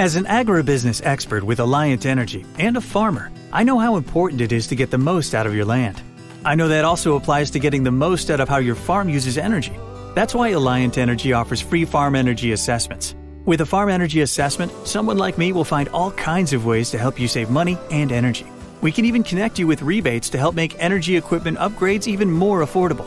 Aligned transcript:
As 0.00 0.16
an 0.16 0.24
agribusiness 0.24 1.04
expert 1.04 1.44
with 1.44 1.58
Alliant 1.58 2.06
Energy 2.06 2.46
and 2.58 2.74
a 2.78 2.80
farmer, 2.80 3.30
I 3.52 3.64
know 3.64 3.78
how 3.78 3.96
important 3.96 4.40
it 4.40 4.50
is 4.50 4.66
to 4.68 4.74
get 4.74 4.90
the 4.90 4.96
most 4.96 5.34
out 5.34 5.46
of 5.46 5.54
your 5.54 5.66
land. 5.66 6.00
I 6.42 6.54
know 6.54 6.68
that 6.68 6.86
also 6.86 7.16
applies 7.16 7.50
to 7.50 7.58
getting 7.58 7.82
the 7.82 7.90
most 7.90 8.30
out 8.30 8.40
of 8.40 8.48
how 8.48 8.56
your 8.56 8.76
farm 8.76 9.10
uses 9.10 9.36
energy. 9.36 9.78
That's 10.14 10.34
why 10.34 10.52
Alliant 10.52 10.96
Energy 10.96 11.34
offers 11.34 11.60
free 11.60 11.84
farm 11.84 12.16
energy 12.16 12.52
assessments. 12.52 13.14
With 13.44 13.60
a 13.60 13.66
farm 13.66 13.90
energy 13.90 14.22
assessment, 14.22 14.72
someone 14.86 15.18
like 15.18 15.36
me 15.36 15.52
will 15.52 15.64
find 15.64 15.90
all 15.90 16.12
kinds 16.12 16.54
of 16.54 16.64
ways 16.64 16.88
to 16.92 16.98
help 16.98 17.20
you 17.20 17.28
save 17.28 17.50
money 17.50 17.76
and 17.90 18.10
energy. 18.10 18.46
We 18.80 18.92
can 18.92 19.04
even 19.04 19.22
connect 19.22 19.58
you 19.58 19.66
with 19.66 19.82
rebates 19.82 20.30
to 20.30 20.38
help 20.38 20.54
make 20.54 20.82
energy 20.82 21.14
equipment 21.14 21.58
upgrades 21.58 22.06
even 22.06 22.30
more 22.30 22.64
affordable. 22.64 23.06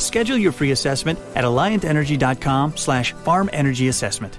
Schedule 0.00 0.38
your 0.38 0.52
free 0.52 0.70
assessment 0.70 1.18
at 1.34 1.42
alliantenergy.com 1.42 2.76
slash 2.76 3.12
farm 3.24 3.50
energy 3.52 3.88
assessment. 3.88 4.38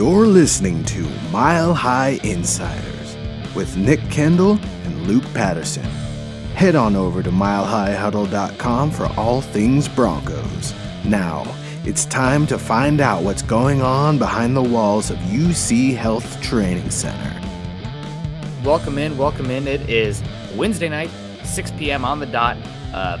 You're 0.00 0.26
listening 0.26 0.82
to 0.84 1.06
Mile 1.30 1.74
High 1.74 2.20
Insiders 2.24 3.18
with 3.54 3.76
Nick 3.76 4.00
Kendall 4.08 4.52
and 4.84 5.06
Luke 5.06 5.26
Patterson. 5.34 5.84
Head 6.54 6.74
on 6.74 6.96
over 6.96 7.22
to 7.22 7.30
milehighhuddle.com 7.30 8.92
for 8.92 9.08
all 9.18 9.42
things 9.42 9.88
Broncos. 9.88 10.74
Now, 11.04 11.44
it's 11.84 12.06
time 12.06 12.46
to 12.46 12.56
find 12.56 13.02
out 13.02 13.22
what's 13.22 13.42
going 13.42 13.82
on 13.82 14.16
behind 14.16 14.56
the 14.56 14.62
walls 14.62 15.10
of 15.10 15.18
UC 15.18 15.94
Health 15.96 16.40
Training 16.40 16.88
Center. 16.88 17.38
Welcome 18.64 18.96
in, 18.96 19.18
welcome 19.18 19.50
in. 19.50 19.68
It 19.68 19.82
is 19.90 20.22
Wednesday 20.56 20.88
night, 20.88 21.10
6 21.44 21.72
p.m. 21.72 22.06
on 22.06 22.20
the 22.20 22.26
dot. 22.26 22.56
Uh, 22.94 23.18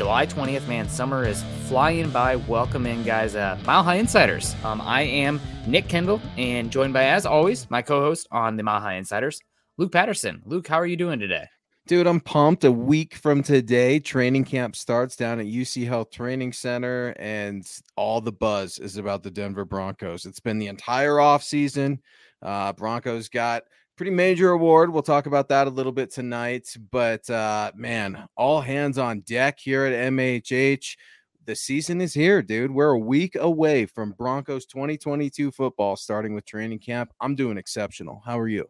July 0.00 0.24
20th, 0.24 0.66
man, 0.66 0.88
summer 0.88 1.26
is 1.26 1.44
flying 1.66 2.08
by. 2.08 2.36
Welcome 2.36 2.86
in, 2.86 3.02
guys. 3.02 3.34
Uh, 3.34 3.58
Mile 3.66 3.82
High 3.82 3.96
Insiders. 3.96 4.56
Um, 4.64 4.80
I 4.80 5.02
am 5.02 5.38
Nick 5.66 5.88
Kendall, 5.88 6.22
and 6.38 6.70
joined 6.70 6.94
by, 6.94 7.04
as 7.04 7.26
always, 7.26 7.70
my 7.70 7.82
co-host 7.82 8.26
on 8.30 8.56
the 8.56 8.62
Mile 8.62 8.80
High 8.80 8.94
Insiders, 8.94 9.42
Luke 9.76 9.92
Patterson. 9.92 10.40
Luke, 10.46 10.66
how 10.66 10.76
are 10.76 10.86
you 10.86 10.96
doing 10.96 11.18
today? 11.18 11.44
Dude, 11.86 12.06
I'm 12.06 12.18
pumped. 12.18 12.64
A 12.64 12.72
week 12.72 13.14
from 13.14 13.42
today, 13.42 13.98
training 13.98 14.44
camp 14.44 14.74
starts 14.74 15.16
down 15.16 15.38
at 15.38 15.44
UC 15.44 15.86
Health 15.86 16.10
Training 16.10 16.54
Center, 16.54 17.14
and 17.18 17.70
all 17.94 18.22
the 18.22 18.32
buzz 18.32 18.78
is 18.78 18.96
about 18.96 19.22
the 19.22 19.30
Denver 19.30 19.66
Broncos. 19.66 20.24
It's 20.24 20.40
been 20.40 20.58
the 20.58 20.68
entire 20.68 21.20
off 21.20 21.42
season. 21.42 22.00
Uh, 22.40 22.72
Broncos 22.72 23.28
got 23.28 23.64
pretty 24.00 24.10
major 24.10 24.52
award. 24.52 24.90
We'll 24.90 25.02
talk 25.02 25.26
about 25.26 25.50
that 25.50 25.66
a 25.66 25.70
little 25.70 25.92
bit 25.92 26.10
tonight. 26.10 26.74
But 26.90 27.28
uh, 27.28 27.70
man, 27.74 28.26
all 28.34 28.62
hands 28.62 28.96
on 28.96 29.20
deck 29.20 29.58
here 29.60 29.84
at 29.84 30.10
MHH. 30.10 30.96
The 31.44 31.54
season 31.54 32.00
is 32.00 32.14
here, 32.14 32.40
dude. 32.40 32.70
We're 32.70 32.92
a 32.92 32.98
week 32.98 33.36
away 33.36 33.84
from 33.84 34.12
Broncos 34.12 34.64
2022 34.64 35.50
football 35.50 35.96
starting 35.96 36.34
with 36.34 36.46
training 36.46 36.78
camp. 36.78 37.12
I'm 37.20 37.34
doing 37.34 37.58
exceptional. 37.58 38.22
How 38.24 38.38
are 38.38 38.48
you? 38.48 38.66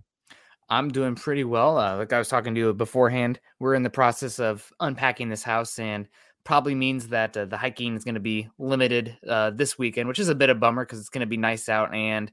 I'm 0.69 0.88
doing 0.88 1.15
pretty 1.15 1.44
well. 1.44 1.78
Uh, 1.78 1.99
like 1.99 2.12
I 2.12 2.19
was 2.19 2.26
talking 2.26 2.53
to 2.56 2.60
you 2.60 2.75
beforehand, 2.75 3.38
we're 3.60 3.75
in 3.75 3.84
the 3.84 3.88
process 3.88 4.41
of 4.41 4.72
unpacking 4.81 5.28
this 5.28 5.44
house 5.44 5.78
and 5.78 6.09
probably 6.43 6.75
means 6.75 7.06
that 7.06 7.37
uh, 7.37 7.44
the 7.44 7.56
hiking 7.56 7.94
is 7.94 8.03
going 8.03 8.15
to 8.16 8.21
be 8.21 8.49
limited 8.59 9.16
uh, 9.28 9.50
this 9.50 9.78
weekend, 9.78 10.09
which 10.09 10.19
is 10.19 10.28
a 10.28 10.34
bit 10.34 10.50
of 10.50 10.56
a 10.56 10.60
bummer 10.60 10.84
because 10.84 10.99
it's 10.99 11.09
going 11.09 11.21
to 11.21 11.26
be 11.26 11.37
nice 11.37 11.69
out 11.69 11.94
and 11.94 12.32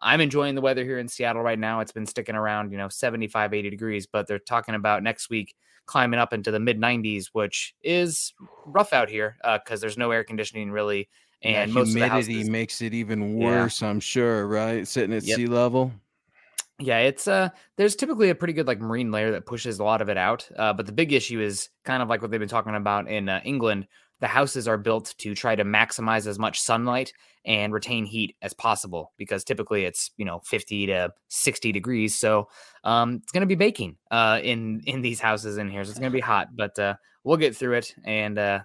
I'm 0.00 0.20
enjoying 0.20 0.54
the 0.54 0.60
weather 0.60 0.84
here 0.84 0.98
in 0.98 1.08
Seattle 1.08 1.42
right 1.42 1.58
now. 1.58 1.80
It's 1.80 1.92
been 1.92 2.06
sticking 2.06 2.34
around, 2.34 2.72
you 2.72 2.78
know, 2.78 2.88
75, 2.88 3.52
80 3.52 3.70
degrees, 3.70 4.06
but 4.06 4.26
they're 4.26 4.38
talking 4.38 4.74
about 4.74 5.02
next 5.02 5.28
week 5.30 5.54
climbing 5.86 6.18
up 6.18 6.32
into 6.32 6.50
the 6.50 6.60
mid 6.60 6.80
90s, 6.80 7.26
which 7.32 7.74
is 7.82 8.32
rough 8.66 8.92
out 8.92 9.08
here 9.08 9.36
because 9.42 9.80
uh, 9.80 9.82
there's 9.82 9.98
no 9.98 10.10
air 10.10 10.24
conditioning 10.24 10.70
really. 10.70 11.08
And 11.42 11.70
that 11.70 11.84
humidity 11.86 12.34
houses, 12.34 12.48
makes 12.50 12.80
it 12.80 12.94
even 12.94 13.34
worse, 13.34 13.82
yeah. 13.82 13.88
I'm 13.88 14.00
sure, 14.00 14.46
right? 14.46 14.88
Sitting 14.88 15.14
at 15.14 15.24
yep. 15.24 15.36
sea 15.36 15.46
level. 15.46 15.92
Yeah, 16.80 16.98
it's 17.00 17.28
uh 17.28 17.50
there's 17.76 17.94
typically 17.94 18.30
a 18.30 18.34
pretty 18.34 18.52
good 18.52 18.66
like 18.66 18.80
marine 18.80 19.12
layer 19.12 19.30
that 19.32 19.46
pushes 19.46 19.78
a 19.78 19.84
lot 19.84 20.00
of 20.00 20.08
it 20.08 20.16
out. 20.16 20.48
Uh, 20.56 20.72
but 20.72 20.86
the 20.86 20.92
big 20.92 21.12
issue 21.12 21.40
is 21.40 21.68
kind 21.84 22.02
of 22.02 22.08
like 22.08 22.22
what 22.22 22.30
they've 22.30 22.40
been 22.40 22.48
talking 22.48 22.74
about 22.74 23.08
in 23.08 23.28
uh, 23.28 23.40
England. 23.44 23.86
The 24.24 24.28
houses 24.28 24.66
are 24.66 24.78
built 24.78 25.14
to 25.18 25.34
try 25.34 25.54
to 25.54 25.66
maximize 25.66 26.26
as 26.26 26.38
much 26.38 26.58
sunlight 26.58 27.12
and 27.44 27.74
retain 27.74 28.06
heat 28.06 28.34
as 28.40 28.54
possible 28.54 29.12
because 29.18 29.44
typically 29.44 29.84
it's 29.84 30.12
you 30.16 30.24
know 30.24 30.40
50 30.46 30.86
to 30.86 31.12
60 31.28 31.72
degrees. 31.72 32.16
So 32.16 32.48
um, 32.84 33.16
it's 33.22 33.32
going 33.32 33.42
to 33.42 33.46
be 33.46 33.54
baking 33.54 33.98
uh, 34.10 34.40
in 34.42 34.80
in 34.86 35.02
these 35.02 35.20
houses 35.20 35.58
in 35.58 35.68
here. 35.68 35.84
So 35.84 35.90
it's 35.90 35.98
going 35.98 36.10
to 36.10 36.16
be 36.16 36.20
hot 36.32 36.56
but 36.56 36.78
uh, 36.78 36.94
we'll 37.22 37.36
get 37.36 37.54
through 37.54 37.74
it 37.74 37.94
and 38.02 38.38
uh, 38.38 38.60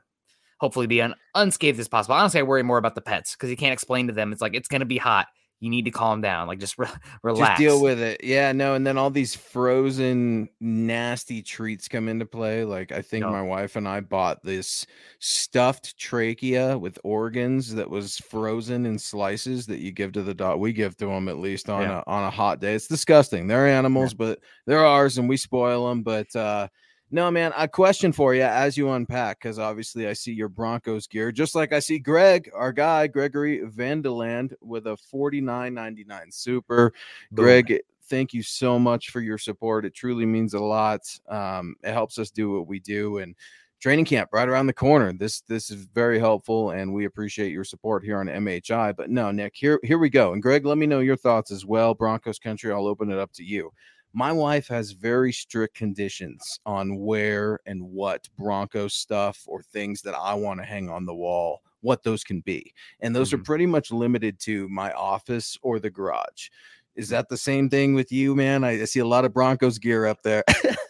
hopefully 0.61 0.87
be 0.87 1.01
un- 1.01 1.15
unscathed 1.35 1.77
as 1.77 1.89
possible. 1.89 2.15
Honestly 2.15 2.39
i 2.39 2.43
worry 2.43 2.63
more 2.63 2.77
about 2.77 2.95
the 2.95 3.01
pets 3.01 3.35
because 3.35 3.49
you 3.49 3.57
can't 3.57 3.73
explain 3.73 4.07
to 4.07 4.13
them. 4.13 4.31
It's 4.31 4.41
like 4.41 4.55
it's 4.55 4.69
going 4.69 4.79
to 4.79 4.85
be 4.85 4.97
hot 4.97 5.27
you 5.59 5.69
need 5.69 5.85
to 5.85 5.91
calm 5.91 6.21
down 6.21 6.47
like 6.47 6.59
just 6.59 6.77
re- 6.77 6.87
relax 7.23 7.49
just 7.49 7.59
deal 7.59 7.81
with 7.81 7.99
it 7.99 8.23
yeah 8.23 8.51
no 8.51 8.75
and 8.75 8.85
then 8.85 8.97
all 8.97 9.09
these 9.09 9.35
frozen 9.35 10.47
nasty 10.59 11.41
treats 11.41 11.87
come 11.87 12.07
into 12.07 12.25
play 12.25 12.63
like 12.63 12.91
i 12.91 13.01
think 13.01 13.25
no. 13.25 13.31
my 13.31 13.41
wife 13.41 13.75
and 13.75 13.87
i 13.87 13.99
bought 13.99 14.43
this 14.43 14.85
stuffed 15.19 15.97
trachea 15.97 16.77
with 16.77 16.97
organs 17.03 17.73
that 17.73 17.89
was 17.89 18.17
frozen 18.17 18.85
in 18.85 18.97
slices 18.97 19.65
that 19.65 19.79
you 19.79 19.91
give 19.91 20.11
to 20.11 20.23
the 20.23 20.33
dog 20.33 20.59
we 20.59 20.71
give 20.71 20.95
to 20.95 21.05
them 21.05 21.27
at 21.27 21.37
least 21.37 21.69
on 21.69 21.81
yeah. 21.81 22.03
a 22.05 22.09
on 22.09 22.23
a 22.23 22.29
hot 22.29 22.59
day 22.59 22.73
it's 22.73 22.87
disgusting 22.87 23.47
they're 23.47 23.67
animals 23.67 24.11
yeah. 24.13 24.17
but 24.17 24.39
they're 24.65 24.85
ours 24.85 25.17
and 25.17 25.27
we 25.27 25.37
spoil 25.37 25.89
them 25.89 26.03
but 26.03 26.33
uh 26.35 26.67
no, 27.11 27.31
man, 27.31 27.51
a 27.57 27.67
question 27.67 28.11
for 28.11 28.35
you 28.35 28.43
as 28.43 28.77
you 28.77 28.89
unpack, 28.91 29.39
because 29.39 29.57
obviously 29.57 30.07
I 30.07 30.13
see 30.13 30.31
your 30.31 30.49
Broncos 30.49 31.07
gear, 31.07 31.31
just 31.31 31.55
like 31.55 31.73
I 31.73 31.79
see 31.79 31.99
Greg, 31.99 32.49
our 32.53 32.71
guy, 32.71 33.07
Gregory 33.07 33.61
Vandeland, 33.61 34.53
with 34.61 34.87
a 34.87 34.97
49.99 35.13 36.33
super. 36.33 36.93
Boom. 37.31 37.43
Greg, 37.43 37.79
thank 38.09 38.33
you 38.33 38.43
so 38.43 38.77
much 38.77 39.09
for 39.09 39.21
your 39.21 39.37
support. 39.37 39.85
It 39.85 39.95
truly 39.95 40.25
means 40.25 40.53
a 40.53 40.59
lot. 40.59 41.01
Um, 41.27 41.75
it 41.83 41.93
helps 41.93 42.19
us 42.19 42.29
do 42.29 42.51
what 42.53 42.67
we 42.67 42.79
do. 42.79 43.19
And 43.19 43.35
training 43.79 44.05
camp 44.05 44.29
right 44.33 44.47
around 44.47 44.67
the 44.67 44.73
corner. 44.73 45.13
This 45.13 45.41
this 45.41 45.71
is 45.71 45.85
very 45.85 46.19
helpful, 46.19 46.71
and 46.71 46.93
we 46.93 47.05
appreciate 47.05 47.51
your 47.51 47.63
support 47.63 48.03
here 48.03 48.19
on 48.19 48.27
MHI. 48.27 48.95
But 48.95 49.09
no, 49.09 49.31
Nick, 49.31 49.53
here 49.55 49.79
here 49.83 49.97
we 49.97 50.09
go. 50.09 50.33
And 50.33 50.41
Greg, 50.41 50.65
let 50.65 50.77
me 50.77 50.85
know 50.85 50.99
your 50.99 51.15
thoughts 51.15 51.49
as 51.49 51.65
well. 51.65 51.93
Broncos 51.93 52.39
country, 52.39 52.71
I'll 52.71 52.87
open 52.87 53.09
it 53.09 53.17
up 53.17 53.31
to 53.33 53.43
you 53.43 53.71
my 54.13 54.31
wife 54.31 54.67
has 54.67 54.91
very 54.91 55.31
strict 55.31 55.75
conditions 55.75 56.59
on 56.65 56.97
where 56.97 57.59
and 57.65 57.81
what 57.81 58.27
Bronco 58.37 58.87
stuff 58.87 59.43
or 59.47 59.61
things 59.61 60.01
that 60.01 60.15
I 60.15 60.33
want 60.33 60.59
to 60.59 60.65
hang 60.65 60.89
on 60.89 61.05
the 61.05 61.13
wall, 61.13 61.61
what 61.81 62.03
those 62.03 62.23
can 62.23 62.41
be. 62.41 62.73
And 63.01 63.15
those 63.15 63.29
mm-hmm. 63.29 63.41
are 63.41 63.43
pretty 63.43 63.65
much 63.65 63.91
limited 63.91 64.39
to 64.41 64.67
my 64.69 64.91
office 64.93 65.57
or 65.61 65.79
the 65.79 65.89
garage. 65.89 66.49
Is 66.95 67.09
that 67.09 67.29
the 67.29 67.37
same 67.37 67.69
thing 67.69 67.93
with 67.93 68.11
you, 68.11 68.35
man? 68.35 68.63
I, 68.63 68.81
I 68.81 68.85
see 68.85 68.99
a 68.99 69.05
lot 69.05 69.25
of 69.25 69.33
Broncos 69.33 69.77
gear 69.77 70.05
up 70.05 70.21
there. 70.23 70.43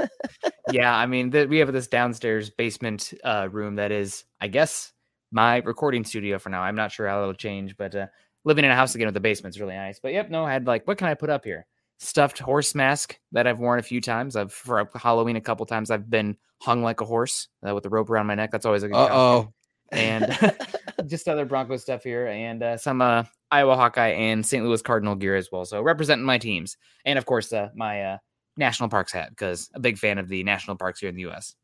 yeah, 0.71 0.95
I 0.95 1.05
mean, 1.05 1.29
the, 1.29 1.45
we 1.45 1.59
have 1.59 1.71
this 1.73 1.87
downstairs 1.87 2.49
basement 2.49 3.13
uh, 3.23 3.49
room 3.51 3.75
that 3.75 3.91
is, 3.91 4.23
I 4.39 4.47
guess, 4.47 4.93
my 5.31 5.57
recording 5.57 6.03
studio 6.03 6.39
for 6.39 6.49
now. 6.49 6.61
I'm 6.61 6.75
not 6.75 6.91
sure 6.91 7.07
how 7.07 7.21
it'll 7.21 7.33
change, 7.33 7.77
but 7.77 7.93
uh, 7.93 8.07
living 8.43 8.65
in 8.65 8.71
a 8.71 8.75
house 8.75 8.95
again 8.95 9.07
with 9.07 9.13
the 9.13 9.19
basement's 9.19 9.59
really 9.59 9.75
nice. 9.75 9.99
But 9.99 10.13
yep, 10.13 10.29
no, 10.29 10.45
I 10.45 10.53
had 10.53 10.65
like, 10.65 10.87
what 10.87 10.97
can 10.97 11.07
I 11.07 11.13
put 11.13 11.29
up 11.29 11.43
here? 11.43 11.67
Stuffed 11.99 12.39
horse 12.39 12.73
mask 12.73 13.19
that 13.31 13.45
I've 13.45 13.59
worn 13.59 13.79
a 13.79 13.83
few 13.83 14.01
times. 14.01 14.35
I've 14.35 14.51
for 14.51 14.89
Halloween 14.95 15.35
a 15.35 15.41
couple 15.41 15.65
times. 15.65 15.91
I've 15.91 16.09
been 16.09 16.37
hung 16.61 16.81
like 16.81 17.01
a 17.01 17.05
horse 17.05 17.47
uh, 17.67 17.73
with 17.73 17.83
the 17.83 17.89
rope 17.89 18.09
around 18.09 18.27
my 18.27 18.35
neck. 18.35 18.51
That's 18.51 18.65
always 18.65 18.83
a 18.83 18.87
good. 18.87 18.95
Oh, 18.95 19.53
and 19.91 20.37
just 21.07 21.27
other 21.27 21.45
Broncos 21.45 21.81
stuff 21.81 22.03
here, 22.03 22.27
and 22.27 22.63
uh, 22.63 22.77
some 22.77 23.01
uh, 23.01 23.23
Iowa 23.51 23.75
Hawkeye 23.75 24.09
and 24.09 24.45
St. 24.45 24.63
Louis 24.63 24.81
Cardinal 24.81 25.15
gear 25.15 25.35
as 25.35 25.49
well. 25.51 25.65
So 25.65 25.81
representing 25.81 26.25
my 26.25 26.37
teams, 26.37 26.77
and 27.05 27.19
of 27.19 27.25
course 27.25 27.51
uh, 27.51 27.69
my 27.75 28.03
uh, 28.03 28.17
national 28.57 28.89
parks 28.89 29.11
hat 29.11 29.29
because 29.29 29.69
a 29.73 29.79
big 29.79 29.97
fan 29.97 30.17
of 30.17 30.29
the 30.29 30.43
national 30.43 30.77
parks 30.77 30.99
here 30.99 31.09
in 31.09 31.15
the 31.15 31.23
U.S. 31.23 31.55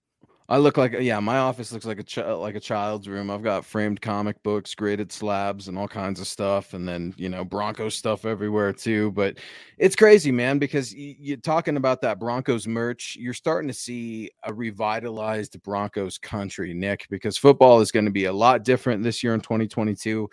I 0.48 0.58
look 0.60 0.78
like 0.78 0.94
yeah, 1.00 1.20
my 1.20 1.40
office 1.40 1.72
looks 1.72 1.88
like 1.88 2.00
a 2.00 2.04
ch- 2.04 2.18
like 2.18 2.54
a 2.54 2.60
child's 2.60 3.08
room. 3.08 3.32
I've 3.32 3.42
got 3.42 3.66
framed 3.66 4.00
comic 4.00 4.42
books, 4.44 4.76
graded 4.76 5.12
slabs, 5.12 5.68
and 5.68 5.76
all 5.78 5.88
kinds 5.88 6.20
of 6.20 6.28
stuff, 6.28 6.76
and 6.76 6.88
then 6.88 7.16
you 7.18 7.30
know 7.30 7.44
Broncos 7.44 7.96
stuff 7.96 8.26
everywhere 8.26 8.72
too. 8.72 9.12
But 9.14 9.40
it's 9.80 9.96
crazy, 9.96 10.32
man, 10.32 10.60
because 10.60 10.94
y- 10.96 11.16
you're 11.20 11.38
talking 11.38 11.78
about 11.78 12.02
that 12.02 12.20
Broncos 12.20 12.68
merch. 12.68 13.18
You're 13.20 13.34
starting 13.34 13.68
to 13.70 13.74
see 13.74 14.30
a 14.44 14.54
revitalized 14.54 15.60
Broncos 15.64 16.20
country, 16.20 16.76
Nick, 16.76 17.08
because 17.10 17.40
football 17.40 17.80
is 17.82 17.92
going 17.92 18.06
to 18.06 18.12
be 18.12 18.26
a 18.26 18.34
lot 18.34 18.64
different 18.64 19.02
this 19.02 19.24
year 19.24 19.34
in 19.34 19.42
2022. 19.42 20.30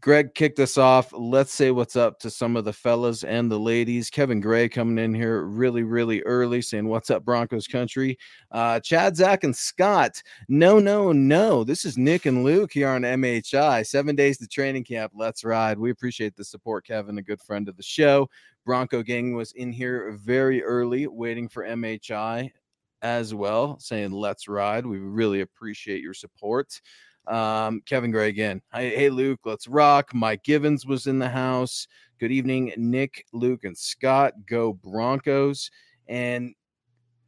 Greg 0.00 0.34
kicked 0.34 0.58
us 0.60 0.78
off. 0.78 1.12
Let's 1.12 1.52
say 1.52 1.70
what's 1.72 1.94
up 1.94 2.18
to 2.20 2.30
some 2.30 2.56
of 2.56 2.64
the 2.64 2.72
fellas 2.72 3.22
and 3.22 3.50
the 3.50 3.58
ladies. 3.58 4.08
Kevin 4.08 4.40
Gray 4.40 4.66
coming 4.66 5.02
in 5.02 5.14
here 5.14 5.42
really, 5.42 5.82
really 5.82 6.22
early 6.22 6.62
saying, 6.62 6.86
What's 6.86 7.10
up, 7.10 7.22
Broncos 7.22 7.66
country? 7.66 8.18
Uh, 8.50 8.80
Chad, 8.80 9.14
Zach, 9.16 9.44
and 9.44 9.54
Scott. 9.54 10.22
No, 10.48 10.78
no, 10.78 11.12
no. 11.12 11.64
This 11.64 11.84
is 11.84 11.98
Nick 11.98 12.24
and 12.24 12.44
Luke 12.44 12.72
here 12.72 12.88
on 12.88 13.02
MHI. 13.02 13.86
Seven 13.86 14.16
days 14.16 14.38
to 14.38 14.48
training 14.48 14.84
camp. 14.84 15.12
Let's 15.14 15.44
ride. 15.44 15.78
We 15.78 15.90
appreciate 15.90 16.34
the 16.34 16.44
support, 16.44 16.86
Kevin, 16.86 17.18
a 17.18 17.22
good 17.22 17.42
friend 17.42 17.68
of 17.68 17.76
the 17.76 17.82
show. 17.82 18.28
Bronco 18.64 19.02
Gang 19.02 19.34
was 19.34 19.52
in 19.52 19.70
here 19.70 20.12
very 20.12 20.62
early, 20.62 21.08
waiting 21.08 21.46
for 21.46 21.64
MHI 21.64 22.50
as 23.02 23.34
well, 23.34 23.78
saying, 23.78 24.12
Let's 24.12 24.48
ride. 24.48 24.86
We 24.86 24.98
really 24.98 25.42
appreciate 25.42 26.00
your 26.00 26.14
support. 26.14 26.80
Um, 27.30 27.80
Kevin 27.86 28.10
Gray 28.10 28.28
again. 28.28 28.60
Hey, 28.74 28.94
hey, 28.94 29.08
Luke, 29.08 29.40
let's 29.44 29.68
rock. 29.68 30.12
Mike 30.12 30.42
Givens 30.42 30.84
was 30.84 31.06
in 31.06 31.18
the 31.18 31.28
house. 31.28 31.86
Good 32.18 32.32
evening, 32.32 32.72
Nick, 32.76 33.24
Luke, 33.32 33.64
and 33.64 33.76
Scott. 33.76 34.34
Go 34.46 34.72
Broncos. 34.72 35.70
And 36.08 36.54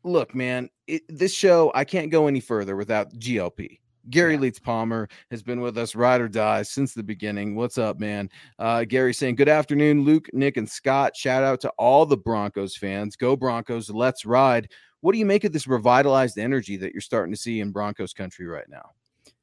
look, 0.04 0.34
man, 0.34 0.68
it, 0.86 1.02
this 1.08 1.32
show, 1.32 1.70
I 1.74 1.84
can't 1.84 2.10
go 2.10 2.26
any 2.26 2.40
further 2.40 2.76
without 2.76 3.12
GLP. 3.14 3.78
Gary 4.10 4.34
yeah. 4.34 4.40
Leeds 4.40 4.58
Palmer 4.58 5.08
has 5.30 5.42
been 5.42 5.60
with 5.60 5.78
us, 5.78 5.94
ride 5.94 6.20
or 6.20 6.28
die, 6.28 6.62
since 6.62 6.92
the 6.92 7.02
beginning. 7.02 7.54
What's 7.54 7.78
up, 7.78 8.00
man? 8.00 8.28
Uh, 8.58 8.84
Gary 8.84 9.14
saying, 9.14 9.36
Good 9.36 9.48
afternoon, 9.48 10.04
Luke, 10.04 10.28
Nick, 10.32 10.56
and 10.56 10.68
Scott. 10.68 11.16
Shout 11.16 11.44
out 11.44 11.60
to 11.60 11.70
all 11.78 12.04
the 12.04 12.16
Broncos 12.16 12.76
fans. 12.76 13.14
Go 13.14 13.36
Broncos, 13.36 13.90
let's 13.90 14.24
ride. 14.24 14.68
What 15.00 15.12
do 15.12 15.18
you 15.18 15.26
make 15.26 15.44
of 15.44 15.52
this 15.52 15.66
revitalized 15.66 16.38
energy 16.38 16.76
that 16.78 16.92
you're 16.92 17.00
starting 17.00 17.32
to 17.32 17.40
see 17.40 17.60
in 17.60 17.70
Broncos 17.70 18.12
country 18.12 18.46
right 18.46 18.68
now? 18.68 18.90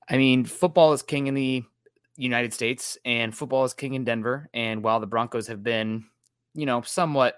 I 0.10 0.18
mean, 0.18 0.46
football 0.46 0.94
is 0.94 1.04
king 1.04 1.28
in 1.28 1.36
the 1.36 1.64
United 2.18 2.54
States 2.54 2.98
and 3.06 3.36
football 3.36 3.64
is 3.64 3.74
king 3.74 3.94
in 3.94 4.04
Denver. 4.04 4.50
And 4.54 4.84
while 4.84 5.00
the 5.00 5.08
Broncos 5.08 5.48
have 5.48 5.64
been, 5.64 6.06
you 6.54 6.66
know, 6.66 6.82
somewhat 6.82 7.36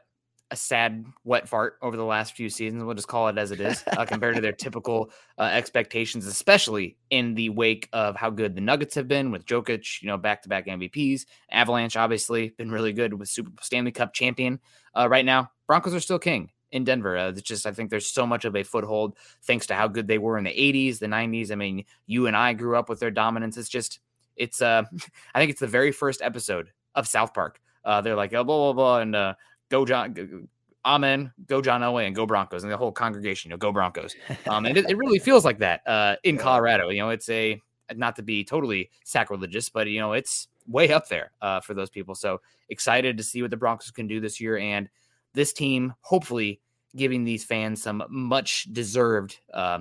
a 0.49 0.55
sad 0.55 1.05
wet 1.23 1.47
fart 1.47 1.77
over 1.81 1.95
the 1.95 2.03
last 2.03 2.35
few 2.35 2.49
seasons, 2.49 2.83
we'll 2.83 2.95
just 2.95 3.07
call 3.07 3.27
it 3.29 3.37
as 3.37 3.51
it 3.51 3.61
is, 3.61 3.83
uh, 3.87 4.05
compared 4.05 4.35
to 4.35 4.41
their 4.41 4.51
typical 4.51 5.11
uh, 5.37 5.43
expectations, 5.43 6.25
especially 6.25 6.97
in 7.09 7.35
the 7.35 7.49
wake 7.49 7.87
of 7.93 8.15
how 8.15 8.29
good 8.29 8.55
the 8.55 8.61
Nuggets 8.61 8.95
have 8.95 9.07
been 9.07 9.31
with 9.31 9.45
Jokic, 9.45 10.01
you 10.01 10.07
know, 10.07 10.17
back 10.17 10.41
to 10.41 10.49
back 10.49 10.67
MVPs. 10.67 11.25
Avalanche, 11.51 11.95
obviously, 11.95 12.49
been 12.57 12.71
really 12.71 12.91
good 12.91 13.13
with 13.13 13.29
Super 13.29 13.51
Stanley 13.61 13.91
Cup 13.91 14.13
champion. 14.13 14.59
Uh, 14.97 15.07
right 15.09 15.25
now, 15.25 15.51
Broncos 15.67 15.93
are 15.93 16.01
still 16.01 16.19
king 16.19 16.49
in 16.71 16.83
Denver. 16.83 17.17
Uh, 17.17 17.29
it's 17.29 17.41
just 17.41 17.65
I 17.65 17.71
think 17.71 17.89
there's 17.89 18.07
so 18.07 18.25
much 18.25 18.45
of 18.45 18.55
a 18.55 18.63
foothold 18.63 19.17
thanks 19.43 19.67
to 19.67 19.75
how 19.75 19.87
good 19.87 20.07
they 20.07 20.17
were 20.17 20.37
in 20.37 20.43
the 20.43 20.51
80s, 20.51 20.99
the 20.99 21.07
90s. 21.07 21.51
I 21.51 21.55
mean, 21.55 21.85
you 22.07 22.27
and 22.27 22.35
I 22.35 22.53
grew 22.53 22.75
up 22.77 22.89
with 22.89 22.99
their 22.99 23.11
dominance. 23.11 23.57
It's 23.57 23.69
just 23.69 23.99
it's 24.35 24.61
uh 24.61 24.83
I 25.35 25.39
think 25.39 25.51
it's 25.51 25.59
the 25.59 25.67
very 25.67 25.91
first 25.91 26.21
episode 26.21 26.69
of 26.95 27.07
South 27.07 27.33
Park. 27.33 27.59
Uh, 27.83 28.01
they're 28.01 28.15
like 28.15 28.33
oh, 28.33 28.43
blah 28.43 28.57
blah 28.57 28.73
blah 28.73 28.99
and 28.99 29.15
uh, 29.15 29.33
go 29.69 29.85
John. 29.85 30.13
Go, 30.13 30.43
Amen. 30.83 31.31
Go 31.45 31.61
John 31.61 31.81
Elway 31.81 32.07
and 32.07 32.15
go 32.15 32.25
Broncos 32.25 32.63
and 32.63 32.71
the 32.71 32.77
whole 32.77 32.91
congregation, 32.91 33.49
you 33.49 33.53
know, 33.53 33.57
go 33.57 33.71
Broncos. 33.71 34.15
Um, 34.47 34.65
and 34.65 34.75
it, 34.75 34.89
it 34.89 34.97
really 34.97 35.19
feels 35.19 35.45
like 35.45 35.59
that 35.59 35.87
uh, 35.87 36.15
in 36.23 36.39
Colorado. 36.39 36.89
You 36.89 37.01
know, 37.01 37.09
it's 37.11 37.29
a 37.29 37.61
not 37.95 38.15
to 38.15 38.23
be 38.23 38.43
totally 38.43 38.89
sacrilegious, 39.03 39.69
but 39.69 39.87
you 39.87 39.99
know, 39.99 40.13
it's 40.13 40.47
way 40.67 40.91
up 40.91 41.07
there 41.07 41.31
uh, 41.41 41.59
for 41.59 41.73
those 41.73 41.89
people. 41.89 42.15
So 42.15 42.41
excited 42.69 43.17
to 43.17 43.23
see 43.23 43.41
what 43.41 43.51
the 43.51 43.57
Broncos 43.57 43.91
can 43.91 44.07
do 44.07 44.19
this 44.19 44.39
year. 44.39 44.57
And 44.57 44.89
this 45.33 45.53
team 45.53 45.93
hopefully 46.01 46.61
giving 46.95 47.23
these 47.23 47.43
fans 47.43 47.81
some 47.81 48.03
much 48.09 48.67
deserved 48.71 49.37
uh, 49.53 49.79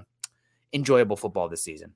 enjoyable 0.73 1.17
football 1.17 1.49
this 1.49 1.63
season. 1.63 1.93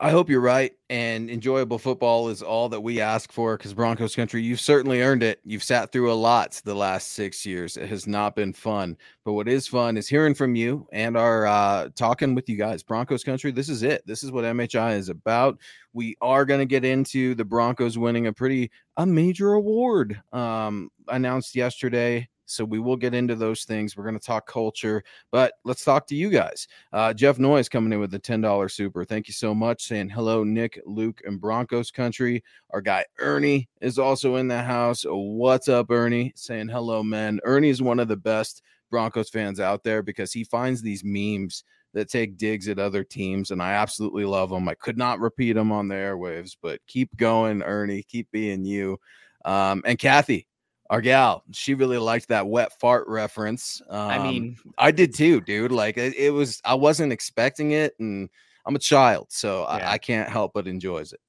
I 0.00 0.10
hope 0.10 0.28
you're 0.28 0.40
right. 0.40 0.72
And 0.90 1.30
enjoyable 1.30 1.78
football 1.78 2.28
is 2.28 2.42
all 2.42 2.68
that 2.68 2.80
we 2.80 3.00
ask 3.00 3.30
for 3.32 3.56
because 3.56 3.74
Broncos 3.74 4.16
country, 4.16 4.42
you've 4.42 4.60
certainly 4.60 5.02
earned 5.02 5.22
it. 5.22 5.40
You've 5.44 5.62
sat 5.62 5.92
through 5.92 6.12
a 6.12 6.14
lot 6.14 6.60
the 6.64 6.74
last 6.74 7.12
six 7.12 7.46
years. 7.46 7.76
It 7.76 7.88
has 7.88 8.06
not 8.06 8.34
been 8.34 8.52
fun. 8.52 8.96
But 9.24 9.34
what 9.34 9.48
is 9.48 9.68
fun 9.68 9.96
is 9.96 10.08
hearing 10.08 10.34
from 10.34 10.56
you 10.56 10.86
and 10.92 11.16
our 11.16 11.46
uh, 11.46 11.88
talking 11.94 12.34
with 12.34 12.48
you 12.48 12.56
guys. 12.56 12.82
Broncos 12.82 13.22
country, 13.22 13.52
this 13.52 13.68
is 13.68 13.82
it. 13.82 14.04
This 14.06 14.24
is 14.24 14.32
what 14.32 14.44
MHI 14.44 14.98
is 14.98 15.08
about. 15.08 15.58
We 15.92 16.16
are 16.20 16.44
going 16.44 16.60
to 16.60 16.66
get 16.66 16.84
into 16.84 17.34
the 17.36 17.44
Broncos 17.44 17.96
winning 17.96 18.26
a 18.26 18.32
pretty 18.32 18.70
a 18.96 19.06
major 19.06 19.52
award 19.52 20.20
um, 20.32 20.90
announced 21.08 21.54
yesterday 21.54 22.28
so 22.46 22.64
we 22.64 22.78
will 22.78 22.96
get 22.96 23.14
into 23.14 23.34
those 23.34 23.64
things. 23.64 23.96
We're 23.96 24.04
going 24.04 24.18
to 24.18 24.24
talk 24.24 24.46
culture, 24.46 25.02
but 25.30 25.54
let's 25.64 25.84
talk 25.84 26.06
to 26.08 26.14
you 26.14 26.30
guys. 26.30 26.68
Uh, 26.92 27.12
Jeff 27.12 27.38
Noyes 27.38 27.68
coming 27.68 27.92
in 27.92 28.00
with 28.00 28.10
the 28.10 28.18
$10 28.18 28.70
super. 28.70 29.04
Thank 29.04 29.28
you 29.28 29.34
so 29.34 29.54
much. 29.54 29.84
Saying 29.84 30.10
hello, 30.10 30.44
Nick, 30.44 30.80
Luke, 30.86 31.20
and 31.24 31.40
Broncos 31.40 31.90
country. 31.90 32.42
Our 32.70 32.80
guy 32.80 33.04
Ernie 33.18 33.68
is 33.80 33.98
also 33.98 34.36
in 34.36 34.48
the 34.48 34.62
house. 34.62 35.04
What's 35.06 35.68
up, 35.68 35.90
Ernie? 35.90 36.32
Saying 36.36 36.68
hello, 36.68 37.02
man. 37.02 37.40
Ernie 37.44 37.70
is 37.70 37.82
one 37.82 38.00
of 38.00 38.08
the 38.08 38.16
best 38.16 38.62
Broncos 38.90 39.30
fans 39.30 39.60
out 39.60 39.82
there 39.82 40.02
because 40.02 40.32
he 40.32 40.44
finds 40.44 40.82
these 40.82 41.02
memes 41.04 41.64
that 41.94 42.10
take 42.10 42.36
digs 42.36 42.68
at 42.68 42.78
other 42.78 43.04
teams, 43.04 43.50
and 43.50 43.62
I 43.62 43.72
absolutely 43.72 44.24
love 44.24 44.50
them. 44.50 44.68
I 44.68 44.74
could 44.74 44.98
not 44.98 45.20
repeat 45.20 45.52
them 45.52 45.72
on 45.72 45.88
the 45.88 45.94
airwaves, 45.94 46.56
but 46.60 46.80
keep 46.86 47.16
going, 47.16 47.62
Ernie. 47.62 48.02
Keep 48.02 48.30
being 48.32 48.64
you. 48.64 48.98
Um, 49.44 49.82
and 49.86 49.98
Kathy, 49.98 50.46
our 50.90 51.00
gal, 51.00 51.44
she 51.52 51.74
really 51.74 51.98
liked 51.98 52.28
that 52.28 52.46
wet 52.46 52.78
fart 52.78 53.06
reference. 53.08 53.80
Um, 53.88 54.10
I 54.10 54.18
mean, 54.18 54.56
I 54.78 54.90
did 54.90 55.14
too, 55.14 55.40
dude. 55.40 55.72
Like 55.72 55.96
it, 55.96 56.14
it, 56.16 56.30
was, 56.30 56.60
I 56.64 56.74
wasn't 56.74 57.12
expecting 57.12 57.72
it, 57.72 57.94
and 57.98 58.28
I'm 58.66 58.76
a 58.76 58.80
child, 58.80 59.28
so 59.30 59.60
yeah. 59.62 59.88
I, 59.88 59.92
I, 59.92 59.98
can't 59.98 60.28
help 60.28 60.52
but 60.54 60.66
enjoys 60.66 61.12
it. 61.12 61.20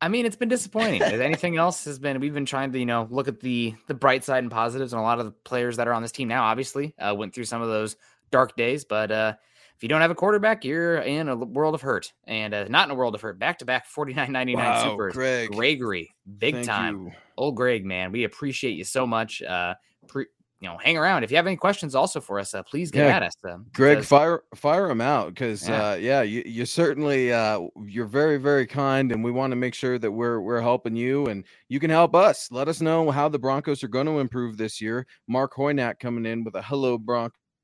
I 0.00 0.08
mean, 0.08 0.26
it's 0.26 0.36
been 0.36 0.48
disappointing. 0.48 1.02
anything 1.02 1.56
else 1.56 1.84
has 1.84 1.98
been, 1.98 2.20
we've 2.20 2.34
been 2.34 2.44
trying 2.44 2.72
to, 2.72 2.78
you 2.78 2.86
know, 2.86 3.06
look 3.10 3.28
at 3.28 3.40
the 3.40 3.74
the 3.86 3.94
bright 3.94 4.24
side 4.24 4.42
and 4.42 4.50
positives, 4.50 4.92
and 4.92 5.00
a 5.00 5.02
lot 5.02 5.18
of 5.18 5.26
the 5.26 5.30
players 5.30 5.76
that 5.76 5.88
are 5.88 5.94
on 5.94 6.02
this 6.02 6.12
team 6.12 6.28
now, 6.28 6.44
obviously, 6.44 6.94
uh, 6.98 7.14
went 7.14 7.34
through 7.34 7.44
some 7.44 7.62
of 7.62 7.68
those 7.68 7.96
dark 8.30 8.56
days, 8.56 8.84
but 8.84 9.10
uh, 9.10 9.34
if 9.76 9.82
you 9.82 9.88
don't 9.88 10.00
have 10.00 10.10
a 10.10 10.14
quarterback, 10.14 10.64
you're 10.64 10.98
in 10.98 11.28
a 11.28 11.36
world 11.36 11.74
of 11.74 11.82
hurt, 11.82 12.12
and 12.24 12.54
uh, 12.54 12.66
not 12.68 12.88
in 12.88 12.92
a 12.92 12.94
world 12.94 13.14
of 13.14 13.20
hurt. 13.20 13.38
Back 13.38 13.58
to 13.58 13.64
back 13.64 13.86
49.99 13.96 14.54
wow, 14.54 14.90
supers. 14.90 15.14
Greg. 15.14 15.50
Gregory, 15.50 16.14
big 16.38 16.54
Thank 16.54 16.66
time. 16.66 17.06
You 17.06 17.12
old 17.36 17.56
Greg, 17.56 17.84
man, 17.84 18.12
we 18.12 18.24
appreciate 18.24 18.72
you 18.72 18.84
so 18.84 19.06
much. 19.06 19.42
Uh, 19.42 19.74
pre- 20.06 20.26
you 20.60 20.70
know, 20.70 20.78
hang 20.78 20.96
around. 20.96 21.24
If 21.24 21.30
you 21.30 21.36
have 21.36 21.46
any 21.46 21.56
questions 21.56 21.94
also 21.94 22.22
for 22.22 22.38
us, 22.38 22.54
uh, 22.54 22.62
please 22.62 22.90
get 22.90 23.06
yeah. 23.06 23.16
at 23.16 23.22
us. 23.22 23.34
Uh, 23.46 23.58
Greg, 23.74 23.98
because, 23.98 24.08
fire 24.08 24.42
fire 24.54 24.88
them 24.88 25.02
out 25.02 25.28
because 25.28 25.68
yeah, 25.68 25.90
uh, 25.90 25.94
yeah 25.96 26.22
you, 26.22 26.42
you 26.46 26.64
certainly 26.64 27.32
uh, 27.32 27.60
you're 27.84 28.06
very 28.06 28.38
very 28.38 28.66
kind, 28.66 29.12
and 29.12 29.22
we 29.22 29.30
want 29.30 29.50
to 29.50 29.56
make 29.56 29.74
sure 29.74 29.98
that 29.98 30.10
we're 30.10 30.40
we're 30.40 30.62
helping 30.62 30.96
you, 30.96 31.26
and 31.26 31.44
you 31.68 31.80
can 31.80 31.90
help 31.90 32.14
us. 32.14 32.48
Let 32.50 32.68
us 32.68 32.80
know 32.80 33.10
how 33.10 33.28
the 33.28 33.38
Broncos 33.38 33.84
are 33.84 33.88
going 33.88 34.06
to 34.06 34.20
improve 34.20 34.56
this 34.56 34.80
year. 34.80 35.06
Mark 35.28 35.54
Hoynak 35.54 35.98
coming 35.98 36.24
in 36.24 36.44
with 36.44 36.54
a 36.54 36.62
hello 36.62 36.96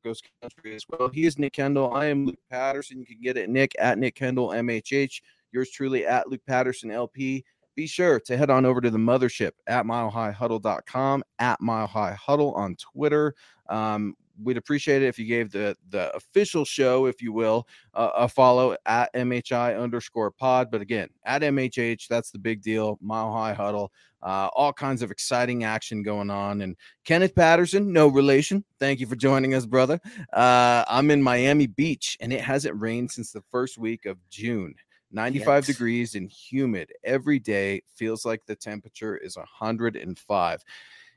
Broncos 0.02 0.22
country 0.40 0.74
as 0.74 0.84
well. 0.88 1.08
He 1.08 1.26
is 1.26 1.38
Nick 1.38 1.54
Kendall. 1.54 1.92
I 1.92 2.06
am 2.06 2.26
Luke 2.26 2.38
Patterson. 2.50 3.00
You 3.00 3.06
can 3.06 3.20
get 3.22 3.36
it 3.36 3.50
Nick 3.50 3.74
at 3.78 3.98
Nick 3.98 4.14
Kendall 4.14 4.48
MHH. 4.48 5.20
Yours 5.52 5.70
truly 5.70 6.06
at 6.06 6.28
Luke 6.28 6.42
Patterson 6.46 6.90
LP 6.90 7.44
be 7.76 7.86
sure 7.86 8.20
to 8.20 8.36
head 8.36 8.50
on 8.50 8.66
over 8.66 8.80
to 8.80 8.90
the 8.90 8.98
mothership 8.98 9.52
at 9.66 9.84
milehighhuddle.com, 9.86 11.24
at 11.38 11.60
Mile 11.60 11.86
High 11.86 12.12
Huddle 12.12 12.52
on 12.52 12.76
Twitter. 12.76 13.34
Um, 13.68 14.14
we'd 14.42 14.56
appreciate 14.56 15.02
it 15.02 15.06
if 15.06 15.18
you 15.18 15.26
gave 15.26 15.50
the 15.50 15.76
the 15.90 16.14
official 16.14 16.64
show, 16.64 17.06
if 17.06 17.22
you 17.22 17.32
will, 17.32 17.66
uh, 17.94 18.10
a 18.14 18.28
follow 18.28 18.76
at 18.86 19.12
MHI 19.14 19.80
underscore 19.80 20.30
pod. 20.30 20.70
But 20.70 20.80
again, 20.80 21.08
at 21.24 21.42
MHH, 21.42 22.08
that's 22.08 22.30
the 22.30 22.38
big 22.38 22.62
deal. 22.62 22.98
Mile 23.00 23.32
High 23.32 23.52
Huddle, 23.52 23.92
uh, 24.22 24.48
all 24.54 24.72
kinds 24.72 25.02
of 25.02 25.10
exciting 25.10 25.64
action 25.64 26.02
going 26.02 26.30
on. 26.30 26.62
And 26.62 26.76
Kenneth 27.04 27.34
Patterson, 27.34 27.92
no 27.92 28.08
relation. 28.08 28.64
Thank 28.78 29.00
you 29.00 29.06
for 29.06 29.16
joining 29.16 29.54
us, 29.54 29.66
brother. 29.66 30.00
Uh, 30.32 30.84
I'm 30.88 31.10
in 31.10 31.22
Miami 31.22 31.66
Beach, 31.66 32.16
and 32.20 32.32
it 32.32 32.40
hasn't 32.40 32.80
rained 32.80 33.10
since 33.10 33.32
the 33.32 33.42
first 33.50 33.78
week 33.78 34.06
of 34.06 34.18
June. 34.30 34.74
95 35.12 35.46
yes. 35.46 35.66
degrees 35.66 36.14
and 36.14 36.30
humid 36.30 36.92
every 37.02 37.38
day. 37.38 37.82
Feels 37.96 38.24
like 38.24 38.46
the 38.46 38.54
temperature 38.54 39.16
is 39.16 39.36
105. 39.36 40.64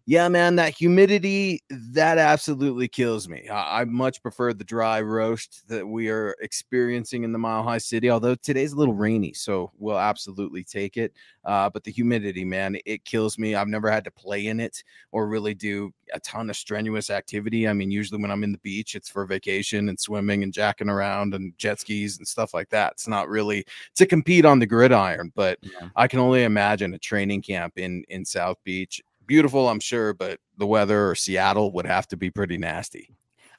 Yeah, 0.06 0.28
man, 0.28 0.58
that 0.58 0.76
humidity 0.76 1.62
that 1.70 2.18
absolutely 2.18 2.90
kills 2.90 3.30
me. 3.30 3.48
I, 3.48 3.82
I, 3.82 3.86
much 3.86 4.22
prefer 4.22 4.52
the 4.52 4.66
dry 4.66 5.00
roast 5.00 5.64
that 5.70 5.88
we 5.88 6.10
are 6.10 6.36
experiencing 6.42 7.24
in 7.24 7.32
the 7.32 7.40
Mile 7.40 7.64
High 7.64 7.78
City. 7.78 8.10
Although 8.10 8.36
today's 8.36 8.74
a 8.74 8.76
little 8.76 8.96
rainy, 8.96 9.32
so 9.32 9.72
we'll 9.78 9.98
absolutely 9.98 10.66
take 10.66 10.98
it. 10.98 11.14
Uh, 11.46 11.70
but 11.70 11.86
the 11.86 11.92
humidity, 11.92 12.44
man, 12.44 12.76
it 12.86 13.06
kills 13.06 13.38
me. 13.38 13.56
I've 13.56 13.70
never 13.70 13.90
had 13.90 14.04
to 14.04 14.12
play 14.12 14.48
in 14.48 14.60
it 14.60 14.84
or 15.14 15.26
really 15.30 15.54
do 15.54 15.94
a 16.14 16.20
ton 16.20 16.50
of 16.50 16.58
strenuous 16.58 17.10
activity. 17.10 17.66
I 17.66 17.72
mean, 17.72 17.90
usually 17.90 18.22
when 18.22 18.32
I'm 18.32 18.44
in 18.44 18.52
the 18.52 18.58
beach, 18.58 18.96
it's 18.96 19.10
for 19.10 19.26
vacation 19.26 19.88
and 19.88 19.98
swimming 19.98 20.44
and 20.44 20.52
jacking 20.52 20.90
around 20.90 21.34
and 21.34 21.58
jet 21.58 21.80
skis 21.80 22.18
and 22.18 22.28
stuff 22.28 22.54
like 22.54 22.70
that. 22.70 22.92
It's 22.92 23.08
not 23.08 23.30
really 23.30 23.66
to 23.96 24.06
compete 24.06 24.44
on 24.44 24.60
the 24.60 24.68
gridiron, 24.68 25.32
but 25.34 25.60
yeah. 25.62 25.88
I 25.96 26.10
can 26.10 26.20
only 26.20 26.44
imagine 26.44 26.94
a 26.94 27.00
training 27.00 27.42
camp 27.42 27.78
in 27.78 28.04
in 28.10 28.26
South 28.26 28.58
Beach 28.66 29.02
beautiful, 29.34 29.68
I'm 29.68 29.80
sure, 29.80 30.14
but 30.14 30.40
the 30.60 30.68
weather 30.68 31.10
or 31.10 31.16
Seattle 31.16 31.72
would 31.74 31.88
have 31.88 32.08
to 32.10 32.18
be 32.18 32.30
pretty 32.30 32.60
nasty. 32.60 33.10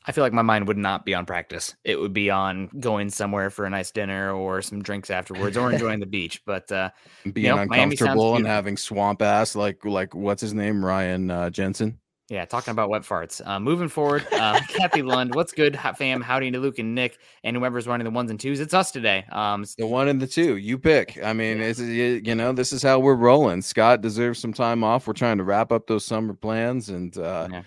I 0.07 0.12
feel 0.12 0.23
like 0.23 0.33
my 0.33 0.43
mind 0.43 0.69
would 0.69 0.78
not 0.78 1.04
be 1.04 1.14
on 1.14 1.26
practice. 1.26 1.75
It 1.83 1.99
would 1.99 2.12
be 2.12 2.31
on 2.31 2.69
going 2.78 3.11
somewhere 3.11 3.50
for 3.50 3.64
a 3.64 3.71
nice 3.71 3.90
dinner 3.90 4.31
or 4.33 4.62
some 4.62 4.83
drinks 4.83 5.11
afterwards 5.11 5.57
or 5.57 5.73
enjoying 5.73 5.99
the 5.99 6.07
beach. 6.07 6.43
But 6.47 6.71
uh, 6.71 6.90
being 7.33 7.47
you 7.47 7.57
know, 7.57 7.62
uncomfortable 7.62 8.37
and 8.37 8.47
having 8.47 8.76
swamp 8.76 9.21
ass 9.21 9.57
like 9.57 9.85
like 9.85 10.14
what's 10.14 10.43
his 10.43 10.54
name 10.54 10.85
Ryan 10.85 11.31
uh, 11.33 11.50
Jensen. 11.50 11.99
Yeah, 12.31 12.47
talking 12.47 12.71
about 12.71 12.88
wet 12.88 13.02
farts. 13.02 13.47
Uh, 13.47 13.61
moving 13.61 13.88
forward, 13.88 14.26
uh, 14.33 14.59
Kathy 14.69 15.02
Lund, 15.02 15.35
what's 15.35 15.52
good, 15.52 15.78
fam? 15.97 16.23
Howdy 16.23 16.50
to 16.52 16.59
Luke 16.59 16.78
and 16.78 16.95
Nick, 16.95 17.19
and 17.43 17.54
whoever's 17.54 17.87
running 17.87 18.07
the 18.07 18.11
ones 18.11 18.31
and 18.31 18.40
twos. 18.40 18.61
It's 18.61 18.73
us 18.73 18.90
today. 18.90 19.26
Um, 19.31 19.66
the 19.76 19.87
one 19.87 20.09
and 20.09 20.19
the 20.19 20.26
two, 20.26 20.57
you 20.57 20.78
pick. 20.78 21.19
I 21.23 21.35
mean, 21.35 21.59
yeah. 21.59 21.64
it's 21.64 21.81
you 21.81 22.35
know, 22.35 22.52
this 22.52 22.73
is 22.73 22.83
how 22.83 22.99
we're 22.99 23.14
rolling. 23.14 23.61
Scott 23.61 24.00
deserves 24.00 24.38
some 24.38 24.54
time 24.54 24.83
off. 24.83 25.07
We're 25.07 25.12
trying 25.12 25.37
to 25.37 25.45
wrap 25.45 25.71
up 25.71 25.87
those 25.87 26.07
summer 26.07 26.33
plans, 26.33 26.88
and 26.88 27.14
uh, 27.19 27.49
yeah. 27.50 27.62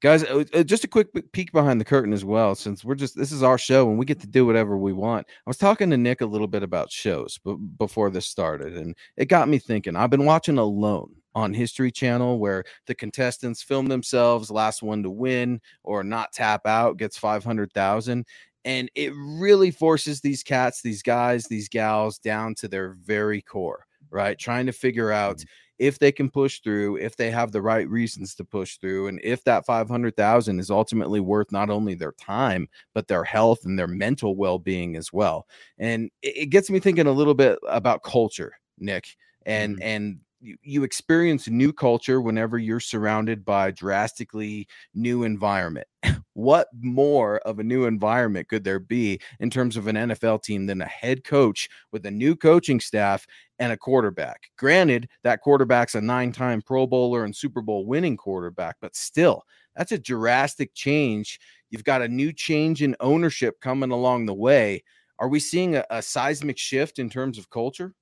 Guys, 0.00 0.24
uh, 0.24 0.44
uh, 0.54 0.62
just 0.62 0.84
a 0.84 0.88
quick 0.88 1.08
peek 1.32 1.52
behind 1.52 1.80
the 1.80 1.84
curtain 1.84 2.12
as 2.12 2.24
well, 2.24 2.54
since 2.54 2.84
we're 2.84 2.94
just 2.94 3.16
this 3.16 3.32
is 3.32 3.42
our 3.42 3.58
show 3.58 3.88
and 3.88 3.98
we 3.98 4.04
get 4.04 4.20
to 4.20 4.26
do 4.26 4.46
whatever 4.46 4.76
we 4.76 4.92
want. 4.92 5.26
I 5.28 5.50
was 5.50 5.58
talking 5.58 5.90
to 5.90 5.96
Nick 5.96 6.20
a 6.20 6.26
little 6.26 6.46
bit 6.46 6.62
about 6.62 6.90
shows, 6.90 7.38
but 7.44 7.54
before 7.54 8.10
this 8.10 8.26
started, 8.26 8.76
and 8.76 8.94
it 9.16 9.26
got 9.26 9.48
me 9.48 9.58
thinking. 9.58 9.96
I've 9.96 10.10
been 10.10 10.24
watching 10.24 10.58
Alone 10.58 11.14
on 11.34 11.52
History 11.52 11.90
Channel 11.90 12.38
where 12.38 12.64
the 12.86 12.94
contestants 12.94 13.62
film 13.62 13.86
themselves, 13.86 14.50
last 14.50 14.82
one 14.82 15.02
to 15.02 15.10
win 15.10 15.60
or 15.84 16.02
not 16.02 16.32
tap 16.32 16.66
out 16.66 16.96
gets 16.96 17.18
500,000 17.18 18.24
and 18.66 18.90
it 18.96 19.12
really 19.14 19.70
forces 19.70 20.20
these 20.20 20.42
cats, 20.42 20.82
these 20.82 21.00
guys, 21.00 21.46
these 21.46 21.68
gals 21.68 22.18
down 22.18 22.52
to 22.56 22.66
their 22.66 22.90
very 22.94 23.40
core, 23.40 23.86
right? 24.10 24.38
Trying 24.38 24.66
to 24.66 24.72
figure 24.72 25.12
out 25.12 25.38
mm-hmm. 25.38 25.46
if 25.78 25.98
they 25.98 26.12
can 26.12 26.30
push 26.30 26.60
through, 26.60 26.96
if 26.96 27.16
they 27.16 27.30
have 27.30 27.52
the 27.52 27.62
right 27.62 27.88
reasons 27.88 28.34
to 28.36 28.44
push 28.44 28.78
through, 28.78 29.08
and 29.08 29.20
if 29.22 29.44
that 29.44 29.66
500,000 29.66 30.58
is 30.60 30.70
ultimately 30.70 31.20
worth 31.20 31.52
not 31.52 31.70
only 31.70 31.94
their 31.94 32.12
time, 32.12 32.68
but 32.94 33.08
their 33.08 33.24
health 33.24 33.60
and 33.64 33.78
their 33.78 33.86
mental 33.86 34.36
well 34.36 34.58
being 34.58 34.96
as 34.96 35.12
well. 35.12 35.46
And 35.78 36.10
it, 36.22 36.50
gets 36.50 36.70
me 36.70 36.80
thinking 36.80 37.06
a 37.06 37.12
little 37.12 37.34
bit 37.34 37.58
about 37.68 38.02
culture, 38.02 38.52
Nick, 38.78 39.16
and, 39.44 39.76
mm-hmm. 39.76 39.82
and 39.82 40.20
you, 40.40 40.56
you 40.62 40.82
experience 40.84 41.48
new 41.48 41.72
culture 41.72 42.20
whenever 42.20 42.58
you're 42.58 42.80
surrounded 42.80 43.44
by 43.44 43.70
drastically 43.70 44.66
new 44.94 45.22
environment. 45.22 45.86
what 46.34 46.68
more 46.80 47.38
of 47.40 47.58
a 47.58 47.64
new 47.64 47.86
environment 47.86 48.48
could 48.48 48.62
there 48.62 48.78
be 48.78 49.20
in 49.40 49.50
terms 49.50 49.76
of 49.76 49.86
an 49.86 49.96
NFL 49.96 50.42
team 50.42 50.66
than 50.66 50.82
a 50.82 50.86
head 50.86 51.24
coach 51.24 51.68
with 51.92 52.04
a 52.06 52.10
new 52.10 52.36
coaching 52.36 52.80
staff 52.80 53.26
and 53.58 53.72
a 53.72 53.76
quarterback? 53.76 54.50
Granted, 54.58 55.08
that 55.24 55.40
quarterback's 55.40 55.94
a 55.94 56.00
nine-time 56.00 56.62
Pro 56.62 56.86
Bowler 56.86 57.24
and 57.24 57.34
Super 57.34 57.62
Bowl 57.62 57.86
winning 57.86 58.16
quarterback, 58.16 58.76
but 58.80 58.94
still, 58.94 59.44
that's 59.74 59.92
a 59.92 59.98
drastic 59.98 60.74
change. 60.74 61.40
You've 61.70 61.84
got 61.84 62.02
a 62.02 62.08
new 62.08 62.32
change 62.32 62.82
in 62.82 62.96
ownership 63.00 63.60
coming 63.60 63.90
along 63.90 64.26
the 64.26 64.34
way. 64.34 64.84
Are 65.18 65.28
we 65.28 65.40
seeing 65.40 65.76
a, 65.76 65.84
a 65.90 66.02
seismic 66.02 66.58
shift 66.58 66.98
in 66.98 67.08
terms 67.08 67.38
of 67.38 67.50
culture? 67.50 67.94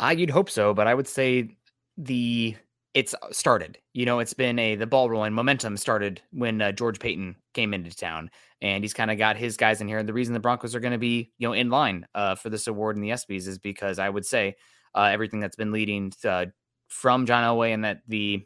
I 0.00 0.12
you'd 0.12 0.30
hope 0.30 0.50
so, 0.50 0.72
but 0.74 0.86
I 0.86 0.94
would 0.94 1.06
say 1.06 1.56
the 1.96 2.56
it's 2.94 3.14
started. 3.30 3.78
You 3.92 4.06
know, 4.06 4.18
it's 4.18 4.34
been 4.34 4.58
a 4.58 4.74
the 4.74 4.86
ball 4.86 5.10
rolling 5.10 5.34
momentum 5.34 5.76
started 5.76 6.20
when 6.32 6.60
uh, 6.60 6.72
George 6.72 6.98
Paton 6.98 7.36
came 7.54 7.74
into 7.74 7.94
town, 7.94 8.30
and 8.62 8.82
he's 8.82 8.94
kind 8.94 9.10
of 9.10 9.18
got 9.18 9.36
his 9.36 9.56
guys 9.56 9.80
in 9.80 9.86
here. 9.86 9.98
And 9.98 10.08
the 10.08 10.14
reason 10.14 10.34
the 10.34 10.40
Broncos 10.40 10.74
are 10.74 10.80
going 10.80 10.92
to 10.92 10.98
be 10.98 11.30
you 11.38 11.46
know 11.46 11.52
in 11.52 11.68
line 11.68 12.06
uh, 12.14 12.34
for 12.34 12.48
this 12.48 12.66
award 12.66 12.96
in 12.96 13.02
the 13.02 13.10
ESPYS 13.10 13.46
is 13.46 13.58
because 13.58 13.98
I 13.98 14.08
would 14.08 14.24
say 14.26 14.56
uh, 14.94 15.10
everything 15.12 15.38
that's 15.38 15.56
been 15.56 15.70
leading 15.70 16.10
to, 16.22 16.30
uh, 16.30 16.46
from 16.88 17.26
John 17.26 17.44
Elway 17.44 17.72
and 17.74 17.84
that 17.84 18.00
the 18.08 18.44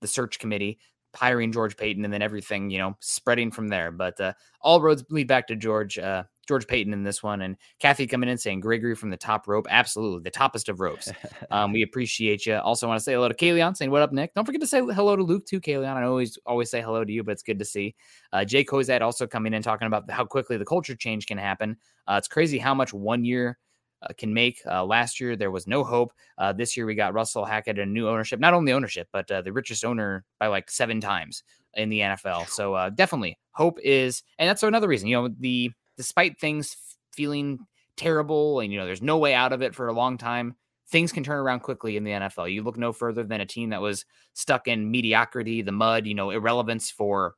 the 0.00 0.08
search 0.08 0.38
committee 0.38 0.78
hiring 1.14 1.52
George 1.52 1.76
Paton 1.76 2.04
and 2.04 2.14
then 2.14 2.22
everything 2.22 2.70
you 2.70 2.78
know 2.78 2.96
spreading 3.00 3.50
from 3.50 3.68
there. 3.68 3.90
But 3.90 4.20
uh, 4.20 4.34
all 4.60 4.80
roads 4.80 5.04
lead 5.10 5.26
back 5.26 5.48
to 5.48 5.56
George. 5.56 5.98
George 6.46 6.66
Paton 6.66 6.92
in 6.92 7.04
this 7.04 7.22
one, 7.22 7.42
and 7.42 7.56
Kathy 7.78 8.06
coming 8.06 8.28
in 8.28 8.38
saying 8.38 8.60
Gregory 8.60 8.94
from 8.94 9.10
the 9.10 9.16
top 9.16 9.46
rope. 9.46 9.66
Absolutely, 9.70 10.22
the 10.22 10.30
toppest 10.30 10.68
of 10.68 10.80
ropes. 10.80 11.10
Um, 11.50 11.72
we 11.72 11.82
appreciate 11.82 12.46
you. 12.46 12.54
Also, 12.56 12.88
want 12.88 12.98
to 12.98 13.04
say 13.04 13.12
hello 13.12 13.28
to 13.28 13.34
Kayleon 13.34 13.76
saying, 13.76 13.90
What 13.90 14.00
up, 14.00 14.12
Nick? 14.12 14.32
Don't 14.34 14.44
forget 14.44 14.60
to 14.62 14.66
say 14.66 14.80
hello 14.80 15.16
to 15.16 15.22
Luke, 15.22 15.44
too, 15.44 15.60
Kayleon. 15.60 15.96
I 15.96 16.04
always 16.04 16.38
always 16.46 16.70
say 16.70 16.80
hello 16.80 17.04
to 17.04 17.12
you, 17.12 17.22
but 17.22 17.32
it's 17.32 17.42
good 17.42 17.58
to 17.58 17.64
see. 17.64 17.94
Uh, 18.32 18.44
Jay 18.44 18.64
Kozad 18.64 19.02
also 19.02 19.26
coming 19.26 19.52
in 19.52 19.62
talking 19.62 19.86
about 19.86 20.10
how 20.10 20.24
quickly 20.24 20.56
the 20.56 20.64
culture 20.64 20.94
change 20.94 21.26
can 21.26 21.36
happen. 21.36 21.76
Uh, 22.06 22.14
it's 22.16 22.28
crazy 22.28 22.58
how 22.58 22.74
much 22.74 22.94
one 22.94 23.24
year 23.24 23.58
uh, 24.02 24.08
can 24.16 24.32
make. 24.32 24.60
Uh, 24.66 24.84
last 24.84 25.20
year, 25.20 25.36
there 25.36 25.50
was 25.50 25.66
no 25.66 25.84
hope. 25.84 26.12
Uh, 26.38 26.52
this 26.52 26.76
year, 26.76 26.86
we 26.86 26.94
got 26.94 27.14
Russell 27.14 27.44
Hackett 27.44 27.78
and 27.78 27.92
new 27.92 28.08
ownership. 28.08 28.40
Not 28.40 28.54
only 28.54 28.72
ownership, 28.72 29.08
but 29.12 29.30
uh, 29.30 29.42
the 29.42 29.52
richest 29.52 29.84
owner 29.84 30.24
by 30.40 30.48
like 30.48 30.70
seven 30.70 31.00
times 31.00 31.44
in 31.74 31.88
the 31.88 32.00
NFL. 32.00 32.48
So 32.48 32.74
uh, 32.74 32.90
definitely, 32.90 33.38
hope 33.52 33.78
is, 33.82 34.22
and 34.38 34.48
that's 34.48 34.62
another 34.62 34.88
reason. 34.88 35.08
You 35.08 35.22
know, 35.22 35.28
the 35.38 35.70
despite 35.96 36.38
things 36.38 36.76
feeling 37.12 37.58
terrible 37.96 38.60
and 38.60 38.72
you 38.72 38.78
know 38.78 38.86
there's 38.86 39.02
no 39.02 39.18
way 39.18 39.34
out 39.34 39.52
of 39.52 39.60
it 39.60 39.74
for 39.74 39.88
a 39.88 39.92
long 39.92 40.16
time 40.16 40.54
things 40.92 41.10
can 41.10 41.24
turn 41.24 41.38
around 41.38 41.60
quickly 41.60 41.96
in 41.96 42.04
the 42.04 42.10
NFL. 42.10 42.52
You 42.52 42.62
look 42.62 42.76
no 42.76 42.92
further 42.92 43.24
than 43.24 43.40
a 43.40 43.46
team 43.46 43.70
that 43.70 43.80
was 43.80 44.04
stuck 44.34 44.68
in 44.68 44.90
mediocrity, 44.90 45.62
the 45.62 45.72
mud, 45.72 46.06
you 46.06 46.14
know, 46.14 46.30
irrelevance 46.30 46.90
for 46.90 47.34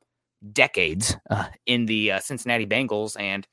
decades 0.51 1.15
uh, 1.31 1.45
in 1.65 1.85
the 1.85 2.11
uh, 2.11 2.19
Cincinnati 2.19 2.67
Bengals, 2.67 3.19
and 3.19 3.47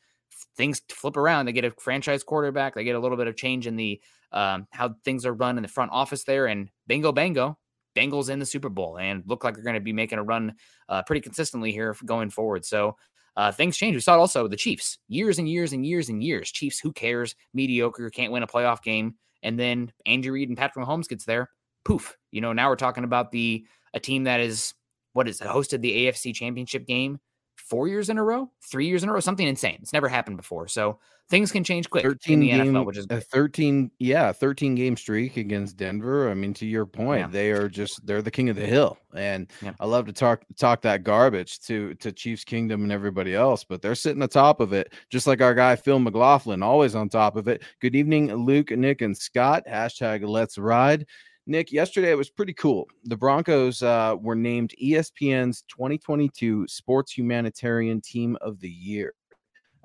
things 0.56 0.82
flip 0.90 1.16
around. 1.16 1.46
They 1.46 1.52
get 1.52 1.64
a 1.64 1.70
franchise 1.70 2.24
quarterback, 2.24 2.74
they 2.74 2.84
get 2.84 2.96
a 2.96 2.98
little 2.98 3.16
bit 3.16 3.28
of 3.28 3.36
change 3.36 3.66
in 3.66 3.76
the 3.76 4.00
um, 4.32 4.66
how 4.72 4.94
things 5.04 5.24
are 5.24 5.34
run 5.34 5.56
in 5.56 5.62
the 5.62 5.68
front 5.68 5.92
office 5.92 6.24
there, 6.24 6.46
and 6.46 6.68
bingo, 6.88 7.12
bango, 7.12 7.56
Bengals 7.94 8.30
in 8.30 8.38
the 8.38 8.46
Super 8.46 8.68
Bowl 8.68 8.98
and 8.98 9.22
look 9.26 9.44
like 9.44 9.54
they're 9.54 9.62
going 9.62 9.74
to 9.74 9.80
be 9.80 9.92
making 9.92 10.18
a 10.18 10.22
run 10.22 10.54
uh, 10.88 11.02
pretty 11.02 11.20
consistently 11.20 11.72
here 11.72 11.94
going 12.04 12.30
forward. 12.30 12.64
So 12.64 12.96
uh, 13.36 13.52
things 13.52 13.76
change. 13.76 13.94
We 13.94 14.00
saw 14.00 14.14
it 14.14 14.18
also 14.18 14.48
the 14.48 14.56
Chiefs, 14.56 14.98
years 15.08 15.38
and 15.38 15.48
years 15.48 15.72
and 15.72 15.86
years 15.86 16.08
and 16.08 16.22
years. 16.22 16.50
Chiefs, 16.50 16.78
who 16.78 16.92
cares? 16.92 17.34
Mediocre, 17.54 18.10
can't 18.10 18.32
win 18.32 18.42
a 18.42 18.46
playoff 18.46 18.82
game. 18.82 19.14
And 19.42 19.58
then 19.58 19.92
Andy 20.06 20.30
Reid 20.30 20.48
and 20.48 20.58
Patrick 20.58 20.84
Mahomes 20.84 21.08
gets 21.08 21.24
there. 21.24 21.50
Poof. 21.84 22.16
You 22.30 22.40
know, 22.40 22.52
now 22.52 22.68
we're 22.68 22.76
talking 22.76 23.04
about 23.04 23.32
the 23.32 23.64
a 23.94 24.00
team 24.00 24.24
that 24.24 24.40
is 24.40 24.74
what 25.12 25.28
is 25.28 25.40
hosted 25.40 25.80
the 25.80 26.06
AFC 26.06 26.34
Championship 26.34 26.86
game 26.86 27.18
four 27.56 27.88
years 27.88 28.10
in 28.10 28.18
a 28.18 28.22
row, 28.22 28.50
three 28.70 28.86
years 28.86 29.02
in 29.02 29.08
a 29.08 29.12
row, 29.12 29.20
something 29.20 29.46
insane. 29.46 29.78
It's 29.80 29.92
never 29.92 30.08
happened 30.08 30.36
before. 30.36 30.68
So 30.68 30.98
things 31.30 31.50
can 31.50 31.64
change 31.64 31.88
quick 31.88 32.04
13 32.04 32.34
in 32.34 32.40
the 32.40 32.48
game, 32.50 32.74
NFL, 32.74 32.84
which 32.84 32.98
is 32.98 33.06
a 33.08 33.20
13, 33.20 33.90
yeah, 33.98 34.32
13 34.32 34.74
game 34.74 34.96
streak 34.96 35.38
against 35.38 35.78
Denver. 35.78 36.30
I 36.30 36.34
mean, 36.34 36.52
to 36.54 36.66
your 36.66 36.84
point, 36.84 37.20
yeah. 37.20 37.26
they 37.28 37.50
are 37.50 37.68
just 37.68 38.04
they're 38.06 38.20
the 38.20 38.30
king 38.30 38.50
of 38.50 38.56
the 38.56 38.66
hill. 38.66 38.98
And 39.14 39.50
yeah. 39.62 39.72
I 39.80 39.86
love 39.86 40.06
to 40.06 40.12
talk 40.12 40.44
talk 40.58 40.82
that 40.82 41.04
garbage 41.04 41.60
to 41.60 41.94
to 41.94 42.12
Chiefs 42.12 42.44
Kingdom 42.44 42.82
and 42.82 42.92
everybody 42.92 43.34
else, 43.34 43.64
but 43.64 43.80
they're 43.80 43.94
sitting 43.94 44.22
atop 44.22 44.60
of 44.60 44.72
it, 44.72 44.92
just 45.10 45.26
like 45.26 45.40
our 45.40 45.54
guy 45.54 45.76
Phil 45.76 45.98
McLaughlin, 45.98 46.62
always 46.62 46.94
on 46.94 47.08
top 47.08 47.36
of 47.36 47.48
it. 47.48 47.62
Good 47.80 47.96
evening, 47.96 48.32
Luke, 48.34 48.70
Nick, 48.70 49.00
and 49.00 49.16
Scott. 49.16 49.64
Hashtag 49.66 50.26
let's 50.26 50.58
ride. 50.58 51.06
Nick, 51.46 51.72
yesterday 51.72 52.12
it 52.12 52.18
was 52.18 52.30
pretty 52.30 52.52
cool. 52.52 52.86
The 53.04 53.16
Broncos 53.16 53.82
uh, 53.82 54.16
were 54.20 54.36
named 54.36 54.74
ESPN's 54.80 55.62
2022 55.62 56.68
Sports 56.68 57.16
Humanitarian 57.18 58.00
Team 58.00 58.36
of 58.40 58.60
the 58.60 58.70
Year. 58.70 59.14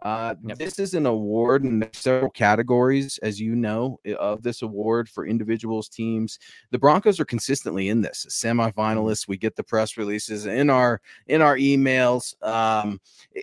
Uh, 0.08 0.36
yep. 0.42 0.58
This 0.58 0.80
is 0.80 0.94
an 0.94 1.06
award 1.06 1.66
in 1.66 1.86
several 1.92 2.32
categories, 2.32 3.18
as 3.24 3.42
you 3.42 3.58
know, 3.58 4.00
of 4.18 4.42
this 4.42 4.62
award 4.62 5.10
for 5.10 5.28
individuals, 5.28 5.90
teams. 5.90 6.40
The 6.72 6.80
Broncos 6.80 7.20
are 7.20 7.26
consistently 7.26 7.90
in 7.90 8.00
this 8.00 8.26
mm-hmm. 8.26 8.62
semifinalists. 8.62 9.28
We 9.28 9.36
get 9.36 9.58
the 9.58 9.66
press 9.66 9.98
releases 9.98 10.46
in 10.46 10.70
our 10.70 11.02
in 11.28 11.42
our 11.42 11.58
emails. 11.58 12.42
Um, 12.42 13.02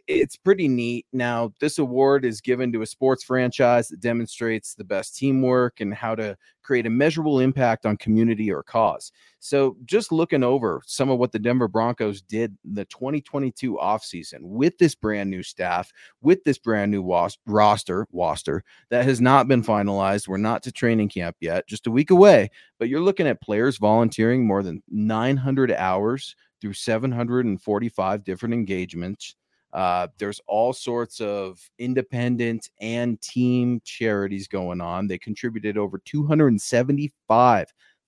it's 0.08 0.36
pretty 0.36 0.66
neat. 0.66 1.04
Now, 1.12 1.52
this 1.60 1.78
award 1.78 2.24
is 2.24 2.40
given 2.40 2.72
to 2.72 2.80
a 2.80 2.86
sports 2.86 3.22
franchise 3.22 3.88
that 3.88 4.00
demonstrates 4.00 4.74
the 4.74 4.84
best 4.84 5.18
teamwork 5.18 5.82
and 5.82 5.92
how 5.92 6.14
to 6.14 6.34
create 6.62 6.86
a 6.86 6.90
measurable 6.90 7.40
impact 7.40 7.84
on 7.84 7.98
community 7.98 8.50
or 8.50 8.62
cause. 8.62 9.12
So, 9.44 9.76
just 9.84 10.10
looking 10.10 10.42
over 10.42 10.80
some 10.86 11.10
of 11.10 11.18
what 11.18 11.30
the 11.30 11.38
Denver 11.38 11.68
Broncos 11.68 12.22
did 12.22 12.56
the 12.64 12.86
2022 12.86 13.74
offseason 13.74 14.38
with 14.40 14.78
this 14.78 14.94
brand 14.94 15.28
new 15.28 15.42
staff, 15.42 15.92
with 16.22 16.42
this 16.44 16.56
brand 16.56 16.90
new 16.90 17.02
was- 17.02 17.36
roster, 17.44 18.06
roster 18.10 18.64
that 18.88 19.04
has 19.04 19.20
not 19.20 19.46
been 19.46 19.62
finalized. 19.62 20.28
We're 20.28 20.38
not 20.38 20.62
to 20.62 20.72
training 20.72 21.10
camp 21.10 21.36
yet, 21.40 21.68
just 21.68 21.86
a 21.86 21.90
week 21.90 22.10
away, 22.10 22.48
but 22.78 22.88
you're 22.88 23.02
looking 23.02 23.26
at 23.26 23.42
players 23.42 23.76
volunteering 23.76 24.46
more 24.46 24.62
than 24.62 24.82
900 24.88 25.72
hours 25.72 26.34
through 26.62 26.72
745 26.72 28.24
different 28.24 28.54
engagements. 28.54 29.36
Uh, 29.74 30.06
there's 30.18 30.40
all 30.46 30.72
sorts 30.72 31.20
of 31.20 31.58
independent 31.78 32.70
and 32.80 33.20
team 33.20 33.82
charities 33.84 34.48
going 34.48 34.80
on. 34.80 35.06
They 35.06 35.18
contributed 35.18 35.76
over 35.76 35.98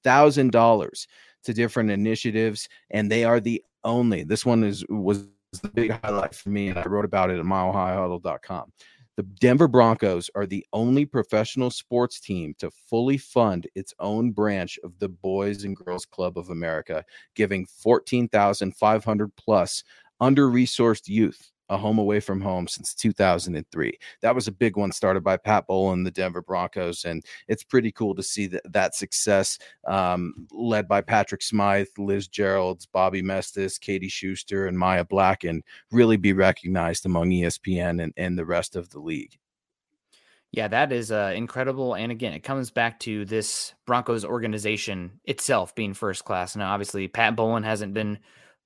$275,000 0.06 1.06
to 1.44 1.52
different 1.52 1.90
initiatives, 1.90 2.68
and 2.90 3.10
they 3.10 3.24
are 3.24 3.40
the 3.40 3.62
only. 3.84 4.24
This 4.24 4.44
one 4.44 4.64
is 4.64 4.84
was 4.88 5.28
the 5.62 5.68
big 5.68 5.98
highlight 6.02 6.34
for 6.34 6.50
me, 6.50 6.68
and 6.68 6.78
I 6.78 6.84
wrote 6.84 7.04
about 7.04 7.30
it 7.30 7.38
at 7.38 7.44
milehighhuddle.com. 7.44 8.72
The 9.16 9.22
Denver 9.22 9.68
Broncos 9.68 10.28
are 10.34 10.44
the 10.44 10.66
only 10.74 11.06
professional 11.06 11.70
sports 11.70 12.20
team 12.20 12.54
to 12.58 12.70
fully 12.70 13.16
fund 13.16 13.66
its 13.74 13.94
own 13.98 14.32
branch 14.32 14.78
of 14.84 14.98
the 14.98 15.08
Boys 15.08 15.64
and 15.64 15.74
Girls 15.74 16.04
Club 16.04 16.36
of 16.36 16.50
America, 16.50 17.02
giving 17.34 17.64
14,500 17.64 19.36
plus 19.36 19.84
under 20.20 20.50
resourced 20.50 21.08
youth 21.08 21.50
a 21.68 21.76
home 21.76 21.98
away 21.98 22.20
from 22.20 22.40
home 22.40 22.68
since 22.68 22.94
2003. 22.94 23.98
That 24.22 24.34
was 24.34 24.48
a 24.48 24.52
big 24.52 24.76
one 24.76 24.92
started 24.92 25.24
by 25.24 25.36
Pat 25.36 25.66
Bowlen, 25.66 26.04
the 26.04 26.10
Denver 26.10 26.42
Broncos, 26.42 27.04
and 27.04 27.24
it's 27.48 27.64
pretty 27.64 27.92
cool 27.92 28.14
to 28.14 28.22
see 28.22 28.46
that, 28.48 28.62
that 28.72 28.94
success 28.94 29.58
um, 29.86 30.46
led 30.52 30.86
by 30.88 31.00
Patrick 31.00 31.42
Smythe, 31.42 31.86
Liz 31.98 32.28
Geralds, 32.28 32.86
Bobby 32.90 33.22
Mestis, 33.22 33.80
Katie 33.80 34.08
Schuster, 34.08 34.66
and 34.66 34.78
Maya 34.78 35.04
Black, 35.04 35.44
and 35.44 35.62
really 35.90 36.16
be 36.16 36.32
recognized 36.32 37.06
among 37.06 37.30
ESPN 37.30 38.02
and, 38.02 38.12
and 38.16 38.38
the 38.38 38.46
rest 38.46 38.76
of 38.76 38.90
the 38.90 39.00
league. 39.00 39.36
Yeah, 40.52 40.68
that 40.68 40.92
is 40.92 41.12
uh, 41.12 41.32
incredible. 41.34 41.94
And 41.94 42.10
again, 42.10 42.32
it 42.32 42.42
comes 42.42 42.70
back 42.70 43.00
to 43.00 43.24
this 43.26 43.74
Broncos 43.84 44.24
organization 44.24 45.20
itself 45.24 45.74
being 45.74 45.92
first 45.92 46.24
class. 46.24 46.56
Now, 46.56 46.72
obviously, 46.72 47.08
Pat 47.08 47.36
Bowlen 47.36 47.64
hasn't 47.64 47.92
been 47.92 48.18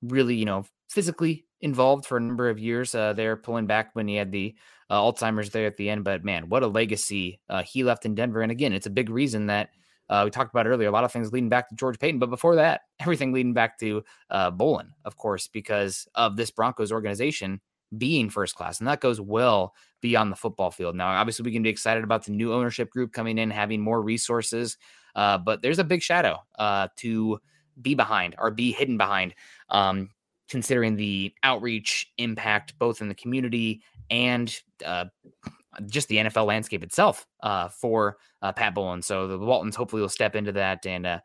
really, 0.03 0.37
you 0.37 0.45
know, 0.45 0.67
physically 0.91 1.47
involved 1.61 2.05
for 2.05 2.17
a 2.17 2.21
number 2.21 2.51
of 2.51 2.59
years. 2.59 2.95
Uh, 2.95 3.13
there, 3.13 3.37
pulling 3.37 3.67
back 3.67 3.91
when 3.95 4.09
he 4.09 4.17
had 4.17 4.33
the 4.33 4.55
uh, 4.91 5.01
Alzheimer's 5.01 5.51
there 5.51 5.67
at 5.67 5.77
the 5.77 5.89
end. 5.89 6.05
But 6.05 6.25
man, 6.25 6.49
what 6.49 6.63
a 6.63 6.67
legacy 6.67 7.41
uh, 7.49 7.63
he 7.63 7.85
left 7.85 8.05
in 8.05 8.15
Denver. 8.15 8.43
And 8.43 8.51
again, 8.51 8.73
it's 8.73 8.87
a 8.87 8.91
big 8.91 9.09
reason 9.09 9.47
that 9.47 9.71
uh, 10.09 10.23
we 10.25 10.31
talked 10.31 10.53
about 10.53 10.67
earlier. 10.67 10.89
A 10.89 10.93
lot 10.93 11.05
of 11.05 11.13
things 11.13 11.33
leading 11.33 11.49
back 11.49 11.69
to 11.69 11.77
George 11.77 11.99
Paton, 11.99 12.19
but 12.19 12.31
before 12.31 12.57
that, 12.57 12.83
everything 13.01 13.33
leading 13.33 13.55
back 13.55 13.79
to 13.79 14.03
uh, 14.31 14.51
Bowlen, 14.51 14.93
of 15.05 15.17
course, 15.17 15.47
because 15.47 16.09
of 16.17 16.37
this 16.37 16.51
Broncos 16.51 16.93
organization 16.93 17.61
being 17.97 18.31
first 18.31 18.55
class, 18.55 18.79
and 18.79 18.87
that 18.87 19.01
goes 19.01 19.21
well 19.21 19.75
beyond 20.01 20.31
the 20.31 20.37
football 20.37 20.71
field. 20.71 20.95
Now, 20.95 21.09
obviously, 21.09 21.43
we 21.45 21.53
can 21.53 21.63
be 21.63 21.71
excited 21.71 22.05
about 22.05 22.25
the 22.25 22.31
new 22.31 22.53
ownership 22.53 22.89
group 22.91 23.13
coming 23.13 23.37
in, 23.37 23.51
having 23.51 23.81
more 23.81 24.01
resources, 24.01 24.77
uh, 25.17 25.39
but 25.39 25.61
there's 25.61 25.81
a 25.81 25.85
big 25.85 26.01
shadow 26.01 26.39
to 26.97 27.41
be 27.81 27.95
behind 27.97 28.37
or 28.39 28.53
be 28.53 28.71
hidden 28.71 28.97
behind. 28.97 29.35
Um, 29.71 30.11
considering 30.51 30.97
the 30.97 31.33
outreach 31.43 32.07
impact 32.19 32.79
both 32.79 33.01
in 33.01 33.09
the 33.09 33.15
community 33.15 33.83
and 34.11 34.61
uh, 34.85 35.07
just 35.87 36.09
the 36.09 36.17
NFL 36.17 36.47
landscape 36.47 36.83
itself 36.83 37.27
uh, 37.43 37.69
for 37.69 38.19
uh, 38.43 38.53
Pat 38.53 38.75
Bowlen. 38.75 39.03
So 39.03 39.29
the 39.29 39.39
Waltons 39.39 39.77
hopefully 39.77 40.03
will 40.03 40.09
step 40.09 40.35
into 40.35 40.53
that 40.53 40.85
and 40.85 41.07
uh, 41.07 41.21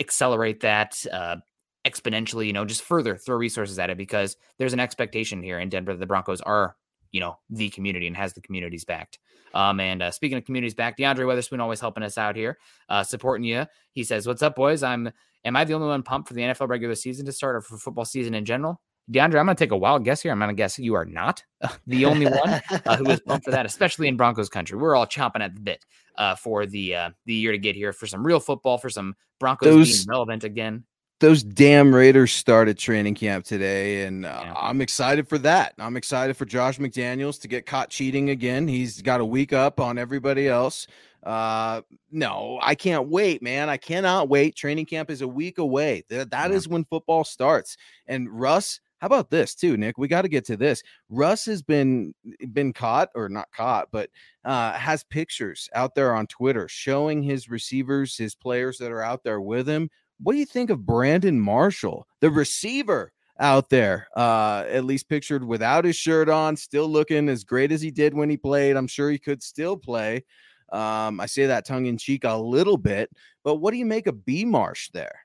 accelerate 0.00 0.60
that 0.60 1.04
uh, 1.12 1.36
exponentially, 1.84 2.46
you 2.46 2.52
know, 2.52 2.64
just 2.64 2.82
further 2.82 3.16
throw 3.16 3.36
resources 3.36 3.78
at 3.78 3.90
it 3.90 3.98
because 3.98 4.36
there's 4.58 4.72
an 4.72 4.80
expectation 4.80 5.42
here 5.42 5.58
in 5.58 5.68
Denver 5.68 5.92
that 5.92 5.98
the 5.98 6.06
Broncos 6.06 6.40
are, 6.40 6.76
you 7.12 7.20
know, 7.20 7.38
the 7.50 7.68
community 7.70 8.06
and 8.06 8.16
has 8.16 8.32
the 8.32 8.40
communities 8.40 8.84
backed. 8.84 9.18
Um, 9.54 9.80
and 9.80 10.02
uh, 10.02 10.10
speaking 10.10 10.38
of 10.38 10.44
communities 10.44 10.74
back, 10.74 10.98
DeAndre 10.98 11.26
Weatherspoon 11.26 11.60
always 11.60 11.80
helping 11.80 12.02
us 12.02 12.18
out 12.18 12.34
here, 12.36 12.58
uh, 12.88 13.04
supporting 13.04 13.44
you. 13.44 13.66
He 13.92 14.02
says, 14.02 14.26
"What's 14.26 14.42
up, 14.42 14.56
boys? 14.56 14.82
I'm. 14.82 15.12
Am 15.44 15.56
I 15.56 15.64
the 15.64 15.74
only 15.74 15.88
one 15.88 16.02
pumped 16.02 16.28
for 16.28 16.34
the 16.34 16.42
NFL 16.42 16.68
regular 16.68 16.94
season 16.94 17.26
to 17.26 17.32
start 17.32 17.56
or 17.56 17.60
for 17.60 17.76
football 17.76 18.04
season 18.04 18.34
in 18.34 18.44
general?" 18.44 18.80
DeAndre, 19.10 19.40
I'm 19.40 19.46
going 19.46 19.48
to 19.48 19.54
take 19.56 19.72
a 19.72 19.76
wild 19.76 20.04
guess 20.04 20.22
here. 20.22 20.30
I'm 20.30 20.38
going 20.38 20.48
to 20.48 20.54
guess 20.54 20.78
you 20.78 20.94
are 20.94 21.04
not 21.04 21.42
the 21.86 22.04
only 22.04 22.26
one 22.26 22.62
uh, 22.86 22.96
who 22.96 23.10
is 23.10 23.20
pumped 23.20 23.44
for 23.44 23.50
that, 23.50 23.66
especially 23.66 24.06
in 24.06 24.16
Broncos 24.16 24.48
country. 24.48 24.78
We're 24.78 24.94
all 24.94 25.06
chomping 25.06 25.40
at 25.40 25.54
the 25.54 25.60
bit 25.60 25.84
uh, 26.16 26.36
for 26.36 26.66
the 26.66 26.94
uh, 26.94 27.10
the 27.26 27.34
year 27.34 27.52
to 27.52 27.58
get 27.58 27.74
here 27.76 27.92
for 27.92 28.06
some 28.06 28.24
real 28.24 28.40
football, 28.40 28.78
for 28.78 28.88
some 28.88 29.14
Broncos 29.38 29.68
Those, 29.68 29.96
being 29.98 30.08
relevant 30.08 30.44
again 30.44 30.84
those 31.22 31.44
damn 31.44 31.94
Raiders 31.94 32.32
started 32.32 32.76
training 32.76 33.14
camp 33.14 33.44
today, 33.44 34.02
and 34.02 34.26
uh, 34.26 34.40
yeah. 34.44 34.54
I'm 34.56 34.80
excited 34.80 35.28
for 35.28 35.38
that. 35.38 35.72
I'm 35.78 35.96
excited 35.96 36.36
for 36.36 36.44
Josh 36.44 36.78
McDaniels 36.78 37.40
to 37.42 37.48
get 37.48 37.64
caught 37.64 37.90
cheating 37.90 38.30
again. 38.30 38.66
He's 38.66 39.00
got 39.00 39.20
a 39.20 39.24
week 39.24 39.52
up 39.52 39.78
on 39.78 39.98
everybody 39.98 40.48
else. 40.48 40.88
Uh, 41.22 41.82
no, 42.10 42.58
I 42.60 42.74
can't 42.74 43.08
wait, 43.08 43.40
man. 43.40 43.68
I 43.68 43.76
cannot 43.76 44.28
wait. 44.28 44.56
Training 44.56 44.86
camp 44.86 45.10
is 45.10 45.22
a 45.22 45.28
week 45.28 45.58
away. 45.58 46.02
That, 46.08 46.32
that 46.32 46.50
yeah. 46.50 46.56
is 46.56 46.66
when 46.66 46.84
football 46.86 47.22
starts. 47.22 47.76
And 48.08 48.28
Russ, 48.28 48.80
how 48.98 49.06
about 49.06 49.30
this 49.30 49.54
too, 49.54 49.76
Nick? 49.76 49.98
We 49.98 50.08
got 50.08 50.22
to 50.22 50.28
get 50.28 50.44
to 50.46 50.56
this. 50.56 50.82
Russ 51.08 51.44
has 51.44 51.62
been 51.62 52.14
been 52.52 52.72
caught 52.72 53.10
or 53.14 53.28
not 53.28 53.48
caught, 53.52 53.88
but 53.92 54.10
uh, 54.44 54.72
has 54.72 55.04
pictures 55.04 55.68
out 55.72 55.94
there 55.94 56.16
on 56.16 56.26
Twitter 56.26 56.66
showing 56.66 57.22
his 57.22 57.48
receivers, 57.48 58.16
his 58.16 58.34
players 58.34 58.76
that 58.78 58.90
are 58.90 59.02
out 59.02 59.22
there 59.22 59.40
with 59.40 59.68
him 59.68 59.88
what 60.22 60.32
do 60.32 60.38
you 60.38 60.46
think 60.46 60.70
of 60.70 60.86
Brandon 60.86 61.40
Marshall, 61.40 62.06
the 62.20 62.30
receiver 62.30 63.12
out 63.40 63.70
there, 63.70 64.08
uh, 64.16 64.64
at 64.68 64.84
least 64.84 65.08
pictured 65.08 65.44
without 65.44 65.84
his 65.84 65.96
shirt 65.96 66.28
on, 66.28 66.56
still 66.56 66.88
looking 66.88 67.28
as 67.28 67.44
great 67.44 67.72
as 67.72 67.82
he 67.82 67.90
did 67.90 68.14
when 68.14 68.30
he 68.30 68.36
played? 68.36 68.76
I'm 68.76 68.86
sure 68.86 69.10
he 69.10 69.18
could 69.18 69.42
still 69.42 69.76
play. 69.76 70.24
Um, 70.72 71.20
I 71.20 71.26
say 71.26 71.46
that 71.46 71.66
tongue 71.66 71.86
in 71.86 71.98
cheek 71.98 72.24
a 72.24 72.36
little 72.36 72.78
bit, 72.78 73.10
but 73.44 73.56
what 73.56 73.72
do 73.72 73.76
you 73.76 73.84
make 73.84 74.06
of 74.06 74.24
B 74.24 74.44
Marsh 74.44 74.90
there? 74.92 75.20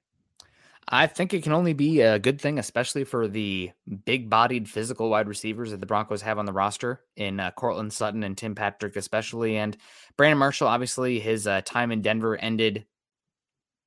I 0.89 1.07
think 1.07 1.33
it 1.33 1.43
can 1.43 1.51
only 1.51 1.73
be 1.73 1.99
a 1.99 2.17
good 2.17 2.39
thing, 2.39 2.59
especially 2.59 3.03
for 3.03 3.27
the 3.27 3.71
big 4.05 4.29
bodied 4.29 4.69
physical 4.69 5.09
wide 5.09 5.27
receivers 5.27 5.71
that 5.71 5.81
the 5.81 5.85
Broncos 5.85 6.21
have 6.21 6.39
on 6.39 6.45
the 6.45 6.53
roster 6.53 7.01
in 7.17 7.41
uh, 7.41 7.51
Courtland 7.51 7.91
Sutton 7.91 8.23
and 8.23 8.37
Tim 8.37 8.55
Patrick, 8.55 8.95
especially. 8.95 9.57
And 9.57 9.75
Brandon 10.15 10.37
Marshall, 10.37 10.69
obviously, 10.69 11.19
his 11.19 11.45
uh, 11.45 11.61
time 11.65 11.91
in 11.91 12.01
Denver 12.01 12.37
ended 12.37 12.85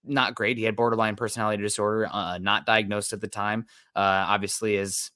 not 0.04 0.34
great. 0.34 0.58
He 0.58 0.64
had 0.64 0.76
borderline 0.76 1.16
personality 1.16 1.62
disorder, 1.62 2.08
uh, 2.10 2.38
not 2.38 2.66
diagnosed 2.66 3.12
at 3.12 3.20
the 3.20 3.28
time. 3.28 3.66
Uh, 3.94 4.24
obviously, 4.28 4.76
is 4.76 5.10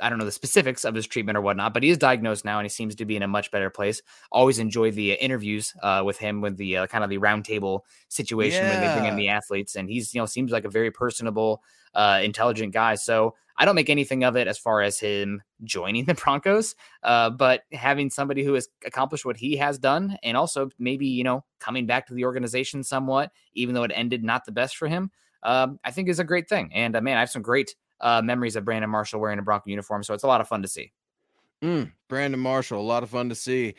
I 0.00 0.08
don't 0.08 0.18
know 0.18 0.24
the 0.24 0.32
specifics 0.32 0.84
of 0.84 0.94
his 0.94 1.06
treatment 1.06 1.36
or 1.36 1.40
whatnot, 1.40 1.74
but 1.74 1.82
he 1.82 1.90
is 1.90 1.98
diagnosed 1.98 2.44
now 2.44 2.58
and 2.58 2.64
he 2.64 2.70
seems 2.70 2.94
to 2.96 3.04
be 3.04 3.16
in 3.16 3.22
a 3.22 3.28
much 3.28 3.50
better 3.50 3.70
place. 3.70 4.02
Always 4.30 4.58
enjoy 4.58 4.90
the 4.90 5.12
interviews 5.12 5.72
uh, 5.82 6.02
with 6.04 6.18
him 6.18 6.40
with 6.40 6.56
the 6.56 6.78
uh, 6.78 6.86
kind 6.86 7.04
of 7.04 7.10
the 7.10 7.18
roundtable 7.18 7.80
situation 8.08 8.64
yeah. 8.64 8.70
when 8.70 8.80
they 8.80 9.00
bring 9.00 9.10
in 9.10 9.16
the 9.16 9.28
athletes, 9.28 9.76
and 9.76 9.88
he's 9.88 10.14
you 10.14 10.20
know 10.20 10.26
seems 10.26 10.50
like 10.50 10.64
a 10.64 10.70
very 10.70 10.90
personable, 10.90 11.62
uh, 11.94 12.20
intelligent 12.22 12.72
guy. 12.72 12.94
So 12.94 13.34
I 13.62 13.64
don't 13.64 13.76
make 13.76 13.90
anything 13.90 14.24
of 14.24 14.34
it 14.34 14.48
as 14.48 14.58
far 14.58 14.82
as 14.82 14.98
him 14.98 15.40
joining 15.62 16.04
the 16.04 16.14
Broncos, 16.14 16.74
uh, 17.04 17.30
but 17.30 17.62
having 17.70 18.10
somebody 18.10 18.42
who 18.42 18.54
has 18.54 18.66
accomplished 18.84 19.24
what 19.24 19.36
he 19.36 19.56
has 19.58 19.78
done, 19.78 20.16
and 20.24 20.36
also 20.36 20.68
maybe 20.80 21.06
you 21.06 21.22
know 21.22 21.44
coming 21.60 21.86
back 21.86 22.08
to 22.08 22.14
the 22.14 22.24
organization 22.24 22.82
somewhat, 22.82 23.30
even 23.54 23.76
though 23.76 23.84
it 23.84 23.92
ended 23.94 24.24
not 24.24 24.44
the 24.44 24.50
best 24.50 24.76
for 24.76 24.88
him, 24.88 25.12
um, 25.44 25.78
I 25.84 25.92
think 25.92 26.08
is 26.08 26.18
a 26.18 26.24
great 26.24 26.48
thing. 26.48 26.70
And 26.74 26.96
uh, 26.96 27.00
man, 27.00 27.16
I 27.16 27.20
have 27.20 27.30
some 27.30 27.42
great 27.42 27.76
uh, 28.00 28.20
memories 28.20 28.56
of 28.56 28.64
Brandon 28.64 28.90
Marshall 28.90 29.20
wearing 29.20 29.38
a 29.38 29.42
Bronco 29.42 29.70
uniform, 29.70 30.02
so 30.02 30.12
it's 30.12 30.24
a 30.24 30.26
lot 30.26 30.40
of 30.40 30.48
fun 30.48 30.62
to 30.62 30.68
see. 30.68 30.90
Mm, 31.62 31.92
Brandon 32.08 32.40
Marshall, 32.40 32.80
a 32.80 32.82
lot 32.82 33.04
of 33.04 33.10
fun 33.10 33.28
to 33.28 33.36
see 33.36 33.76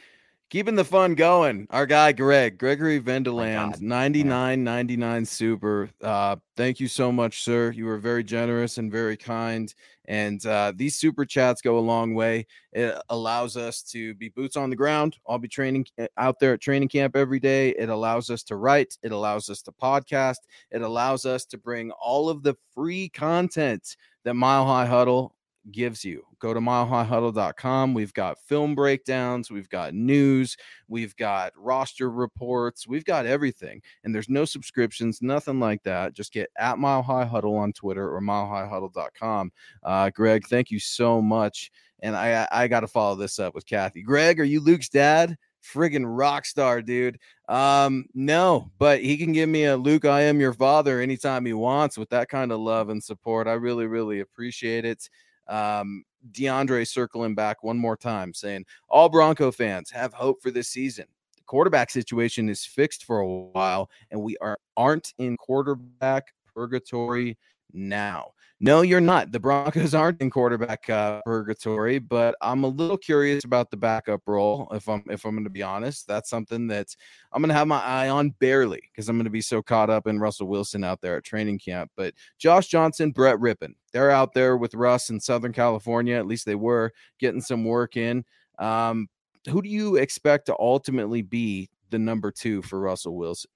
keeping 0.53 0.75
the 0.75 0.85
fun 0.85 1.15
going. 1.15 1.65
Our 1.71 1.87
guy 1.87 2.11
Greg, 2.11 2.59
Gregory 2.59 3.01
Vendeland, 3.01 3.81
99 3.81 4.63
99 4.63 5.25
super. 5.25 5.89
Uh, 5.99 6.35
thank 6.55 6.79
you 6.79 6.87
so 6.87 7.11
much, 7.11 7.41
sir. 7.41 7.71
You 7.71 7.85
were 7.85 7.97
very 7.97 8.23
generous 8.23 8.77
and 8.77 8.91
very 8.91 9.17
kind. 9.17 9.73
And 10.05 10.45
uh, 10.45 10.71
these 10.75 10.95
super 10.95 11.25
chats 11.25 11.63
go 11.63 11.79
a 11.79 11.81
long 11.81 12.13
way. 12.13 12.45
It 12.71 12.95
allows 13.09 13.57
us 13.57 13.81
to 13.93 14.13
be 14.13 14.29
boots 14.29 14.55
on 14.55 14.69
the 14.69 14.75
ground. 14.75 15.17
I'll 15.27 15.39
be 15.39 15.47
training 15.47 15.87
eh, 15.97 16.05
out 16.17 16.37
there 16.39 16.53
at 16.53 16.61
training 16.61 16.89
camp 16.89 17.15
every 17.15 17.39
day. 17.39 17.69
It 17.69 17.89
allows 17.89 18.29
us 18.29 18.43
to 18.43 18.55
write. 18.55 18.95
It 19.01 19.11
allows 19.11 19.49
us 19.49 19.63
to 19.63 19.71
podcast. 19.71 20.37
It 20.69 20.83
allows 20.83 21.25
us 21.25 21.45
to 21.45 21.57
bring 21.57 21.89
all 21.89 22.29
of 22.29 22.43
the 22.43 22.55
free 22.75 23.09
content 23.09 23.97
that 24.23 24.35
Mile 24.35 24.67
High 24.67 24.85
Huddle 24.85 25.33
gives 25.71 26.03
you. 26.03 26.23
Go 26.39 26.53
to 26.53 26.59
milehighhuddle.com. 26.59 27.93
We've 27.93 28.13
got 28.13 28.39
film 28.39 28.75
breakdowns, 28.75 29.51
we've 29.51 29.69
got 29.69 29.93
news, 29.93 30.57
we've 30.87 31.15
got 31.15 31.53
roster 31.55 32.09
reports, 32.09 32.87
we've 32.87 33.05
got 33.05 33.25
everything. 33.25 33.81
And 34.03 34.13
there's 34.13 34.29
no 34.29 34.45
subscriptions, 34.45 35.21
nothing 35.21 35.59
like 35.59 35.83
that. 35.83 36.13
Just 36.13 36.33
get 36.33 36.49
at 36.57 36.79
Mile 36.79 37.01
High 37.01 37.25
Huddle 37.25 37.55
on 37.55 37.73
Twitter 37.73 38.13
or 38.13 38.21
milehighhuddle.com. 38.21 39.51
Uh, 39.83 40.09
Greg, 40.09 40.45
thank 40.47 40.71
you 40.71 40.79
so 40.79 41.21
much. 41.21 41.71
And 42.01 42.15
I 42.15 42.47
I 42.51 42.67
got 42.67 42.81
to 42.81 42.87
follow 42.87 43.15
this 43.15 43.39
up 43.39 43.55
with 43.55 43.65
Kathy. 43.65 44.01
Greg, 44.01 44.39
are 44.39 44.45
you 44.45 44.59
Luke's 44.59 44.89
dad? 44.89 45.37
friggin' 45.63 46.03
rock 46.05 46.45
star, 46.45 46.81
dude. 46.81 47.17
Um, 47.47 48.05
no, 48.13 48.69
but 48.77 49.01
he 49.01 49.17
can 49.17 49.31
give 49.31 49.49
me 49.49 49.65
a 49.65 49.77
Luke, 49.77 50.05
I 50.05 50.21
am 50.21 50.39
your 50.39 50.53
father 50.53 50.99
anytime 50.99 51.45
he 51.45 51.53
wants 51.53 51.97
with 51.97 52.09
that 52.09 52.29
kind 52.29 52.51
of 52.51 52.59
love 52.59 52.89
and 52.89 53.03
support. 53.03 53.47
I 53.47 53.53
really, 53.53 53.87
really 53.87 54.19
appreciate 54.19 54.85
it. 54.85 55.09
Um, 55.47 56.03
DeAndre 56.31 56.87
circling 56.87 57.35
back 57.35 57.63
one 57.63 57.77
more 57.77 57.97
time, 57.97 58.33
saying 58.33 58.65
all 58.89 59.09
Bronco 59.09 59.51
fans 59.51 59.91
have 59.91 60.13
hope 60.13 60.41
for 60.41 60.51
this 60.51 60.69
season. 60.69 61.05
The 61.35 61.43
quarterback 61.43 61.89
situation 61.89 62.49
is 62.49 62.65
fixed 62.65 63.05
for 63.05 63.19
a 63.19 63.27
while, 63.27 63.89
and 64.11 64.21
we 64.21 64.37
are 64.37 64.57
aren't 64.77 65.13
in 65.17 65.37
quarterback 65.37 66.33
purgatory 66.55 67.37
now. 67.73 68.31
No, 68.59 68.81
you're 68.81 69.01
not. 69.01 69.33
The 69.33 69.41
Broncos 69.41 69.93
aren't 69.93 70.21
in 70.21 70.29
quarterback 70.29 70.89
uh, 70.89 71.21
purgatory, 71.25 71.99
but 71.99 72.33
I'm 72.41 72.63
a 72.63 72.67
little 72.67 72.97
curious 72.97 73.43
about 73.43 73.69
the 73.69 73.75
backup 73.75 74.21
role. 74.25 74.69
If 74.71 74.87
I'm 74.87 75.03
if 75.09 75.25
I'm 75.25 75.31
going 75.31 75.43
to 75.43 75.49
be 75.49 75.61
honest, 75.63 76.07
that's 76.07 76.29
something 76.29 76.67
that 76.67 76.95
I'm 77.33 77.41
going 77.41 77.49
to 77.49 77.55
have 77.55 77.67
my 77.67 77.81
eye 77.81 78.07
on 78.07 78.29
barely 78.39 78.81
because 78.91 79.09
I'm 79.09 79.17
going 79.17 79.25
to 79.25 79.31
be 79.31 79.41
so 79.41 79.61
caught 79.61 79.89
up 79.89 80.07
in 80.07 80.17
Russell 80.17 80.47
Wilson 80.47 80.85
out 80.85 81.01
there 81.01 81.17
at 81.17 81.25
training 81.25 81.59
camp. 81.59 81.91
But 81.97 82.13
Josh 82.37 82.67
Johnson, 82.67 83.11
Brett 83.11 83.37
Rypien, 83.37 83.73
they're 83.91 84.11
out 84.11 84.33
there 84.33 84.55
with 84.55 84.75
Russ 84.75 85.09
in 85.09 85.19
Southern 85.19 85.51
California. 85.51 86.15
At 86.15 86.27
least 86.27 86.45
they 86.45 86.55
were 86.55 86.93
getting 87.19 87.41
some 87.41 87.65
work 87.65 87.97
in. 87.97 88.23
Um, 88.59 89.09
who 89.49 89.61
do 89.61 89.67
you 89.67 89.97
expect 89.97 90.45
to 90.45 90.55
ultimately 90.57 91.21
be 91.21 91.69
the 91.89 91.99
number 91.99 92.31
two 92.31 92.61
for 92.61 92.79
Russell 92.79 93.17
Wilson? 93.17 93.51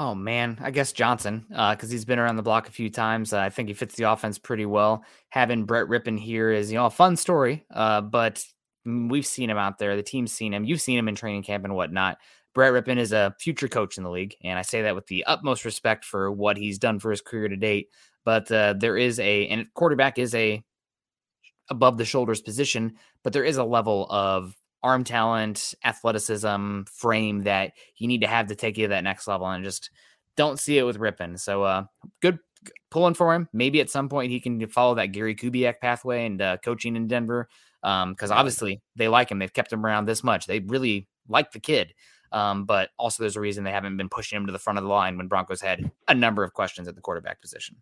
Oh 0.00 0.14
man, 0.14 0.58
I 0.62 0.70
guess 0.70 0.92
Johnson, 0.92 1.44
because 1.48 1.90
uh, 1.90 1.90
he's 1.90 2.04
been 2.04 2.20
around 2.20 2.36
the 2.36 2.42
block 2.44 2.68
a 2.68 2.72
few 2.72 2.88
times. 2.88 3.32
Uh, 3.32 3.40
I 3.40 3.50
think 3.50 3.66
he 3.66 3.74
fits 3.74 3.96
the 3.96 4.04
offense 4.04 4.38
pretty 4.38 4.64
well. 4.64 5.02
Having 5.30 5.64
Brett 5.64 5.88
Rypien 5.88 6.16
here 6.16 6.52
is, 6.52 6.70
you 6.70 6.78
know, 6.78 6.86
a 6.86 6.90
fun 6.90 7.16
story, 7.16 7.66
uh, 7.74 8.00
but 8.02 8.44
we've 8.86 9.26
seen 9.26 9.50
him 9.50 9.58
out 9.58 9.78
there. 9.78 9.96
The 9.96 10.04
team's 10.04 10.30
seen 10.30 10.54
him. 10.54 10.64
You've 10.64 10.80
seen 10.80 11.00
him 11.00 11.08
in 11.08 11.16
training 11.16 11.42
camp 11.42 11.64
and 11.64 11.74
whatnot. 11.74 12.18
Brett 12.54 12.72
Rypien 12.72 12.98
is 12.98 13.10
a 13.10 13.34
future 13.40 13.66
coach 13.66 13.98
in 13.98 14.04
the 14.04 14.10
league, 14.10 14.36
and 14.44 14.56
I 14.56 14.62
say 14.62 14.82
that 14.82 14.94
with 14.94 15.08
the 15.08 15.24
utmost 15.24 15.64
respect 15.64 16.04
for 16.04 16.30
what 16.30 16.56
he's 16.56 16.78
done 16.78 17.00
for 17.00 17.10
his 17.10 17.20
career 17.20 17.48
to 17.48 17.56
date. 17.56 17.88
But 18.24 18.52
uh, 18.52 18.74
there 18.78 18.96
is 18.96 19.18
a, 19.18 19.48
and 19.48 19.66
quarterback 19.74 20.16
is 20.16 20.32
a 20.32 20.62
above 21.70 21.98
the 21.98 22.04
shoulders 22.04 22.40
position, 22.40 22.94
but 23.24 23.32
there 23.32 23.44
is 23.44 23.56
a 23.56 23.64
level 23.64 24.06
of 24.10 24.54
arm 24.82 25.04
talent, 25.04 25.74
athleticism, 25.84 26.82
frame 26.84 27.42
that 27.44 27.72
you 27.96 28.08
need 28.08 28.20
to 28.20 28.26
have 28.26 28.46
to 28.48 28.54
take 28.54 28.78
you 28.78 28.84
to 28.84 28.88
that 28.88 29.04
next 29.04 29.26
level. 29.26 29.46
And 29.46 29.64
just 29.64 29.90
don't 30.36 30.58
see 30.58 30.78
it 30.78 30.84
with 30.84 30.98
Rypien. 30.98 31.38
So 31.38 31.64
uh, 31.64 31.84
good 32.20 32.38
pulling 32.90 33.14
for 33.14 33.34
him. 33.34 33.48
Maybe 33.52 33.80
at 33.80 33.90
some 33.90 34.08
point 34.08 34.30
he 34.30 34.40
can 34.40 34.66
follow 34.68 34.94
that 34.96 35.12
Gary 35.12 35.34
Kubiak 35.34 35.80
pathway 35.80 36.26
and 36.26 36.40
uh, 36.40 36.56
coaching 36.58 36.96
in 36.96 37.08
Denver. 37.08 37.48
Because 37.82 38.30
um, 38.30 38.38
obviously 38.38 38.80
they 38.96 39.08
like 39.08 39.30
him. 39.30 39.38
They've 39.38 39.52
kept 39.52 39.72
him 39.72 39.84
around 39.84 40.06
this 40.06 40.24
much. 40.24 40.46
They 40.46 40.60
really 40.60 41.06
like 41.28 41.52
the 41.52 41.60
kid. 41.60 41.94
Um, 42.30 42.64
but 42.64 42.90
also 42.98 43.22
there's 43.22 43.36
a 43.36 43.40
reason 43.40 43.64
they 43.64 43.70
haven't 43.70 43.96
been 43.96 44.08
pushing 44.08 44.36
him 44.36 44.46
to 44.46 44.52
the 44.52 44.58
front 44.58 44.78
of 44.78 44.84
the 44.84 44.90
line 44.90 45.16
when 45.16 45.28
Broncos 45.28 45.60
had 45.60 45.90
a 46.08 46.14
number 46.14 46.44
of 46.44 46.52
questions 46.52 46.86
at 46.88 46.94
the 46.94 47.00
quarterback 47.00 47.40
position. 47.40 47.76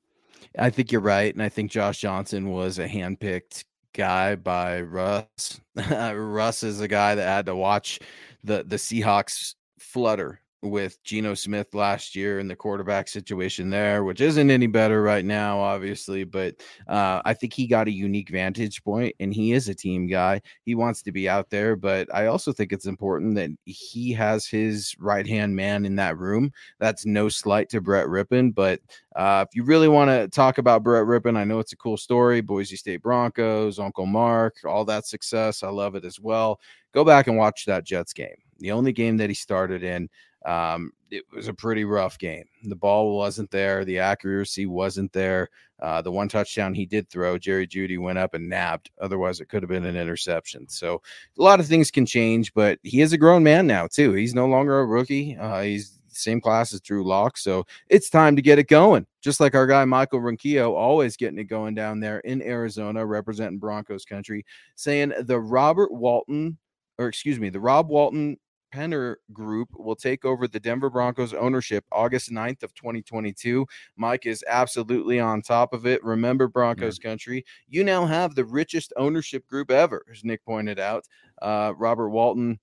I 0.58 0.70
think 0.70 0.92
you're 0.92 1.00
right. 1.00 1.32
And 1.32 1.42
I 1.42 1.48
think 1.48 1.70
Josh 1.70 1.98
Johnson 1.98 2.50
was 2.50 2.78
a 2.78 2.86
handpicked 2.86 3.64
guy 3.96 4.36
by 4.36 4.82
Russ. 4.82 5.60
Russ 5.90 6.62
is 6.62 6.80
a 6.80 6.88
guy 6.88 7.14
that 7.14 7.26
had 7.26 7.46
to 7.46 7.56
watch 7.56 7.98
the 8.44 8.62
the 8.64 8.76
Seahawks 8.76 9.54
flutter 9.78 10.40
with 10.62 11.02
Geno 11.04 11.34
Smith 11.34 11.74
last 11.74 12.16
year 12.16 12.38
in 12.38 12.48
the 12.48 12.56
quarterback 12.56 13.08
situation 13.08 13.70
there, 13.70 14.04
which 14.04 14.20
isn't 14.20 14.50
any 14.50 14.66
better 14.66 15.02
right 15.02 15.24
now, 15.24 15.58
obviously. 15.60 16.24
But 16.24 16.56
uh, 16.88 17.22
I 17.24 17.34
think 17.34 17.52
he 17.52 17.66
got 17.66 17.88
a 17.88 17.92
unique 17.92 18.30
vantage 18.30 18.82
point, 18.82 19.14
and 19.20 19.32
he 19.32 19.52
is 19.52 19.68
a 19.68 19.74
team 19.74 20.06
guy. 20.06 20.40
He 20.64 20.74
wants 20.74 21.02
to 21.02 21.12
be 21.12 21.28
out 21.28 21.50
there, 21.50 21.76
but 21.76 22.12
I 22.14 22.26
also 22.26 22.52
think 22.52 22.72
it's 22.72 22.86
important 22.86 23.34
that 23.36 23.50
he 23.64 24.12
has 24.12 24.46
his 24.46 24.94
right 24.98 25.26
hand 25.26 25.54
man 25.54 25.86
in 25.86 25.96
that 25.96 26.18
room. 26.18 26.52
That's 26.78 27.06
no 27.06 27.28
slight 27.28 27.68
to 27.70 27.80
Brett 27.80 28.06
Rypien, 28.06 28.54
but 28.54 28.80
uh, 29.14 29.44
if 29.48 29.54
you 29.54 29.64
really 29.64 29.88
want 29.88 30.10
to 30.10 30.28
talk 30.28 30.58
about 30.58 30.82
Brett 30.82 31.04
Rypien, 31.04 31.36
I 31.36 31.44
know 31.44 31.58
it's 31.58 31.72
a 31.72 31.76
cool 31.76 31.96
story. 31.96 32.40
Boise 32.40 32.76
State 32.76 33.02
Broncos, 33.02 33.78
Uncle 33.78 34.06
Mark, 34.06 34.56
all 34.64 34.84
that 34.86 35.06
success. 35.06 35.62
I 35.62 35.68
love 35.68 35.94
it 35.94 36.04
as 36.04 36.20
well. 36.20 36.60
Go 36.92 37.04
back 37.04 37.26
and 37.26 37.36
watch 37.36 37.64
that 37.66 37.84
Jets 37.84 38.12
game. 38.12 38.45
The 38.58 38.72
only 38.72 38.92
game 38.92 39.16
that 39.18 39.30
he 39.30 39.34
started 39.34 39.82
in, 39.82 40.08
um, 40.44 40.92
it 41.10 41.24
was 41.32 41.48
a 41.48 41.54
pretty 41.54 41.84
rough 41.84 42.18
game. 42.18 42.44
The 42.64 42.76
ball 42.76 43.16
wasn't 43.16 43.50
there, 43.50 43.84
the 43.84 43.98
accuracy 43.98 44.66
wasn't 44.66 45.12
there. 45.12 45.48
Uh, 45.80 46.00
the 46.00 46.10
one 46.10 46.28
touchdown 46.28 46.72
he 46.72 46.86
did 46.86 47.08
throw, 47.10 47.36
Jerry 47.36 47.66
Jeudy 47.66 47.98
went 47.98 48.18
up 48.18 48.34
and 48.34 48.48
nabbed. 48.48 48.90
Otherwise, 49.00 49.40
it 49.40 49.48
could 49.48 49.62
have 49.62 49.68
been 49.68 49.84
an 49.84 49.96
interception. 49.96 50.68
So 50.68 51.02
a 51.38 51.42
lot 51.42 51.60
of 51.60 51.66
things 51.66 51.90
can 51.90 52.06
change, 52.06 52.54
but 52.54 52.78
he 52.82 53.02
is 53.02 53.12
a 53.12 53.18
grown 53.18 53.42
man 53.42 53.66
now 53.66 53.86
too. 53.86 54.12
He's 54.12 54.34
no 54.34 54.46
longer 54.46 54.80
a 54.80 54.86
rookie. 54.86 55.36
Uh, 55.36 55.62
he's 55.62 55.98
same 56.16 56.40
class 56.40 56.72
as 56.72 56.80
Drew 56.80 57.04
Lock. 57.04 57.36
So 57.36 57.66
it's 57.88 58.10
time 58.10 58.36
to 58.36 58.42
get 58.42 58.58
it 58.58 58.68
going. 58.68 59.06
Just 59.20 59.40
like 59.40 59.54
our 59.54 59.66
guy 59.66 59.84
Michael 59.84 60.20
Ronquillo, 60.20 60.74
always 60.74 61.16
getting 61.16 61.38
it 61.38 61.44
going 61.44 61.74
down 61.74 62.00
there 62.00 62.20
in 62.20 62.42
Arizona, 62.42 63.04
representing 63.04 63.58
Broncos 63.58 64.04
country, 64.04 64.44
saying 64.74 65.12
the 65.24 65.38
Robert 65.38 65.92
Walton, 65.92 66.58
or 66.98 67.08
excuse 67.08 67.38
me, 67.38 67.50
the 67.50 67.60
Rob 67.60 67.88
Walton 67.88 68.38
Penner 68.76 69.16
Group 69.32 69.70
will 69.72 69.96
take 69.96 70.26
over 70.26 70.46
the 70.46 70.60
Denver 70.60 70.90
Broncos 70.90 71.32
ownership 71.32 71.84
August 71.90 72.30
9th 72.30 72.62
of 72.62 72.74
2022. 72.74 73.66
Mike 73.96 74.26
is 74.26 74.44
absolutely 74.46 75.18
on 75.18 75.40
top 75.40 75.72
of 75.72 75.86
it. 75.86 76.04
Remember 76.04 76.46
Broncos 76.46 76.98
yeah. 77.02 77.08
country, 77.08 77.44
you 77.68 77.84
now 77.84 78.04
have 78.04 78.34
the 78.34 78.44
richest 78.44 78.92
ownership 78.98 79.46
group 79.48 79.70
ever, 79.70 80.04
as 80.12 80.24
Nick 80.24 80.44
pointed 80.44 80.78
out. 80.78 81.06
Uh, 81.40 81.72
Robert 81.78 82.10
Walton 82.10 82.58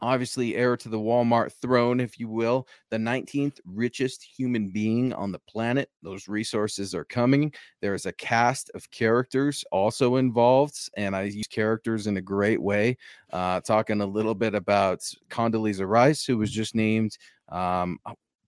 obviously 0.00 0.56
heir 0.56 0.76
to 0.76 0.88
the 0.88 0.98
Walmart 0.98 1.52
throne, 1.52 2.00
if 2.00 2.18
you 2.18 2.28
will, 2.28 2.66
the 2.90 2.96
19th 2.96 3.60
richest 3.64 4.22
human 4.22 4.68
being 4.68 5.12
on 5.12 5.32
the 5.32 5.38
planet. 5.40 5.90
Those 6.02 6.28
resources 6.28 6.94
are 6.94 7.04
coming. 7.04 7.52
There 7.80 7.94
is 7.94 8.06
a 8.06 8.12
cast 8.12 8.70
of 8.74 8.90
characters 8.90 9.64
also 9.72 10.16
involved, 10.16 10.90
and 10.96 11.16
I 11.16 11.22
use 11.22 11.46
characters 11.46 12.06
in 12.06 12.16
a 12.16 12.22
great 12.22 12.60
way. 12.60 12.96
Uh, 13.32 13.60
talking 13.60 14.00
a 14.00 14.06
little 14.06 14.34
bit 14.34 14.54
about 14.54 15.00
Condoleezza 15.30 15.88
Rice, 15.88 16.24
who 16.24 16.38
was 16.38 16.50
just 16.50 16.74
named. 16.74 17.16
Um, 17.48 17.98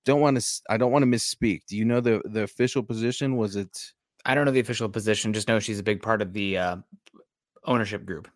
don't 0.05 0.21
want 0.21 0.41
to. 0.41 0.63
I 0.71 0.77
don't 0.77 0.93
want 0.93 1.03
to 1.03 1.11
misspeak. 1.11 1.67
Do 1.67 1.77
you 1.77 1.85
know 1.85 2.01
the 2.01 2.23
the 2.25 2.43
official 2.43 2.83
position? 2.83 3.37
Was 3.37 3.57
it? 3.57 3.93
I 4.25 4.35
don't 4.35 4.45
know 4.45 4.53
the 4.53 4.61
official 4.61 4.89
position. 4.89 5.33
Just 5.33 5.49
know 5.49 5.59
she's 5.59 5.79
a 5.79 5.83
big 5.83 6.03
part 6.03 6.23
of 6.23 6.33
the 6.33 6.59
uh, 6.59 6.77
ownership 7.65 8.05
group. 8.05 8.29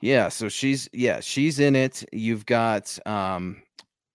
Yeah, 0.00 0.28
so 0.28 0.48
she's 0.48 0.88
yeah, 0.92 1.20
she's 1.20 1.58
in 1.58 1.74
it. 1.76 2.04
You've 2.12 2.46
got 2.46 2.98
um 3.06 3.62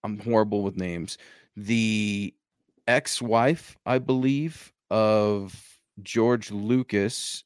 I'm 0.04 0.20
horrible 0.20 0.64
with 0.64 0.78
names. 0.78 1.18
The 1.56 2.34
ex-wife, 2.88 3.78
I 3.86 4.00
believe, 4.00 4.74
of 4.90 5.80
George 6.02 6.52
Lucas. 6.52 7.44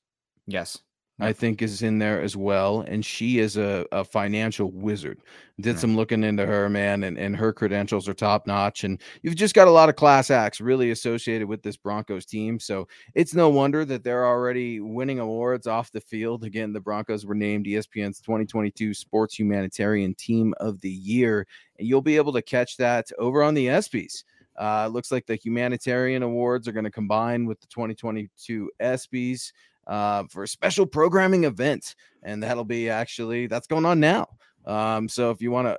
Yes. 0.48 0.82
I 1.20 1.34
think 1.34 1.64
is 1.64 1.82
in 1.82 1.98
there 1.98 2.22
as 2.22 2.38
well. 2.38 2.82
And 2.82 3.04
she 3.04 3.40
is 3.40 3.58
a, 3.58 3.86
a 3.92 4.04
financial 4.04 4.72
wizard. 4.72 5.20
Did 5.60 5.80
some 5.80 5.96
looking 5.96 6.24
into 6.24 6.46
her, 6.46 6.70
man, 6.70 7.04
and, 7.04 7.18
and 7.18 7.36
her 7.36 7.52
credentials 7.52 8.08
are 8.08 8.14
top 8.14 8.46
notch. 8.46 8.84
And 8.84 9.02
you've 9.24 9.36
just 9.36 9.56
got 9.56 9.68
a 9.68 9.72
lot 9.72 9.90
of 9.90 9.96
class 9.96 10.30
acts 10.30 10.62
really 10.62 10.92
associated 10.92 11.48
with 11.48 11.64
this 11.64 11.76
Broncos 11.76 12.28
team. 12.28 12.60
So 12.60 12.88
it's 13.16 13.34
no 13.34 13.50
wonder 13.50 13.84
that 13.86 14.04
they're 14.04 14.28
already 14.28 14.80
winning 14.80 15.20
awards 15.20 15.66
off 15.66 15.92
the 15.92 16.02
field. 16.02 16.44
Again, 16.44 16.74
the 16.74 16.80
Broncos 16.80 17.26
were 17.26 17.34
named 17.34 17.66
ESPN's 17.66 18.22
2022 18.22 18.94
Sports 18.94 19.40
Humanitarian 19.40 20.14
Team 20.14 20.54
of 20.60 20.80
the 20.82 20.92
Year. 20.92 21.48
And 21.80 21.88
you'll 21.88 22.04
be 22.04 22.18
able 22.18 22.34
to 22.34 22.44
catch 22.44 22.78
that 22.78 23.08
over 23.18 23.42
on 23.42 23.56
the 23.56 23.66
ESPYs. 23.66 24.24
Uh, 24.60 24.88
looks 24.88 25.12
like 25.12 25.26
the 25.26 25.36
humanitarian 25.36 26.24
awards 26.24 26.68
are 26.68 26.72
going 26.72 26.84
to 26.84 26.92
combine 26.92 27.46
with 27.46 27.60
the 27.62 27.68
2022 27.68 28.70
ESPYs 28.82 29.52
uh, 29.88 30.24
for 30.30 30.44
a 30.44 30.48
special 30.48 30.86
programming 30.86 31.46
event. 31.46 31.96
And 32.24 32.44
that'll 32.44 32.66
be 32.66 32.90
actually 32.90 33.48
that's 33.48 33.68
going 33.68 33.86
on 33.86 34.00
now. 34.00 34.28
Um, 34.66 35.08
so 35.08 35.32
if 35.32 35.42
you 35.42 35.50
want 35.50 35.68
to 35.68 35.78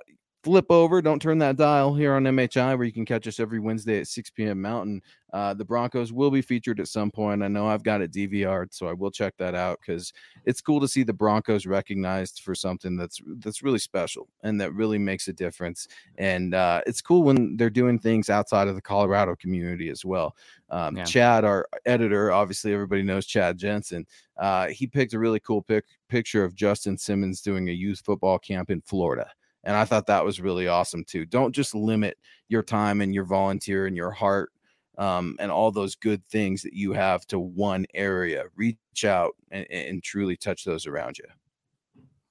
flip 0.49 0.71
over. 0.71 0.99
Don't 0.99 1.21
turn 1.21 1.37
that 1.37 1.57
dial 1.57 1.93
here 1.93 2.15
on 2.15 2.23
MHI, 2.23 2.75
where 2.75 2.83
you 2.83 2.91
can 2.91 3.05
catch 3.05 3.27
us 3.27 3.39
every 3.39 3.59
Wednesday 3.59 3.99
at 3.99 4.07
6 4.07 4.31
p.m. 4.31 4.59
Mountain. 4.59 5.03
Uh, 5.31 5.53
the 5.53 5.63
Broncos 5.63 6.11
will 6.11 6.31
be 6.31 6.41
featured 6.41 6.79
at 6.79 6.87
some 6.87 7.11
point. 7.11 7.43
I 7.43 7.47
know 7.47 7.67
I've 7.67 7.83
got 7.83 8.01
it 8.01 8.11
DVR'd, 8.11 8.73
so 8.73 8.87
I 8.87 8.93
will 8.93 9.11
check 9.11 9.35
that 9.37 9.53
out 9.53 9.79
because 9.79 10.11
it's 10.45 10.59
cool 10.59 10.79
to 10.79 10.87
see 10.87 11.03
the 11.03 11.13
Broncos 11.13 11.67
recognized 11.67 12.41
for 12.41 12.55
something 12.55 12.97
that's 12.97 13.21
that's 13.37 13.61
really 13.61 13.77
special 13.77 14.27
and 14.41 14.59
that 14.59 14.73
really 14.73 14.97
makes 14.97 15.27
a 15.27 15.33
difference. 15.33 15.87
And 16.17 16.55
uh, 16.55 16.81
it's 16.87 16.99
cool 16.99 17.21
when 17.21 17.55
they're 17.55 17.69
doing 17.69 17.99
things 17.99 18.31
outside 18.31 18.67
of 18.67 18.73
the 18.73 18.81
Colorado 18.81 19.35
community 19.35 19.89
as 19.89 20.03
well. 20.03 20.35
Um, 20.71 20.97
yeah. 20.97 21.03
Chad, 21.03 21.45
our 21.45 21.67
editor, 21.85 22.31
obviously 22.31 22.73
everybody 22.73 23.03
knows 23.03 23.27
Chad 23.27 23.59
Jensen. 23.59 24.07
Uh, 24.35 24.69
he 24.69 24.87
picked 24.87 25.13
a 25.13 25.19
really 25.19 25.41
cool 25.41 25.61
pic- 25.61 25.85
picture 26.07 26.43
of 26.43 26.55
Justin 26.55 26.97
Simmons 26.97 27.41
doing 27.41 27.69
a 27.69 27.73
youth 27.73 28.01
football 28.03 28.39
camp 28.39 28.71
in 28.71 28.81
Florida 28.81 29.29
and 29.63 29.75
I 29.75 29.85
thought 29.85 30.07
that 30.07 30.25
was 30.25 30.39
really 30.39 30.67
awesome 30.67 31.03
too. 31.03 31.25
Don't 31.25 31.53
just 31.53 31.75
limit 31.75 32.17
your 32.47 32.63
time 32.63 33.01
and 33.01 33.13
your 33.13 33.25
volunteer 33.25 33.85
and 33.87 33.95
your 33.95 34.11
heart 34.11 34.51
um, 34.97 35.35
and 35.39 35.51
all 35.51 35.71
those 35.71 35.95
good 35.95 36.23
things 36.29 36.61
that 36.63 36.73
you 36.73 36.93
have 36.93 37.25
to 37.27 37.39
one 37.39 37.85
area. 37.93 38.45
Reach 38.55 39.05
out 39.05 39.35
and, 39.51 39.65
and 39.71 40.03
truly 40.03 40.35
touch 40.35 40.65
those 40.65 40.87
around 40.87 41.17
you. 41.17 41.25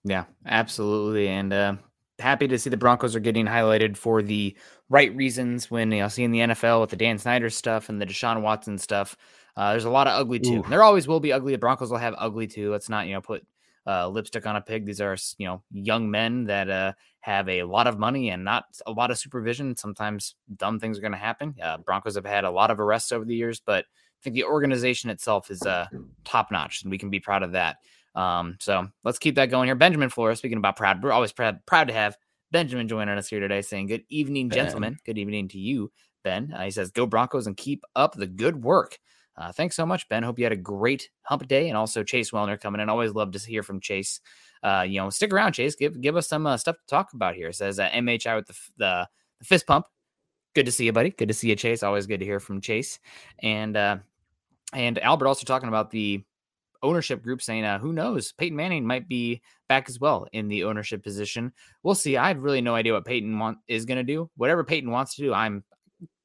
Yeah, 0.04 0.24
absolutely. 0.46 1.28
And 1.28 1.52
uh, 1.52 1.76
happy 2.18 2.48
to 2.48 2.58
see 2.58 2.70
the 2.70 2.76
Broncos 2.76 3.16
are 3.16 3.20
getting 3.20 3.46
highlighted 3.46 3.96
for 3.96 4.22
the 4.22 4.56
right 4.88 5.14
reasons 5.14 5.70
when 5.70 5.92
you 5.92 6.00
know 6.00 6.08
seeing 6.08 6.30
the 6.30 6.40
NFL 6.40 6.80
with 6.80 6.90
the 6.90 6.96
Dan 6.96 7.18
Snyder 7.18 7.50
stuff 7.50 7.88
and 7.88 8.00
the 8.00 8.06
Deshaun 8.06 8.42
Watson 8.42 8.78
stuff. 8.78 9.16
Uh, 9.56 9.72
there's 9.72 9.84
a 9.84 9.90
lot 9.90 10.06
of 10.06 10.12
ugly 10.12 10.38
too. 10.38 10.62
There 10.68 10.84
always 10.84 11.08
will 11.08 11.18
be 11.18 11.32
ugly. 11.32 11.52
The 11.52 11.58
Broncos 11.58 11.90
will 11.90 11.98
have 11.98 12.14
ugly 12.16 12.46
too. 12.46 12.70
Let's 12.70 12.88
not, 12.88 13.08
you 13.08 13.14
know, 13.14 13.20
put 13.20 13.44
uh, 13.88 14.06
lipstick 14.06 14.46
on 14.46 14.56
a 14.56 14.60
pig. 14.60 14.84
These 14.84 15.00
are, 15.00 15.16
you 15.38 15.46
know, 15.46 15.62
young 15.72 16.10
men 16.10 16.44
that 16.44 16.68
uh, 16.68 16.92
have 17.20 17.48
a 17.48 17.62
lot 17.62 17.86
of 17.86 17.98
money 17.98 18.28
and 18.30 18.44
not 18.44 18.66
a 18.86 18.92
lot 18.92 19.10
of 19.10 19.18
supervision. 19.18 19.74
Sometimes 19.76 20.34
dumb 20.56 20.78
things 20.78 20.98
are 20.98 21.00
going 21.00 21.12
to 21.12 21.18
happen. 21.18 21.54
Uh, 21.60 21.78
Broncos 21.78 22.14
have 22.14 22.26
had 22.26 22.44
a 22.44 22.50
lot 22.50 22.70
of 22.70 22.78
arrests 22.78 23.12
over 23.12 23.24
the 23.24 23.34
years, 23.34 23.60
but 23.64 23.86
I 23.86 24.20
think 24.22 24.34
the 24.34 24.44
organization 24.44 25.08
itself 25.08 25.50
is 25.50 25.62
uh, 25.62 25.86
top 26.24 26.52
notch, 26.52 26.82
and 26.82 26.90
we 26.90 26.98
can 26.98 27.08
be 27.08 27.18
proud 27.18 27.42
of 27.42 27.52
that. 27.52 27.78
Um, 28.14 28.56
so 28.60 28.86
let's 29.04 29.18
keep 29.18 29.36
that 29.36 29.46
going 29.46 29.68
here. 29.68 29.74
Benjamin 29.74 30.10
Flores, 30.10 30.38
speaking 30.38 30.58
about 30.58 30.76
proud, 30.76 31.02
we're 31.02 31.12
always 31.12 31.32
proud 31.32 31.64
proud 31.66 31.88
to 31.88 31.94
have 31.94 32.16
Benjamin 32.50 32.88
joining 32.88 33.16
us 33.16 33.28
here 33.28 33.40
today, 33.40 33.62
saying 33.62 33.86
good 33.86 34.04
evening, 34.10 34.48
ben. 34.48 34.56
gentlemen. 34.56 34.98
Good 35.06 35.18
evening 35.18 35.48
to 35.48 35.58
you, 35.58 35.90
Ben. 36.24 36.52
Uh, 36.52 36.64
he 36.64 36.70
says, 36.70 36.90
"Go 36.90 37.06
Broncos 37.06 37.46
and 37.46 37.56
keep 37.56 37.84
up 37.94 38.14
the 38.14 38.26
good 38.26 38.62
work." 38.62 38.98
Uh, 39.38 39.52
thanks 39.52 39.76
so 39.76 39.86
much, 39.86 40.08
Ben. 40.08 40.22
Hope 40.22 40.38
you 40.38 40.44
had 40.44 40.52
a 40.52 40.56
great 40.56 41.10
hump 41.22 41.46
day, 41.46 41.68
and 41.68 41.76
also 41.76 42.02
Chase 42.02 42.32
Wellner 42.32 42.60
coming 42.60 42.80
in. 42.80 42.88
Always 42.88 43.12
love 43.12 43.30
to 43.32 43.38
hear 43.38 43.62
from 43.62 43.80
Chase. 43.80 44.20
Uh, 44.62 44.84
you 44.86 45.00
know, 45.00 45.10
stick 45.10 45.32
around, 45.32 45.52
Chase. 45.52 45.76
Give 45.76 46.00
give 46.00 46.16
us 46.16 46.28
some 46.28 46.46
uh, 46.46 46.56
stuff 46.56 46.76
to 46.76 46.86
talk 46.88 47.12
about 47.12 47.36
here. 47.36 47.48
It 47.48 47.54
says 47.54 47.78
uh, 47.78 47.88
MHI 47.90 48.34
with 48.34 48.48
the, 48.48 48.54
the, 48.78 49.08
the 49.38 49.44
fist 49.44 49.66
pump. 49.66 49.86
Good 50.54 50.66
to 50.66 50.72
see 50.72 50.86
you, 50.86 50.92
buddy. 50.92 51.10
Good 51.10 51.28
to 51.28 51.34
see 51.34 51.50
you, 51.50 51.56
Chase. 51.56 51.84
Always 51.84 52.06
good 52.06 52.18
to 52.18 52.26
hear 52.26 52.40
from 52.40 52.60
Chase. 52.60 52.98
And 53.40 53.76
uh, 53.76 53.98
and 54.72 54.98
Albert 54.98 55.28
also 55.28 55.44
talking 55.44 55.68
about 55.68 55.90
the 55.90 56.24
ownership 56.82 57.22
group 57.22 57.42
saying, 57.42 57.64
uh, 57.64 57.78
who 57.78 57.92
knows, 57.92 58.32
Peyton 58.32 58.56
Manning 58.56 58.86
might 58.86 59.08
be 59.08 59.42
back 59.68 59.88
as 59.88 60.00
well 60.00 60.26
in 60.32 60.48
the 60.48 60.64
ownership 60.64 61.02
position. 61.02 61.52
We'll 61.82 61.94
see. 61.94 62.16
I 62.16 62.28
have 62.28 62.42
really 62.42 62.60
no 62.60 62.74
idea 62.74 62.92
what 62.92 63.04
Peyton 63.04 63.38
want, 63.38 63.58
is 63.66 63.84
going 63.84 63.98
to 63.98 64.04
do. 64.04 64.30
Whatever 64.36 64.64
Peyton 64.64 64.90
wants 64.90 65.16
to 65.16 65.22
do, 65.22 65.34
I'm 65.34 65.64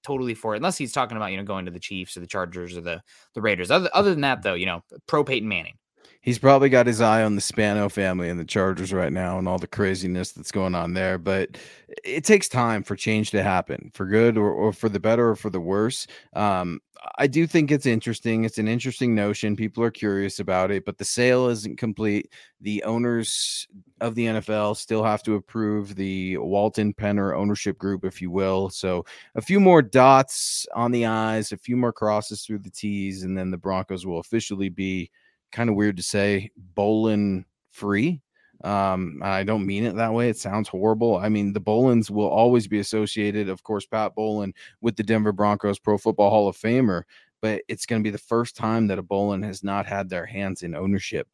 totally 0.03 0.33
for 0.33 0.53
it. 0.53 0.57
Unless 0.57 0.77
he's 0.77 0.93
talking 0.93 1.17
about 1.17 1.31
you 1.31 1.37
know 1.37 1.43
going 1.43 1.65
to 1.65 1.71
the 1.71 1.79
Chiefs 1.79 2.15
or 2.17 2.19
the 2.19 2.27
Chargers 2.27 2.77
or 2.77 2.81
the 2.81 3.01
the 3.33 3.41
Raiders. 3.41 3.71
Other 3.71 3.89
other 3.93 4.11
than 4.11 4.21
that, 4.21 4.43
though, 4.43 4.53
you 4.53 4.65
know, 4.65 4.83
pro 5.07 5.23
Peyton 5.23 5.47
Manning. 5.47 5.75
He's 6.23 6.39
probably 6.39 6.69
got 6.69 6.87
his 6.87 7.01
eye 7.01 7.21
on 7.21 7.35
the 7.35 7.41
Spanos 7.41 7.91
family 7.91 8.29
and 8.29 8.39
the 8.39 8.45
Chargers 8.45 8.93
right 8.93 9.11
now 9.11 9.37
and 9.37 9.45
all 9.45 9.59
the 9.59 9.67
craziness 9.67 10.31
that's 10.31 10.53
going 10.53 10.73
on 10.73 10.93
there. 10.93 11.17
But 11.17 11.57
it 12.05 12.23
takes 12.23 12.47
time 12.47 12.81
for 12.81 12.95
change 12.95 13.31
to 13.31 13.43
happen 13.43 13.91
for 13.93 14.05
good 14.05 14.37
or, 14.37 14.49
or 14.49 14.71
for 14.71 14.87
the 14.87 15.01
better 15.01 15.31
or 15.31 15.35
for 15.35 15.49
the 15.49 15.59
worse. 15.59 16.07
Um, 16.33 16.79
I 17.17 17.27
do 17.27 17.45
think 17.45 17.71
it's 17.71 17.85
interesting. 17.85 18.45
It's 18.45 18.57
an 18.57 18.69
interesting 18.69 19.13
notion. 19.13 19.57
People 19.57 19.83
are 19.83 19.91
curious 19.91 20.39
about 20.39 20.71
it, 20.71 20.85
but 20.85 20.97
the 20.97 21.03
sale 21.03 21.49
isn't 21.49 21.77
complete. 21.77 22.31
The 22.61 22.81
owners 22.85 23.67
of 23.99 24.15
the 24.15 24.27
NFL 24.27 24.77
still 24.77 25.03
have 25.03 25.23
to 25.23 25.35
approve 25.35 25.95
the 25.95 26.37
Walton 26.37 26.93
Penner 26.93 27.37
ownership 27.37 27.77
group, 27.77 28.05
if 28.05 28.21
you 28.21 28.31
will. 28.31 28.69
So 28.69 29.03
a 29.35 29.41
few 29.41 29.59
more 29.59 29.81
dots 29.81 30.65
on 30.73 30.91
the 30.91 31.05
I's, 31.05 31.51
a 31.51 31.57
few 31.57 31.75
more 31.75 31.91
crosses 31.91 32.43
through 32.43 32.59
the 32.59 32.71
T's, 32.71 33.23
and 33.23 33.37
then 33.37 33.51
the 33.51 33.57
Broncos 33.57 34.05
will 34.05 34.19
officially 34.19 34.69
be 34.69 35.11
kind 35.53 35.69
of 35.69 35.77
weird 35.77 35.95
to 35.97 36.03
say 36.03 36.51
Bowlen 36.75 37.45
free. 37.69 38.21
Um, 38.63 39.19
I 39.21 39.43
don't 39.43 39.65
mean 39.65 39.85
it 39.85 39.95
that 39.95 40.13
way. 40.13 40.29
It 40.29 40.37
sounds 40.37 40.67
horrible. 40.67 41.17
I 41.17 41.29
mean, 41.29 41.53
the 41.53 41.61
Bowlens 41.61 42.09
will 42.09 42.29
always 42.29 42.67
be 42.67 42.79
associated, 42.79 43.49
of 43.49 43.63
course, 43.63 43.85
Pat 43.85 44.15
Bowlen 44.15 44.53
with 44.81 44.95
the 44.95 45.03
Denver 45.03 45.31
Broncos 45.33 45.79
Pro 45.79 45.97
Football 45.97 46.29
Hall 46.29 46.47
of 46.47 46.57
Famer, 46.57 47.03
but 47.41 47.61
it's 47.67 47.85
going 47.85 48.01
to 48.01 48.07
be 48.07 48.11
the 48.11 48.17
first 48.17 48.55
time 48.55 48.87
that 48.87 48.99
a 48.99 49.03
Bowlen 49.03 49.43
has 49.43 49.63
not 49.63 49.85
had 49.85 50.09
their 50.09 50.25
hands 50.25 50.63
in 50.63 50.75
ownership. 50.75 51.27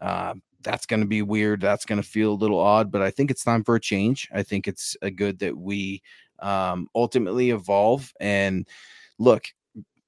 Uh, 0.00 0.34
that's 0.62 0.86
going 0.86 1.00
to 1.00 1.06
be 1.06 1.22
weird. 1.22 1.60
That's 1.60 1.84
going 1.84 2.00
to 2.00 2.08
feel 2.08 2.32
a 2.32 2.34
little 2.34 2.58
odd, 2.58 2.90
but 2.90 3.02
I 3.02 3.10
think 3.10 3.30
it's 3.30 3.44
time 3.44 3.64
for 3.64 3.76
a 3.76 3.80
change. 3.80 4.28
I 4.32 4.42
think 4.42 4.68
it's 4.68 4.96
a 5.02 5.10
good 5.10 5.38
that 5.40 5.56
we 5.56 6.02
um, 6.38 6.88
ultimately 6.94 7.50
evolve 7.50 8.12
and 8.20 8.66
look 9.18 9.44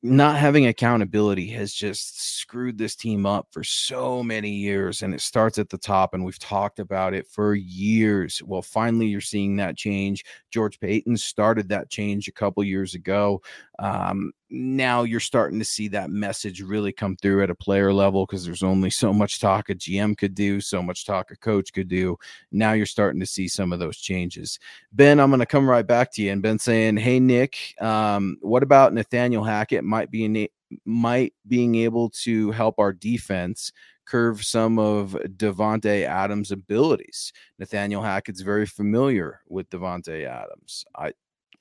not 0.03 0.37
having 0.39 0.67
accountability 0.67 1.49
has 1.49 1.75
just 1.75 2.39
screwed 2.39 2.79
this 2.79 2.95
team 2.95 3.27
up 3.27 3.49
for 3.51 3.65
so 3.65 4.23
many 4.23 4.51
years 4.51 5.03
and 5.03 5.13
it 5.13 5.21
starts 5.21 5.59
at 5.59 5.69
the 5.71 5.79
top 5.79 6.15
and 6.15 6.25
we've 6.25 6.39
talked 6.39 6.79
about 6.79 7.15
it 7.15 7.27
for 7.27 7.55
years. 7.55 8.41
Well 8.45 8.63
finally 8.63 9.07
you're 9.07 9.21
seeing 9.21 9.57
that 9.57 9.77
change. 9.77 10.25
George 10.53 10.79
paton 10.79 11.17
started 11.17 11.69
that 11.71 11.91
change 11.91 12.29
a 12.29 12.33
couple 12.33 12.63
years 12.63 12.95
ago 12.95 13.43
um, 13.79 14.33
now 14.51 15.03
you're 15.03 15.21
starting 15.21 15.59
to 15.59 15.65
see 15.65 15.89
that 15.89 16.11
message 16.11 16.61
really 16.63 16.93
come 16.93 17.17
through 17.17 17.43
at 17.43 17.51
a 17.51 17.55
player 17.55 17.93
level 17.93 18.27
because 18.27 18.45
there's 18.45 18.63
only 18.63 18.91
so 18.91 19.13
much 19.13 19.41
talk 19.41 19.69
a 19.69 19.75
GM 19.75 20.17
could 20.17 20.35
do, 20.35 20.61
so 20.61 20.83
much 20.83 21.05
talk 21.05 21.31
a 21.31 21.37
coach 21.37 21.73
could 21.73 21.89
do. 21.89 22.17
Now 22.51 22.73
you're 22.73 22.87
starting 22.87 23.21
to 23.21 23.27
see 23.27 23.47
some 23.47 23.73
of 23.73 23.79
those 23.79 23.99
changes. 23.99 24.59
Ben, 24.93 25.21
I'm 25.21 25.31
going 25.31 25.41
to 25.41 25.47
come 25.47 25.69
right 25.69 25.87
back 25.87 26.13
to 26.15 26.23
you. 26.23 26.33
And 26.33 26.43
Ben 26.43 26.59
saying, 26.59 26.97
"Hey 26.97 27.21
Nick, 27.21 27.75
um, 27.81 28.39
what 28.41 28.63
about 28.63 28.95
Nathaniel 28.95 29.45
Hackett 29.45 29.85
might 29.85 30.11
be 30.11 30.25
in, 30.25 30.49
might 30.85 31.35
being 31.47 31.77
able 31.77 32.11
to 32.11 32.51
help 32.51 32.79
our 32.79 32.93
defense?" 32.93 33.73
curve 34.07 34.43
some 34.43 34.79
of 34.79 35.11
Davante 35.37 36.05
Adams' 36.07 36.51
abilities. 36.51 37.31
Nathaniel 37.59 38.03
Hackett's 38.03 38.41
very 38.41 38.65
familiar 38.65 39.43
with 39.51 39.69
Davante 39.69 40.27
Adams. 40.27 40.87
I 40.97 41.13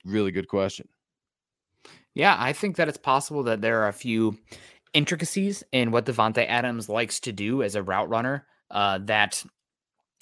really 0.06 0.32
good 0.32 0.48
question. 0.48 0.88
Yeah, 2.18 2.34
I 2.36 2.52
think 2.52 2.76
that 2.76 2.88
it's 2.88 2.98
possible 2.98 3.44
that 3.44 3.60
there 3.60 3.80
are 3.82 3.88
a 3.88 3.92
few 3.92 4.36
intricacies 4.92 5.62
in 5.70 5.92
what 5.92 6.04
Davante 6.04 6.44
Adams 6.48 6.88
likes 6.88 7.20
to 7.20 7.32
do 7.32 7.62
as 7.62 7.76
a 7.76 7.82
route 7.82 8.08
runner 8.08 8.44
uh, 8.72 8.98
that, 9.04 9.44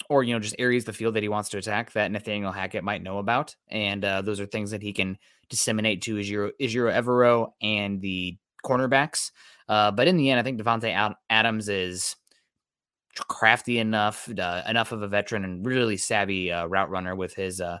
or 0.07 0.21
you 0.21 0.31
know, 0.31 0.39
just 0.39 0.55
areas 0.59 0.83
of 0.83 0.85
the 0.85 0.93
field 0.93 1.15
that 1.15 1.23
he 1.23 1.29
wants 1.29 1.49
to 1.49 1.57
attack 1.57 1.93
that 1.93 2.11
Nathaniel 2.11 2.51
Hackett 2.51 2.83
might 2.83 3.01
know 3.01 3.17
about, 3.17 3.55
and 3.67 4.05
uh, 4.05 4.21
those 4.21 4.39
are 4.39 4.45
things 4.45 4.69
that 4.69 4.83
he 4.83 4.93
can 4.93 5.17
disseminate 5.49 6.03
to 6.03 6.17
Ejiro, 6.17 6.51
Ejiro 6.61 6.93
Evero 6.93 7.47
and 7.63 7.99
the 7.99 8.37
cornerbacks. 8.63 9.31
Uh, 9.67 9.89
but 9.89 10.07
in 10.07 10.17
the 10.17 10.29
end, 10.29 10.39
I 10.39 10.43
think 10.43 10.61
Davante 10.61 11.15
Adams 11.31 11.67
is 11.67 12.15
crafty 13.27 13.79
enough, 13.79 14.29
uh, 14.37 14.61
enough 14.69 14.91
of 14.91 15.01
a 15.01 15.07
veteran 15.07 15.43
and 15.43 15.65
really 15.65 15.97
savvy 15.97 16.51
uh, 16.51 16.67
route 16.67 16.91
runner 16.91 17.15
with 17.15 17.33
his 17.33 17.59
uh, 17.59 17.79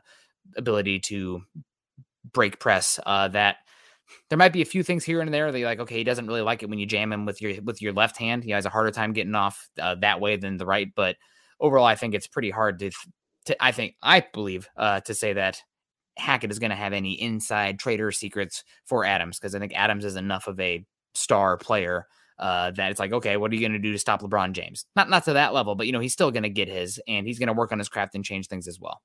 ability 0.55 1.01
to 1.01 1.43
break 2.33 2.59
press 2.59 2.99
that 3.05 3.57
there 4.29 4.37
might 4.37 4.53
be 4.53 4.61
a 4.61 4.65
few 4.65 4.83
things 4.83 5.03
here 5.03 5.21
and 5.21 5.33
there. 5.33 5.51
They 5.51 5.65
like, 5.65 5.79
okay, 5.79 5.97
he 5.97 6.03
doesn't 6.03 6.27
really 6.27 6.41
like 6.41 6.63
it 6.63 6.69
when 6.69 6.79
you 6.79 6.85
jam 6.85 7.11
him 7.11 7.25
with 7.25 7.41
your 7.41 7.61
with 7.61 7.81
your 7.81 7.93
left 7.93 8.17
hand. 8.17 8.43
He 8.43 8.51
has 8.51 8.65
a 8.65 8.69
harder 8.69 8.91
time 8.91 9.13
getting 9.13 9.35
off 9.35 9.69
uh, 9.79 9.95
that 9.95 10.19
way 10.21 10.35
than 10.35 10.57
the 10.57 10.65
right. 10.65 10.89
But 10.95 11.15
overall, 11.59 11.85
I 11.85 11.95
think 11.95 12.13
it's 12.13 12.27
pretty 12.27 12.49
hard 12.49 12.79
to. 12.79 12.91
to 13.45 13.63
I 13.63 13.71
think 13.71 13.95
I 14.01 14.25
believe 14.33 14.67
uh, 14.77 15.01
to 15.01 15.13
say 15.13 15.33
that 15.33 15.61
Hackett 16.17 16.51
is 16.51 16.59
going 16.59 16.71
to 16.71 16.75
have 16.75 16.93
any 16.93 17.13
inside 17.13 17.79
trader 17.79 18.11
secrets 18.11 18.63
for 18.85 19.05
Adams 19.05 19.39
because 19.39 19.55
I 19.55 19.59
think 19.59 19.73
Adams 19.75 20.05
is 20.05 20.15
enough 20.15 20.47
of 20.47 20.59
a 20.59 20.85
star 21.13 21.57
player 21.57 22.07
uh, 22.39 22.71
that 22.71 22.91
it's 22.91 22.99
like, 22.99 23.11
okay, 23.11 23.37
what 23.37 23.51
are 23.51 23.55
you 23.55 23.61
going 23.61 23.71
to 23.73 23.79
do 23.79 23.91
to 23.91 23.99
stop 23.99 24.21
LeBron 24.21 24.51
James? 24.51 24.85
Not 24.95 25.09
not 25.09 25.25
to 25.25 25.33
that 25.33 25.53
level, 25.53 25.75
but 25.75 25.87
you 25.87 25.93
know, 25.93 25.99
he's 25.99 26.13
still 26.13 26.31
going 26.31 26.43
to 26.43 26.49
get 26.49 26.67
his, 26.67 26.99
and 27.07 27.25
he's 27.25 27.39
going 27.39 27.47
to 27.47 27.53
work 27.53 27.71
on 27.71 27.79
his 27.79 27.89
craft 27.89 28.15
and 28.15 28.23
change 28.23 28.47
things 28.47 28.67
as 28.67 28.79
well. 28.79 29.01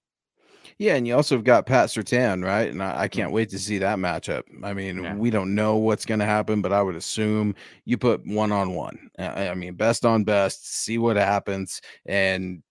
Yeah, 0.79 0.95
and 0.95 1.07
you 1.07 1.15
also 1.15 1.37
have 1.37 1.45
got 1.45 1.67
Pat 1.67 1.89
Surtain, 1.89 2.45
right? 2.45 2.71
And 2.71 2.83
I, 2.83 3.03
I 3.03 3.09
can't 3.09 3.29
mm-hmm. 3.29 3.35
wait 3.35 3.51
to 3.51 3.59
see 3.59 3.79
that 3.79 3.99
matchup. 3.99 4.43
I 4.63 4.73
mean, 4.73 5.03
yeah. 5.03 5.15
we 5.15 5.31
don't 5.31 5.55
know 5.55 5.77
what's 5.77 6.05
going 6.05 6.21
to 6.21 6.27
happen, 6.27 6.63
but 6.63 6.73
I 6.73 6.83
would 6.83 6.97
assume 6.97 7.55
you 7.85 7.99
put 7.99 8.27
one 8.27 8.53
on 8.53 8.75
one. 8.75 9.11
I 9.19 9.55
mean, 9.55 9.75
best 9.75 10.05
on 10.05 10.25
best, 10.25 10.67
see 10.85 10.99
what 10.99 11.17
happens, 11.17 11.81
and 12.07 12.63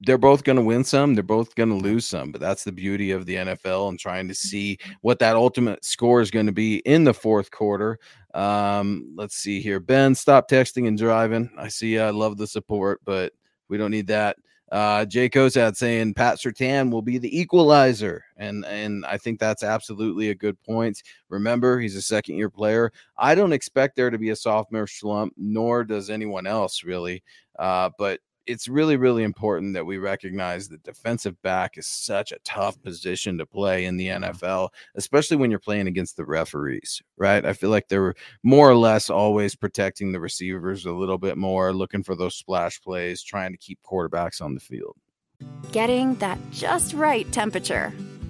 they're 0.00 0.18
both 0.18 0.44
going 0.44 0.56
to 0.56 0.62
win 0.62 0.84
some, 0.84 1.14
they're 1.14 1.22
both 1.22 1.54
going 1.54 1.70
to 1.70 1.74
lose 1.74 2.06
some, 2.06 2.30
but 2.30 2.40
that's 2.40 2.64
the 2.64 2.72
beauty 2.72 3.12
of 3.12 3.24
the 3.24 3.36
NFL 3.36 3.88
and 3.88 3.98
trying 3.98 4.28
to 4.28 4.34
see 4.34 4.78
what 5.00 5.18
that 5.20 5.36
ultimate 5.36 5.84
score 5.84 6.20
is 6.20 6.30
going 6.30 6.46
to 6.46 6.52
be 6.52 6.78
in 6.80 7.04
the 7.04 7.14
fourth 7.14 7.50
quarter. 7.50 7.98
Um, 8.34 9.14
let's 9.16 9.36
see 9.36 9.60
here. 9.60 9.80
Ben, 9.80 10.14
stop 10.14 10.50
texting 10.50 10.86
and 10.86 10.98
driving. 10.98 11.50
I 11.56 11.68
see 11.68 11.98
I 11.98 12.10
love 12.10 12.36
the 12.36 12.46
support, 12.46 13.00
but 13.04 13.32
we 13.68 13.78
don't 13.78 13.90
need 13.90 14.08
that. 14.08 14.36
Uh, 14.72 15.04
Jay 15.04 15.28
Kozad 15.28 15.76
saying 15.76 16.14
Pat 16.14 16.38
Surtain 16.38 16.90
will 16.90 17.02
be 17.02 17.18
the 17.18 17.38
equalizer, 17.38 18.24
and 18.36 18.64
and 18.66 19.06
I 19.06 19.16
think 19.16 19.38
that's 19.38 19.62
absolutely 19.62 20.30
a 20.30 20.34
good 20.34 20.60
point. 20.62 21.02
Remember, 21.28 21.78
he's 21.78 21.94
a 21.94 22.02
second 22.02 22.34
year 22.34 22.50
player. 22.50 22.92
I 23.16 23.36
don't 23.36 23.52
expect 23.52 23.94
there 23.94 24.10
to 24.10 24.18
be 24.18 24.30
a 24.30 24.36
sophomore 24.36 24.88
slump, 24.88 25.34
nor 25.36 25.84
does 25.84 26.10
anyone 26.10 26.48
else 26.48 26.82
really. 26.82 27.22
Uh, 27.58 27.90
but 27.96 28.20
it's 28.46 28.68
really, 28.68 28.96
really 28.96 29.22
important 29.22 29.74
that 29.74 29.86
we 29.86 29.98
recognize 29.98 30.68
that 30.68 30.82
defensive 30.82 31.40
back 31.42 31.76
is 31.78 31.86
such 31.86 32.32
a 32.32 32.38
tough 32.44 32.80
position 32.82 33.38
to 33.38 33.46
play 33.46 33.84
in 33.84 33.96
the 33.96 34.08
NFL, 34.08 34.68
especially 34.94 35.36
when 35.36 35.50
you're 35.50 35.60
playing 35.60 35.86
against 35.86 36.16
the 36.16 36.24
referees, 36.24 37.02
right? 37.16 37.44
I 37.44 37.52
feel 37.52 37.70
like 37.70 37.88
they're 37.88 38.14
more 38.42 38.70
or 38.70 38.76
less 38.76 39.10
always 39.10 39.54
protecting 39.54 40.12
the 40.12 40.20
receivers 40.20 40.86
a 40.86 40.92
little 40.92 41.18
bit 41.18 41.36
more, 41.36 41.72
looking 41.72 42.02
for 42.02 42.14
those 42.14 42.34
splash 42.34 42.80
plays, 42.80 43.22
trying 43.22 43.52
to 43.52 43.58
keep 43.58 43.78
quarterbacks 43.82 44.40
on 44.40 44.54
the 44.54 44.60
field. 44.60 44.96
Getting 45.72 46.14
that 46.16 46.38
just 46.50 46.94
right 46.94 47.30
temperature 47.32 47.92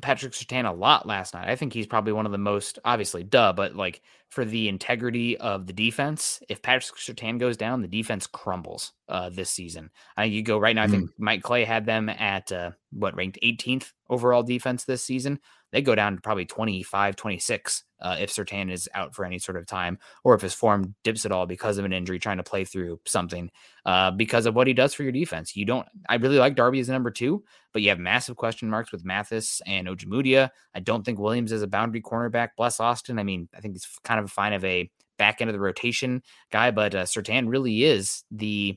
Patrick 0.00 0.32
Surtain 0.32 0.68
a 0.68 0.72
lot 0.72 1.06
last 1.06 1.34
night. 1.34 1.48
I 1.48 1.56
think 1.56 1.72
he's 1.72 1.86
probably 1.86 2.12
one 2.12 2.26
of 2.26 2.32
the 2.32 2.38
most 2.38 2.78
obviously 2.84 3.24
duh, 3.24 3.52
but 3.52 3.74
like 3.74 4.02
for 4.28 4.44
the 4.44 4.68
integrity 4.68 5.36
of 5.38 5.66
the 5.66 5.72
defense, 5.72 6.40
if 6.48 6.62
Patrick 6.62 6.98
Surtain 6.98 7.38
goes 7.38 7.56
down, 7.56 7.82
the 7.82 7.88
defense 7.88 8.26
crumbles 8.26 8.92
uh, 9.08 9.30
this 9.30 9.50
season. 9.50 9.90
I 10.16 10.22
Uh, 10.22 10.26
you 10.26 10.42
go 10.42 10.58
right 10.58 10.76
now. 10.76 10.84
I 10.84 10.88
think 10.88 11.10
mm. 11.10 11.14
Mike 11.18 11.42
Clay 11.42 11.64
had 11.64 11.86
them 11.86 12.08
at 12.08 12.52
uh, 12.52 12.70
what 12.92 13.16
ranked 13.16 13.38
18th 13.42 13.92
overall 14.08 14.44
defense 14.44 14.84
this 14.84 15.02
season 15.02 15.40
they 15.72 15.82
go 15.82 15.94
down 15.94 16.16
to 16.16 16.20
probably 16.20 16.44
25, 16.44 17.16
26 17.16 17.84
uh, 18.00 18.16
if 18.18 18.30
Surtain 18.30 18.70
is 18.70 18.88
out 18.94 19.14
for 19.14 19.24
any 19.24 19.38
sort 19.38 19.56
of 19.56 19.66
time, 19.66 19.98
or 20.24 20.34
if 20.34 20.40
his 20.40 20.54
form 20.54 20.94
dips 21.04 21.26
at 21.26 21.32
all 21.32 21.46
because 21.46 21.78
of 21.78 21.84
an 21.84 21.92
injury, 21.92 22.18
trying 22.18 22.38
to 22.38 22.42
play 22.42 22.64
through 22.64 22.98
something 23.06 23.50
uh, 23.84 24.10
because 24.10 24.46
of 24.46 24.54
what 24.54 24.66
he 24.66 24.72
does 24.72 24.94
for 24.94 25.02
your 25.02 25.12
defense. 25.12 25.54
You 25.54 25.64
don't, 25.64 25.86
I 26.08 26.16
really 26.16 26.38
like 26.38 26.56
Darby 26.56 26.80
as 26.80 26.88
number 26.88 27.10
two, 27.10 27.44
but 27.72 27.82
you 27.82 27.90
have 27.90 27.98
massive 27.98 28.36
question 28.36 28.70
marks 28.70 28.92
with 28.92 29.04
Mathis 29.04 29.60
and 29.66 29.86
Ojemudia. 29.86 30.50
I 30.74 30.80
don't 30.80 31.04
think 31.04 31.18
Williams 31.18 31.52
is 31.52 31.62
a 31.62 31.66
boundary 31.66 32.02
cornerback. 32.02 32.50
Bless 32.56 32.80
Austin. 32.80 33.18
I 33.18 33.22
mean, 33.22 33.48
I 33.54 33.60
think 33.60 33.74
he's 33.74 33.86
kind 34.02 34.18
of 34.18 34.26
a 34.26 34.28
fine 34.28 34.52
of 34.52 34.64
a 34.64 34.90
back 35.18 35.40
end 35.40 35.50
of 35.50 35.54
the 35.54 35.60
rotation 35.60 36.22
guy, 36.50 36.70
but 36.70 36.94
uh, 36.94 37.04
Surtain 37.04 37.48
really 37.48 37.84
is 37.84 38.24
the 38.30 38.76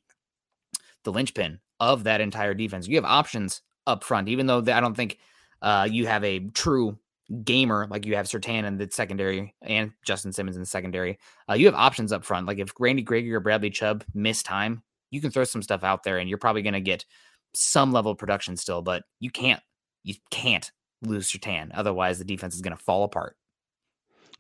the 1.05 1.11
linchpin 1.11 1.59
of 1.79 2.03
that 2.03 2.21
entire 2.21 2.53
defense. 2.53 2.87
You 2.87 2.95
have 2.95 3.05
options 3.05 3.61
up 3.87 4.03
front, 4.03 4.29
even 4.29 4.45
though 4.45 4.59
I 4.59 4.79
don't 4.79 4.95
think 4.95 5.17
uh, 5.63 5.87
you 5.89 6.05
have 6.05 6.23
a 6.23 6.39
true 6.49 6.99
gamer 7.43 7.87
like 7.89 8.05
you 8.05 8.15
have 8.15 8.27
Surtain 8.27 8.65
in 8.65 8.77
the 8.77 8.89
secondary 8.91 9.55
and 9.61 9.91
Justin 10.05 10.33
Simmons 10.33 10.57
in 10.57 10.61
the 10.61 10.67
secondary. 10.67 11.17
Uh, 11.49 11.53
you 11.53 11.65
have 11.65 11.75
options 11.75 12.11
up 12.11 12.25
front. 12.25 12.45
Like 12.45 12.59
if 12.59 12.73
Randy 12.79 13.01
Gregory 13.01 13.33
or 13.33 13.39
Bradley 13.39 13.69
Chubb 13.69 14.03
miss 14.13 14.43
time, 14.43 14.83
you 15.09 15.21
can 15.21 15.31
throw 15.31 15.45
some 15.45 15.61
stuff 15.61 15.83
out 15.83 16.03
there 16.03 16.17
and 16.17 16.27
you're 16.27 16.37
probably 16.37 16.61
going 16.61 16.73
to 16.73 16.81
get 16.81 17.05
some 17.55 17.91
level 17.91 18.11
of 18.11 18.17
production 18.17 18.57
still, 18.57 18.81
but 18.81 19.03
you 19.19 19.31
can't, 19.31 19.61
you 20.03 20.15
can't 20.31 20.71
lose 21.01 21.31
Surtain. 21.31 21.71
Otherwise, 21.73 22.19
the 22.19 22.25
defense 22.25 22.55
is 22.55 22.61
going 22.61 22.75
to 22.75 22.83
fall 22.83 23.03
apart. 23.03 23.37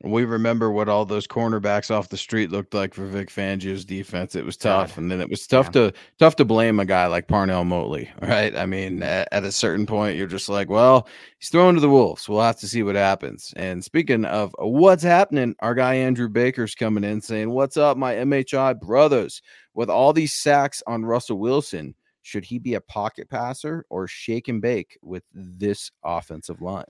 We 0.03 0.25
remember 0.25 0.69
what 0.69 0.89
all 0.89 1.05
those 1.05 1.25
cornerbacks 1.27 1.89
off 1.89 2.09
the 2.09 2.17
street 2.17 2.51
looked 2.51 2.73
like 2.73 2.93
for 2.93 3.05
Vic 3.05 3.29
Fangio's 3.29 3.85
defense. 3.85 4.35
It 4.35 4.43
was 4.43 4.57
tough, 4.57 4.95
God. 4.95 4.97
and 4.97 5.09
then 5.09 5.21
it 5.21 5.29
was 5.29 5.47
tough 5.47 5.67
yeah. 5.67 5.71
to 5.71 5.93
tough 6.19 6.35
to 6.37 6.45
blame 6.45 6.81
a 6.81 6.85
guy 6.85 7.05
like 7.05 7.29
Parnell 7.29 7.63
Motley, 7.63 8.11
right? 8.21 8.53
I 8.53 8.65
mean, 8.65 9.01
at, 9.01 9.29
at, 9.31 9.45
a 9.45 9.51
certain 9.51 9.85
point, 9.85 10.17
you're 10.17 10.27
just 10.27 10.49
like, 10.49 10.69
well, 10.69 11.07
he's 11.39 11.47
thrown 11.47 11.75
to 11.75 11.79
the 11.79 11.89
wolves. 11.89 12.27
We'll 12.27 12.41
have 12.41 12.59
to 12.59 12.67
see 12.67 12.83
what 12.83 12.95
happens. 12.95 13.53
And 13.55 13.81
speaking 13.81 14.25
of 14.25 14.53
what's 14.59 15.03
happening, 15.03 15.55
our 15.61 15.73
guy 15.73 15.95
Andrew 15.95 16.27
Baker's 16.27 16.75
coming 16.75 17.05
in 17.05 17.21
saying, 17.21 17.49
"What's 17.49 17.77
up, 17.77 17.95
my 17.95 18.13
MHI 18.15 18.81
brothers? 18.81 19.41
With 19.73 19.89
all 19.89 20.11
these 20.11 20.33
sacks 20.33 20.83
on 20.85 21.05
Russell 21.05 21.39
Wilson, 21.39 21.95
should 22.23 22.43
he 22.43 22.59
be 22.59 22.73
a 22.73 22.81
pocket 22.81 23.29
passer 23.29 23.85
or 23.89 24.07
shake 24.07 24.49
and 24.49 24.61
bake 24.61 24.97
with 25.01 25.23
this 25.33 25.91
offensive 26.03 26.61
line?" 26.61 26.83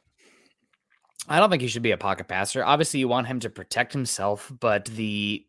I 1.28 1.40
don't 1.40 1.50
think 1.50 1.62
he 1.62 1.68
should 1.68 1.84
be 1.84 1.92
a 1.92 1.98
pocket 1.98 2.28
passer. 2.28 2.64
Obviously, 2.64 3.00
you 3.00 3.08
want 3.08 3.28
him 3.28 3.40
to 3.42 3.50
protect 3.50 3.94
himself, 3.94 4.52
but 4.60 4.86
the 4.86 5.46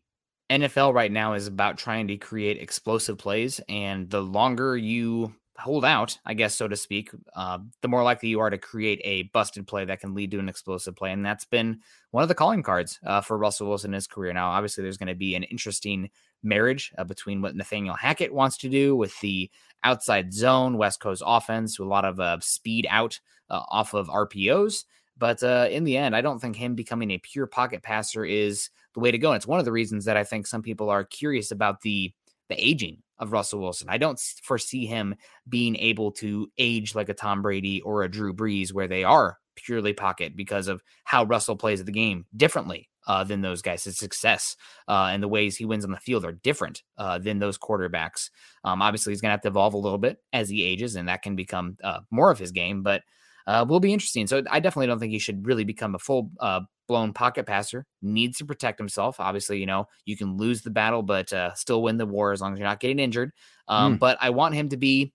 NFL 0.49 0.93
right 0.93 1.11
now 1.11 1.33
is 1.33 1.47
about 1.47 1.77
trying 1.77 2.07
to 2.07 2.17
create 2.17 2.61
explosive 2.61 3.17
plays. 3.17 3.59
And 3.67 4.09
the 4.09 4.21
longer 4.21 4.77
you 4.77 5.33
hold 5.57 5.85
out, 5.85 6.17
I 6.25 6.33
guess, 6.33 6.55
so 6.55 6.67
to 6.67 6.75
speak, 6.75 7.11
uh, 7.35 7.59
the 7.81 7.87
more 7.87 8.03
likely 8.03 8.29
you 8.29 8.39
are 8.39 8.49
to 8.49 8.57
create 8.57 9.01
a 9.03 9.23
busted 9.33 9.67
play 9.67 9.85
that 9.85 9.99
can 9.99 10.13
lead 10.13 10.31
to 10.31 10.39
an 10.39 10.49
explosive 10.49 10.95
play. 10.95 11.11
And 11.11 11.25
that's 11.25 11.45
been 11.45 11.79
one 12.11 12.23
of 12.23 12.27
the 12.29 12.35
calling 12.35 12.63
cards 12.63 12.99
uh, 13.05 13.21
for 13.21 13.37
Russell 13.37 13.67
Wilson 13.67 13.91
in 13.91 13.95
his 13.95 14.07
career. 14.07 14.33
Now, 14.33 14.49
obviously, 14.49 14.83
there's 14.83 14.97
going 14.97 15.07
to 15.07 15.15
be 15.15 15.35
an 15.35 15.43
interesting 15.43 16.09
marriage 16.43 16.93
uh, 16.97 17.03
between 17.03 17.41
what 17.41 17.55
Nathaniel 17.55 17.95
Hackett 17.95 18.33
wants 18.33 18.57
to 18.59 18.69
do 18.69 18.95
with 18.95 19.19
the 19.21 19.49
outside 19.83 20.33
zone 20.33 20.77
West 20.77 20.99
Coast 20.99 21.23
offense, 21.25 21.79
a 21.79 21.83
lot 21.83 22.05
of 22.05 22.19
uh, 22.19 22.39
speed 22.39 22.87
out 22.89 23.19
uh, 23.49 23.61
off 23.69 23.93
of 23.93 24.07
RPOs. 24.07 24.83
But 25.17 25.41
uh, 25.43 25.67
in 25.71 25.83
the 25.83 25.97
end, 25.97 26.15
I 26.15 26.21
don't 26.21 26.39
think 26.39 26.55
him 26.55 26.75
becoming 26.75 27.11
a 27.11 27.17
pure 27.17 27.47
pocket 27.47 27.83
passer 27.83 28.25
is 28.25 28.69
the 28.93 28.99
way 28.99 29.11
to 29.11 29.17
go. 29.17 29.31
And 29.31 29.37
it's 29.37 29.47
one 29.47 29.59
of 29.59 29.65
the 29.65 29.71
reasons 29.71 30.05
that 30.05 30.17
I 30.17 30.23
think 30.23 30.47
some 30.47 30.61
people 30.61 30.89
are 30.89 31.03
curious 31.03 31.51
about 31.51 31.81
the 31.81 32.13
the 32.47 32.63
aging 32.63 32.97
of 33.17 33.31
Russell 33.31 33.59
Wilson. 33.61 33.87
I 33.89 33.97
don't 33.97 34.19
foresee 34.43 34.85
him 34.85 35.15
being 35.49 35.75
able 35.77 36.11
to 36.13 36.47
age 36.57 36.93
like 36.93 37.09
a 37.09 37.13
Tom 37.13 37.41
Brady 37.41 37.81
or 37.81 38.03
a 38.03 38.11
Drew 38.11 38.33
Brees, 38.33 38.73
where 38.73 38.87
they 38.87 39.03
are 39.03 39.39
purely 39.55 39.93
pocket 39.93 40.35
because 40.35 40.67
of 40.67 40.83
how 41.05 41.23
Russell 41.23 41.55
plays 41.55 41.83
the 41.83 41.91
game 41.91 42.25
differently 42.35 42.89
uh, 43.07 43.23
than 43.23 43.41
those 43.41 43.61
guys. 43.61 43.83
His 43.83 43.97
success 43.97 44.55
uh, 44.87 45.09
and 45.11 45.23
the 45.23 45.27
ways 45.27 45.55
he 45.55 45.65
wins 45.65 45.85
on 45.85 45.91
the 45.91 45.97
field 45.97 46.25
are 46.25 46.33
different 46.33 46.83
uh, 46.97 47.17
than 47.17 47.39
those 47.39 47.57
quarterbacks. 47.57 48.29
Um, 48.63 48.81
obviously, 48.81 49.11
he's 49.11 49.21
going 49.21 49.29
to 49.29 49.33
have 49.33 49.41
to 49.41 49.47
evolve 49.47 49.73
a 49.73 49.79
little 49.79 49.97
bit 49.97 50.17
as 50.33 50.49
he 50.49 50.63
ages, 50.63 50.95
and 50.95 51.07
that 51.07 51.21
can 51.21 51.35
become 51.35 51.77
uh, 51.83 52.01
more 52.11 52.31
of 52.31 52.39
his 52.39 52.51
game. 52.51 52.83
But 52.83 53.03
uh, 53.47 53.65
will 53.67 53.79
be 53.79 53.93
interesting. 53.93 54.27
So 54.27 54.43
I 54.49 54.59
definitely 54.59 54.87
don't 54.87 54.99
think 54.99 55.11
he 55.11 55.19
should 55.19 55.45
really 55.45 55.63
become 55.63 55.95
a 55.95 55.99
full 55.99 56.31
uh, 56.39 56.61
blown 56.87 57.13
pocket 57.13 57.45
passer. 57.45 57.85
Needs 58.01 58.37
to 58.39 58.45
protect 58.45 58.79
himself. 58.79 59.19
Obviously, 59.19 59.59
you 59.59 59.65
know 59.65 59.87
you 60.05 60.17
can 60.17 60.37
lose 60.37 60.61
the 60.61 60.71
battle, 60.71 61.03
but 61.03 61.31
uh, 61.31 61.53
still 61.53 61.81
win 61.81 61.97
the 61.97 62.05
war 62.05 62.31
as 62.31 62.41
long 62.41 62.53
as 62.53 62.59
you're 62.59 62.67
not 62.67 62.79
getting 62.79 62.99
injured. 62.99 63.31
Um, 63.67 63.95
mm. 63.95 63.99
But 63.99 64.17
I 64.21 64.31
want 64.31 64.55
him 64.55 64.69
to 64.69 64.77
be. 64.77 65.13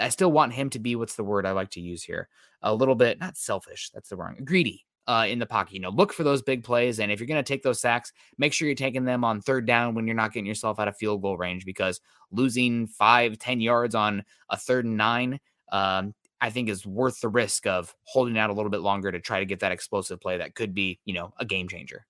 I 0.00 0.08
still 0.08 0.32
want 0.32 0.54
him 0.54 0.70
to 0.70 0.78
be. 0.78 0.96
What's 0.96 1.16
the 1.16 1.24
word 1.24 1.46
I 1.46 1.52
like 1.52 1.70
to 1.70 1.80
use 1.80 2.02
here? 2.02 2.28
A 2.62 2.74
little 2.74 2.94
bit 2.94 3.20
not 3.20 3.36
selfish. 3.36 3.90
That's 3.92 4.08
the 4.08 4.16
wrong. 4.16 4.36
Greedy. 4.44 4.84
Uh, 5.06 5.26
in 5.28 5.38
the 5.38 5.44
pocket. 5.44 5.74
You 5.74 5.80
know, 5.80 5.90
look 5.90 6.14
for 6.14 6.24
those 6.24 6.40
big 6.40 6.64
plays. 6.64 6.98
And 6.98 7.12
if 7.12 7.20
you're 7.20 7.26
going 7.26 7.36
to 7.36 7.42
take 7.42 7.62
those 7.62 7.78
sacks, 7.78 8.10
make 8.38 8.54
sure 8.54 8.66
you're 8.66 8.74
taking 8.74 9.04
them 9.04 9.22
on 9.22 9.42
third 9.42 9.66
down 9.66 9.94
when 9.94 10.06
you're 10.06 10.16
not 10.16 10.32
getting 10.32 10.46
yourself 10.46 10.80
out 10.80 10.88
of 10.88 10.96
field 10.96 11.20
goal 11.20 11.36
range 11.36 11.66
because 11.66 12.00
losing 12.30 12.86
five, 12.86 13.38
ten 13.38 13.60
yards 13.60 13.94
on 13.94 14.24
a 14.48 14.56
third 14.56 14.86
and 14.86 14.96
nine 14.96 15.40
um, 15.72 16.14
I 16.44 16.50
think 16.50 16.68
is 16.68 16.84
worth 16.84 17.22
the 17.22 17.30
risk 17.30 17.66
of 17.66 17.94
holding 18.02 18.36
out 18.36 18.50
a 18.50 18.52
little 18.52 18.70
bit 18.70 18.82
longer 18.82 19.10
to 19.10 19.18
try 19.18 19.38
to 19.38 19.46
get 19.46 19.60
that 19.60 19.72
explosive 19.72 20.20
play 20.20 20.36
that 20.36 20.54
could 20.54 20.74
be, 20.74 21.00
you 21.06 21.14
know, 21.14 21.32
a 21.38 21.44
game 21.46 21.68
changer. 21.68 22.04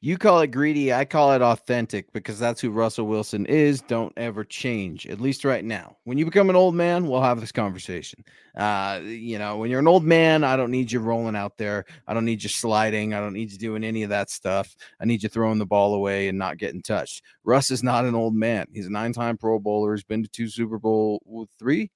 You 0.00 0.16
call 0.16 0.42
it 0.42 0.52
greedy. 0.52 0.92
I 0.92 1.04
call 1.04 1.32
it 1.32 1.42
authentic 1.42 2.12
because 2.12 2.38
that's 2.38 2.60
who 2.60 2.70
Russell 2.70 3.08
Wilson 3.08 3.46
is. 3.46 3.80
Don't 3.80 4.12
ever 4.16 4.44
change, 4.44 5.08
at 5.08 5.20
least 5.20 5.44
right 5.44 5.64
now. 5.64 5.96
When 6.04 6.18
you 6.18 6.24
become 6.24 6.50
an 6.50 6.54
old 6.54 6.76
man, 6.76 7.08
we'll 7.08 7.20
have 7.20 7.40
this 7.40 7.50
conversation. 7.50 8.24
Uh, 8.56 9.00
you 9.02 9.40
know, 9.40 9.56
when 9.56 9.72
you're 9.72 9.80
an 9.80 9.88
old 9.88 10.04
man, 10.04 10.44
I 10.44 10.56
don't 10.56 10.70
need 10.70 10.92
you 10.92 11.00
rolling 11.00 11.34
out 11.34 11.58
there. 11.58 11.84
I 12.06 12.14
don't 12.14 12.24
need 12.24 12.44
you 12.44 12.50
sliding. 12.50 13.12
I 13.12 13.18
don't 13.18 13.32
need 13.32 13.50
you 13.50 13.58
doing 13.58 13.82
any 13.82 14.04
of 14.04 14.10
that 14.10 14.30
stuff. 14.30 14.72
I 15.00 15.04
need 15.04 15.24
you 15.24 15.28
throwing 15.28 15.58
the 15.58 15.66
ball 15.66 15.94
away 15.94 16.28
and 16.28 16.38
not 16.38 16.58
getting 16.58 16.80
touched. 16.80 17.24
Russ 17.42 17.72
is 17.72 17.82
not 17.82 18.04
an 18.04 18.14
old 18.14 18.36
man. 18.36 18.66
He's 18.72 18.86
a 18.86 18.92
nine 18.92 19.12
time 19.12 19.36
Pro 19.36 19.58
Bowler. 19.58 19.96
He's 19.96 20.04
been 20.04 20.22
to 20.22 20.28
two 20.28 20.48
Super 20.48 20.78
Bowl, 20.78 21.48
three, 21.58 21.90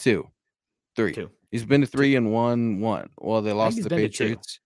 two 0.00 0.28
Three. 0.96 1.12
Two. 1.12 1.30
He's 1.50 1.64
been 1.64 1.82
to 1.82 1.86
three 1.86 2.16
and 2.16 2.32
one 2.32 2.80
one. 2.80 3.10
Well, 3.18 3.42
they 3.42 3.52
lost 3.52 3.82
the 3.82 3.88
Patriots. 3.88 4.60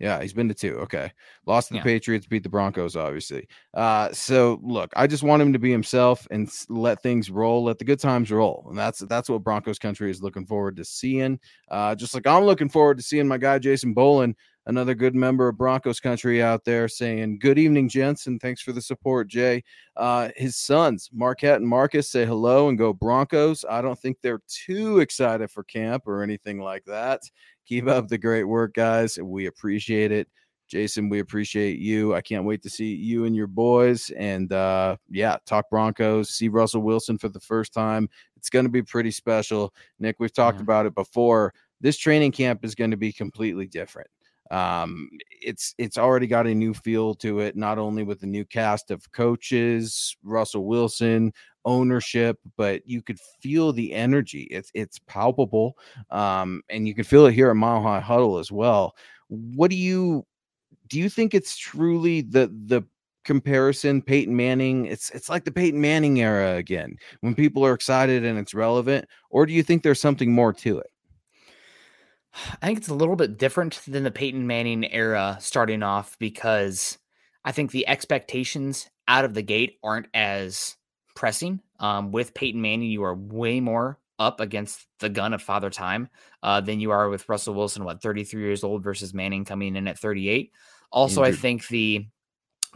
Yeah, 0.00 0.20
he's 0.20 0.32
been 0.32 0.48
to 0.48 0.54
two. 0.54 0.76
Okay. 0.80 1.12
Lost 1.46 1.68
to 1.68 1.74
the 1.74 1.78
yeah. 1.78 1.84
Patriots, 1.84 2.26
beat 2.26 2.42
the 2.42 2.48
Broncos, 2.48 2.96
obviously. 2.96 3.46
Uh, 3.74 4.12
so 4.12 4.60
look, 4.62 4.92
I 4.96 5.06
just 5.06 5.22
want 5.22 5.40
him 5.40 5.52
to 5.52 5.58
be 5.58 5.70
himself 5.70 6.26
and 6.30 6.50
let 6.68 7.00
things 7.00 7.30
roll, 7.30 7.64
let 7.64 7.78
the 7.78 7.84
good 7.84 8.00
times 8.00 8.32
roll. 8.32 8.66
And 8.68 8.76
that's 8.76 8.98
that's 9.00 9.28
what 9.28 9.44
Broncos 9.44 9.78
country 9.78 10.10
is 10.10 10.20
looking 10.20 10.46
forward 10.46 10.76
to 10.76 10.84
seeing. 10.84 11.38
Uh, 11.70 11.94
just 11.94 12.12
like 12.12 12.26
I'm 12.26 12.44
looking 12.44 12.68
forward 12.68 12.96
to 12.96 13.04
seeing 13.04 13.28
my 13.28 13.38
guy 13.38 13.58
Jason 13.58 13.94
Bolin 13.94 14.34
another 14.66 14.94
good 14.94 15.14
member 15.14 15.48
of 15.48 15.58
Broncos 15.58 16.00
country 16.00 16.42
out 16.42 16.64
there 16.64 16.88
saying, 16.88 17.38
Good 17.38 17.58
evening, 17.58 17.88
gents, 17.88 18.26
and 18.26 18.40
thanks 18.40 18.62
for 18.62 18.72
the 18.72 18.80
support, 18.80 19.28
Jay. 19.28 19.62
Uh, 19.96 20.30
his 20.36 20.56
sons, 20.56 21.10
Marquette 21.12 21.60
and 21.60 21.68
Marcus, 21.68 22.08
say 22.08 22.24
hello 22.24 22.68
and 22.68 22.78
go 22.78 22.92
Broncos. 22.92 23.64
I 23.68 23.82
don't 23.82 23.98
think 23.98 24.18
they're 24.20 24.42
too 24.48 25.00
excited 25.00 25.50
for 25.50 25.64
camp 25.64 26.04
or 26.06 26.22
anything 26.22 26.60
like 26.60 26.84
that. 26.86 27.20
Keep 27.66 27.88
up 27.88 28.08
the 28.08 28.18
great 28.18 28.44
work, 28.44 28.74
guys. 28.74 29.18
We 29.18 29.46
appreciate 29.46 30.12
it. 30.12 30.28
Jason, 30.66 31.10
we 31.10 31.18
appreciate 31.18 31.78
you. 31.78 32.14
I 32.14 32.22
can't 32.22 32.46
wait 32.46 32.62
to 32.62 32.70
see 32.70 32.94
you 32.94 33.26
and 33.26 33.36
your 33.36 33.46
boys. 33.46 34.10
And 34.16 34.50
uh, 34.52 34.96
yeah, 35.10 35.36
talk 35.46 35.68
Broncos, 35.68 36.30
see 36.30 36.48
Russell 36.48 36.80
Wilson 36.80 37.18
for 37.18 37.28
the 37.28 37.40
first 37.40 37.74
time. 37.74 38.08
It's 38.36 38.48
going 38.48 38.64
to 38.64 38.70
be 38.70 38.82
pretty 38.82 39.10
special. 39.10 39.74
Nick, 39.98 40.16
we've 40.18 40.32
talked 40.32 40.58
yeah. 40.58 40.62
about 40.62 40.86
it 40.86 40.94
before. 40.94 41.52
This 41.80 41.98
training 41.98 42.32
camp 42.32 42.64
is 42.64 42.74
going 42.74 42.90
to 42.90 42.96
be 42.96 43.12
completely 43.12 43.66
different 43.66 44.08
um, 44.50 45.08
it's 45.42 45.74
it's 45.78 45.98
already 45.98 46.26
got 46.26 46.46
a 46.46 46.54
new 46.54 46.74
feel 46.74 47.14
to 47.14 47.40
it 47.40 47.56
not 47.56 47.78
only 47.78 48.02
with 48.02 48.20
the 48.20 48.26
new 48.26 48.44
cast 48.44 48.90
of 48.90 49.10
coaches 49.12 50.16
russell 50.22 50.66
wilson 50.66 51.32
ownership 51.64 52.38
but 52.56 52.86
you 52.86 53.02
could 53.02 53.18
feel 53.40 53.72
the 53.72 53.92
energy. 53.92 54.42
It's 54.50 54.70
it's 54.74 54.98
palpable 55.06 55.76
um, 56.10 56.62
and 56.68 56.86
you 56.86 56.94
can 56.94 57.04
feel 57.04 57.26
it 57.26 57.34
here 57.34 57.50
at 57.50 57.56
mile 57.56 57.82
high 57.82 58.00
huddle 58.00 58.38
as 58.38 58.52
well. 58.52 58.94
What 59.28 59.70
do 59.70 59.76
you 59.76 60.26
do 60.88 60.98
you 60.98 61.08
think 61.08 61.34
it's 61.34 61.56
truly 61.56 62.20
the 62.20 62.52
the 62.66 62.82
comparison 63.24 64.02
Peyton 64.02 64.36
Manning 64.36 64.84
it's 64.84 65.08
it's 65.10 65.30
like 65.30 65.44
the 65.44 65.50
Peyton 65.50 65.80
Manning 65.80 66.20
era 66.20 66.56
again 66.56 66.94
when 67.20 67.34
people 67.34 67.64
are 67.64 67.72
excited 67.72 68.22
and 68.22 68.38
it's 68.38 68.52
relevant 68.52 69.06
or 69.30 69.46
do 69.46 69.54
you 69.54 69.62
think 69.62 69.82
there's 69.82 70.00
something 70.00 70.30
more 70.30 70.52
to 70.52 70.78
it 70.78 70.90
I 72.62 72.66
think 72.66 72.78
it's 72.78 72.88
a 72.88 72.94
little 72.94 73.16
bit 73.16 73.38
different 73.38 73.80
than 73.86 74.02
the 74.02 74.10
Peyton 74.10 74.46
Manning 74.46 74.84
era 74.92 75.38
starting 75.40 75.82
off 75.82 76.16
because 76.18 76.98
I 77.44 77.52
think 77.52 77.70
the 77.70 77.86
expectations 77.86 78.88
out 79.06 79.24
of 79.24 79.34
the 79.34 79.42
gate 79.42 79.78
aren't 79.82 80.08
as 80.14 80.76
pressing. 81.14 81.60
Um, 81.80 82.12
with 82.12 82.34
Peyton 82.34 82.60
Manning, 82.60 82.90
you 82.90 83.04
are 83.04 83.14
way 83.14 83.60
more 83.60 83.98
up 84.18 84.40
against 84.40 84.86
the 85.00 85.08
gun 85.08 85.34
of 85.34 85.42
father 85.42 85.70
time 85.70 86.08
uh, 86.42 86.60
than 86.60 86.80
you 86.80 86.90
are 86.90 87.08
with 87.08 87.28
Russell 87.28 87.54
Wilson, 87.54 87.84
what 87.84 88.02
33 88.02 88.42
years 88.42 88.64
old 88.64 88.82
versus 88.82 89.12
Manning 89.12 89.44
coming 89.44 89.76
in 89.76 89.88
at 89.88 89.98
38. 89.98 90.52
Also, 90.90 91.22
Injured. 91.22 91.34
I 91.34 91.40
think 91.40 91.68
the 91.68 92.06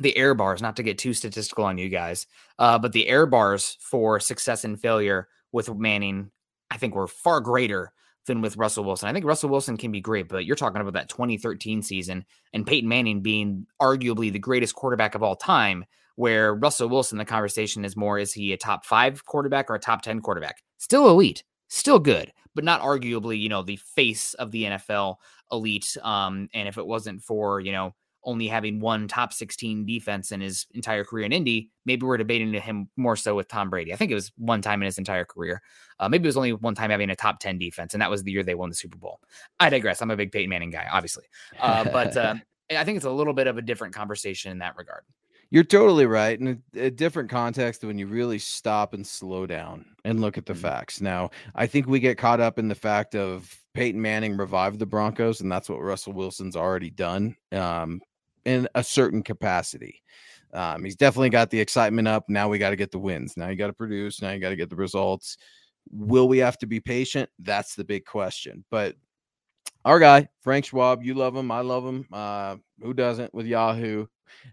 the 0.00 0.16
error 0.16 0.34
bars, 0.34 0.62
not 0.62 0.76
to 0.76 0.84
get 0.84 0.96
too 0.96 1.12
statistical 1.12 1.64
on 1.64 1.76
you 1.76 1.88
guys, 1.88 2.26
uh, 2.60 2.78
but 2.78 2.92
the 2.92 3.08
error 3.08 3.26
bars 3.26 3.76
for 3.80 4.20
success 4.20 4.64
and 4.64 4.80
failure 4.80 5.26
with 5.50 5.74
Manning, 5.74 6.30
I 6.70 6.76
think 6.76 6.94
were 6.94 7.08
far 7.08 7.40
greater 7.40 7.92
than 8.28 8.40
with 8.40 8.56
Russell 8.56 8.84
Wilson. 8.84 9.08
I 9.08 9.12
think 9.12 9.24
Russell 9.24 9.50
Wilson 9.50 9.76
can 9.76 9.90
be 9.90 10.00
great, 10.00 10.28
but 10.28 10.44
you're 10.44 10.54
talking 10.54 10.80
about 10.80 10.92
that 10.92 11.08
2013 11.08 11.82
season 11.82 12.24
and 12.52 12.64
Peyton 12.66 12.88
Manning 12.88 13.20
being 13.20 13.66
arguably 13.82 14.32
the 14.32 14.38
greatest 14.38 14.76
quarterback 14.76 15.16
of 15.16 15.22
all 15.24 15.34
time, 15.34 15.84
where 16.14 16.54
Russell 16.54 16.88
Wilson, 16.88 17.18
the 17.18 17.24
conversation 17.24 17.84
is 17.84 17.96
more 17.96 18.18
is 18.18 18.32
he 18.32 18.52
a 18.52 18.56
top 18.56 18.84
five 18.84 19.24
quarterback 19.26 19.68
or 19.68 19.74
a 19.74 19.80
top 19.80 20.02
10 20.02 20.20
quarterback? 20.20 20.62
Still 20.76 21.08
elite, 21.08 21.42
still 21.66 21.98
good, 21.98 22.32
but 22.54 22.62
not 22.62 22.80
arguably, 22.80 23.40
you 23.40 23.48
know, 23.48 23.62
the 23.62 23.76
face 23.76 24.34
of 24.34 24.52
the 24.52 24.64
NFL 24.64 25.16
elite. 25.50 25.96
Um, 26.02 26.48
and 26.54 26.68
if 26.68 26.78
it 26.78 26.86
wasn't 26.86 27.22
for, 27.22 27.60
you 27.60 27.72
know, 27.72 27.94
only 28.28 28.46
having 28.46 28.78
one 28.78 29.08
top 29.08 29.32
16 29.32 29.86
defense 29.86 30.32
in 30.32 30.42
his 30.42 30.66
entire 30.74 31.02
career 31.02 31.24
in 31.24 31.32
Indy, 31.32 31.70
maybe 31.86 32.04
we're 32.04 32.18
debating 32.18 32.52
him 32.52 32.88
more 32.96 33.16
so 33.16 33.34
with 33.34 33.48
Tom 33.48 33.70
Brady. 33.70 33.92
I 33.92 33.96
think 33.96 34.10
it 34.10 34.14
was 34.14 34.30
one 34.36 34.60
time 34.60 34.82
in 34.82 34.86
his 34.86 34.98
entire 34.98 35.24
career. 35.24 35.62
Uh, 35.98 36.10
maybe 36.10 36.24
it 36.24 36.28
was 36.28 36.36
only 36.36 36.52
one 36.52 36.74
time 36.74 36.90
having 36.90 37.08
a 37.08 37.16
top 37.16 37.40
10 37.40 37.58
defense, 37.58 37.94
and 37.94 38.02
that 38.02 38.10
was 38.10 38.22
the 38.22 38.30
year 38.30 38.42
they 38.42 38.54
won 38.54 38.68
the 38.68 38.74
Super 38.74 38.98
Bowl. 38.98 39.20
I 39.58 39.70
digress. 39.70 40.02
I'm 40.02 40.10
a 40.10 40.16
big 40.16 40.30
Peyton 40.30 40.50
Manning 40.50 40.70
guy, 40.70 40.86
obviously. 40.92 41.24
Uh, 41.58 41.84
but 41.84 42.16
uh, 42.16 42.34
I 42.70 42.84
think 42.84 42.96
it's 42.96 43.06
a 43.06 43.10
little 43.10 43.32
bit 43.32 43.46
of 43.46 43.56
a 43.56 43.62
different 43.62 43.94
conversation 43.94 44.52
in 44.52 44.58
that 44.58 44.76
regard. 44.76 45.04
You're 45.50 45.64
totally 45.64 46.04
right. 46.04 46.38
In 46.38 46.62
a, 46.76 46.86
a, 46.86 46.90
different 46.90 47.30
context 47.30 47.82
when 47.82 47.98
you 47.98 48.06
really 48.06 48.38
stop 48.38 48.92
and 48.92 49.06
slow 49.06 49.46
down 49.46 49.86
and 50.04 50.20
look 50.20 50.36
at 50.36 50.44
the 50.44 50.52
mm-hmm. 50.52 50.60
facts. 50.60 51.00
Now, 51.00 51.30
I 51.54 51.66
think 51.66 51.86
we 51.86 52.00
get 52.00 52.18
caught 52.18 52.40
up 52.40 52.58
in 52.58 52.68
the 52.68 52.74
fact 52.74 53.14
of 53.14 53.58
Peyton 53.72 54.02
Manning 54.02 54.36
revived 54.36 54.78
the 54.78 54.86
Broncos, 54.86 55.40
and 55.40 55.50
that's 55.50 55.68
what 55.68 55.80
Russell 55.80 56.12
Wilson's 56.12 56.56
already 56.56 56.90
done. 56.90 57.36
Um, 57.52 58.02
in 58.44 58.68
a 58.74 58.82
certain 58.82 59.22
capacity. 59.22 60.02
Um, 60.52 60.84
he's 60.84 60.96
definitely 60.96 61.30
got 61.30 61.50
the 61.50 61.60
excitement 61.60 62.08
up. 62.08 62.24
Now 62.28 62.48
we 62.48 62.58
got 62.58 62.70
to 62.70 62.76
get 62.76 62.90
the 62.90 62.98
wins. 62.98 63.36
Now 63.36 63.48
you 63.48 63.56
got 63.56 63.66
to 63.66 63.72
produce. 63.72 64.22
Now 64.22 64.30
you 64.30 64.40
got 64.40 64.50
to 64.50 64.56
get 64.56 64.70
the 64.70 64.76
results. 64.76 65.36
Will 65.90 66.28
we 66.28 66.38
have 66.38 66.58
to 66.58 66.66
be 66.66 66.80
patient? 66.80 67.28
That's 67.38 67.74
the 67.74 67.84
big 67.84 68.04
question. 68.04 68.64
But 68.70 68.96
our 69.88 69.98
guy, 69.98 70.28
Frank 70.42 70.66
Schwab, 70.66 71.02
you 71.02 71.14
love 71.14 71.34
him. 71.34 71.50
I 71.50 71.60
love 71.60 71.82
him. 71.82 72.06
Uh, 72.12 72.56
who 72.82 72.92
doesn't 72.92 73.32
with 73.32 73.46
Yahoo? 73.46 74.06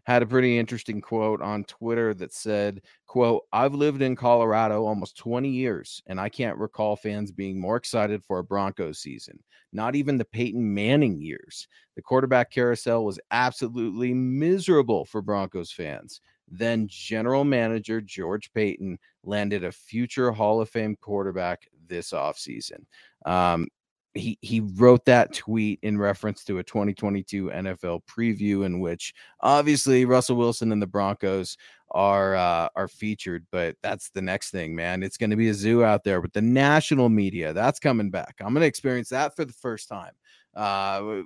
had 0.05 0.23
a 0.23 0.25
pretty 0.25 0.57
interesting 0.57 1.01
quote 1.01 1.41
on 1.41 1.65
Twitter 1.65 2.13
that 2.13 2.33
said, 2.33 2.81
quote, 3.05 3.43
I've 3.51 3.73
lived 3.73 4.01
in 4.01 4.15
Colorado 4.15 4.85
almost 4.85 5.17
20 5.17 5.49
years, 5.49 6.01
and 6.07 6.21
I 6.21 6.29
can't 6.29 6.57
recall 6.57 6.95
fans 6.95 7.33
being 7.33 7.59
more 7.59 7.75
excited 7.75 8.23
for 8.23 8.39
a 8.39 8.43
Broncos 8.43 8.99
season. 8.99 9.37
Not 9.73 9.93
even 9.93 10.17
the 10.17 10.23
Peyton 10.23 10.73
Manning 10.73 11.21
years. 11.21 11.67
The 11.97 12.01
quarterback 12.01 12.49
carousel 12.49 13.03
was 13.03 13.19
absolutely 13.31 14.13
miserable 14.13 15.03
for 15.03 15.21
Broncos 15.21 15.69
fans. 15.69 16.21
Then 16.47 16.87
general 16.87 17.43
manager 17.43 17.99
George 17.99 18.53
Paton 18.53 18.97
landed 19.23 19.65
a 19.65 19.71
future 19.73 20.31
Hall 20.31 20.61
of 20.61 20.69
Fame 20.69 20.95
quarterback 21.01 21.67
this 21.87 22.11
offseason. 22.11 22.85
Um, 23.25 23.67
he 24.15 24.37
he 24.41 24.61
wrote 24.61 25.05
that 25.05 25.33
tweet 25.33 25.79
in 25.83 25.97
reference 25.97 26.43
to 26.45 26.59
a 26.59 26.63
2022 26.63 27.47
NFL 27.47 28.01
preview 28.05 28.65
in 28.65 28.79
which 28.79 29.13
obviously 29.41 30.05
Russell 30.05 30.37
Wilson 30.37 30.71
and 30.71 30.81
the 30.81 30.87
Broncos 30.87 31.57
are 31.91 32.35
uh, 32.35 32.69
are 32.75 32.87
featured, 32.87 33.45
but 33.51 33.75
that's 33.83 34.09
the 34.09 34.21
next 34.21 34.51
thing, 34.51 34.75
man. 34.75 35.03
It's 35.03 35.17
going 35.17 35.29
to 35.29 35.35
be 35.35 35.49
a 35.49 35.53
zoo 35.53 35.83
out 35.83 36.03
there 36.03 36.21
with 36.21 36.33
the 36.33 36.41
national 36.41 37.09
media. 37.09 37.53
That's 37.53 37.79
coming 37.79 38.09
back. 38.09 38.35
I'm 38.39 38.53
going 38.53 38.61
to 38.61 38.67
experience 38.67 39.09
that 39.09 39.35
for 39.35 39.45
the 39.45 39.53
first 39.53 39.89
time. 39.89 40.13
Uh, 40.55 41.23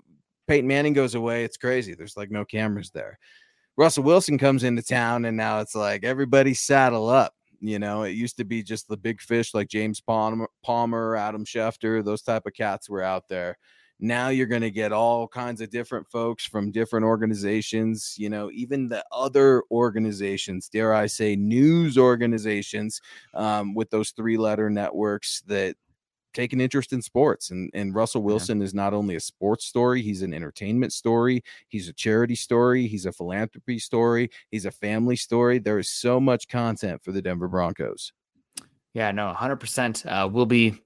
Peyton 0.47 0.67
Manning 0.67 0.93
goes 0.93 1.15
away. 1.15 1.43
It's 1.43 1.57
crazy. 1.57 1.93
There's 1.93 2.17
like 2.17 2.31
no 2.31 2.43
cameras 2.43 2.89
there. 2.89 3.19
Russell 3.77 4.03
Wilson 4.03 4.37
comes 4.37 4.63
into 4.63 4.81
town, 4.81 5.25
and 5.25 5.37
now 5.37 5.59
it's 5.61 5.75
like 5.75 6.03
everybody 6.03 6.53
saddle 6.53 7.07
up. 7.07 7.33
You 7.61 7.79
know, 7.79 8.03
it 8.03 8.11
used 8.11 8.37
to 8.37 8.45
be 8.45 8.63
just 8.63 8.87
the 8.87 8.97
big 8.97 9.21
fish 9.21 9.53
like 9.53 9.67
James 9.67 10.01
Palmer, 10.01 10.49
Palmer, 10.63 11.15
Adam 11.15 11.45
Schefter, 11.45 12.03
those 12.03 12.21
type 12.21 12.45
of 12.45 12.53
cats 12.53 12.89
were 12.89 13.03
out 13.03 13.27
there. 13.27 13.57
Now 13.99 14.29
you're 14.29 14.47
going 14.47 14.61
to 14.61 14.71
get 14.71 14.93
all 14.93 15.27
kinds 15.27 15.59
of 15.59 15.69
different 15.69 16.07
folks 16.07 16.45
from 16.45 16.71
different 16.71 17.05
organizations, 17.05 18.15
you 18.17 18.29
know, 18.29 18.49
even 18.53 18.87
the 18.87 19.03
other 19.11 19.63
organizations, 19.71 20.69
dare 20.69 20.93
I 20.93 21.07
say, 21.07 21.35
news 21.35 21.97
organizations 21.97 23.01
um, 23.33 23.73
with 23.73 23.89
those 23.89 24.11
three 24.11 24.37
letter 24.37 24.69
networks 24.69 25.41
that 25.47 25.75
take 26.33 26.53
an 26.53 26.61
interest 26.61 26.93
in 26.93 27.01
sports. 27.01 27.51
And 27.51 27.69
and 27.73 27.93
Russell 27.93 28.23
Wilson 28.23 28.59
yeah. 28.59 28.65
is 28.65 28.73
not 28.73 28.93
only 28.93 29.15
a 29.15 29.19
sports 29.19 29.65
story, 29.65 30.01
he's 30.01 30.21
an 30.21 30.33
entertainment 30.33 30.93
story, 30.93 31.43
he's 31.67 31.87
a 31.87 31.93
charity 31.93 32.35
story, 32.35 32.87
he's 32.87 33.05
a 33.05 33.11
philanthropy 33.11 33.79
story, 33.79 34.29
he's 34.51 34.65
a 34.65 34.71
family 34.71 35.15
story. 35.15 35.59
There 35.59 35.79
is 35.79 35.89
so 35.89 36.19
much 36.19 36.47
content 36.47 37.03
for 37.03 37.11
the 37.11 37.21
Denver 37.21 37.47
Broncos. 37.47 38.11
Yeah, 38.93 39.11
no, 39.11 39.33
100%. 39.37 40.05
Uh, 40.05 40.27
will 40.27 40.47
be 40.47 40.81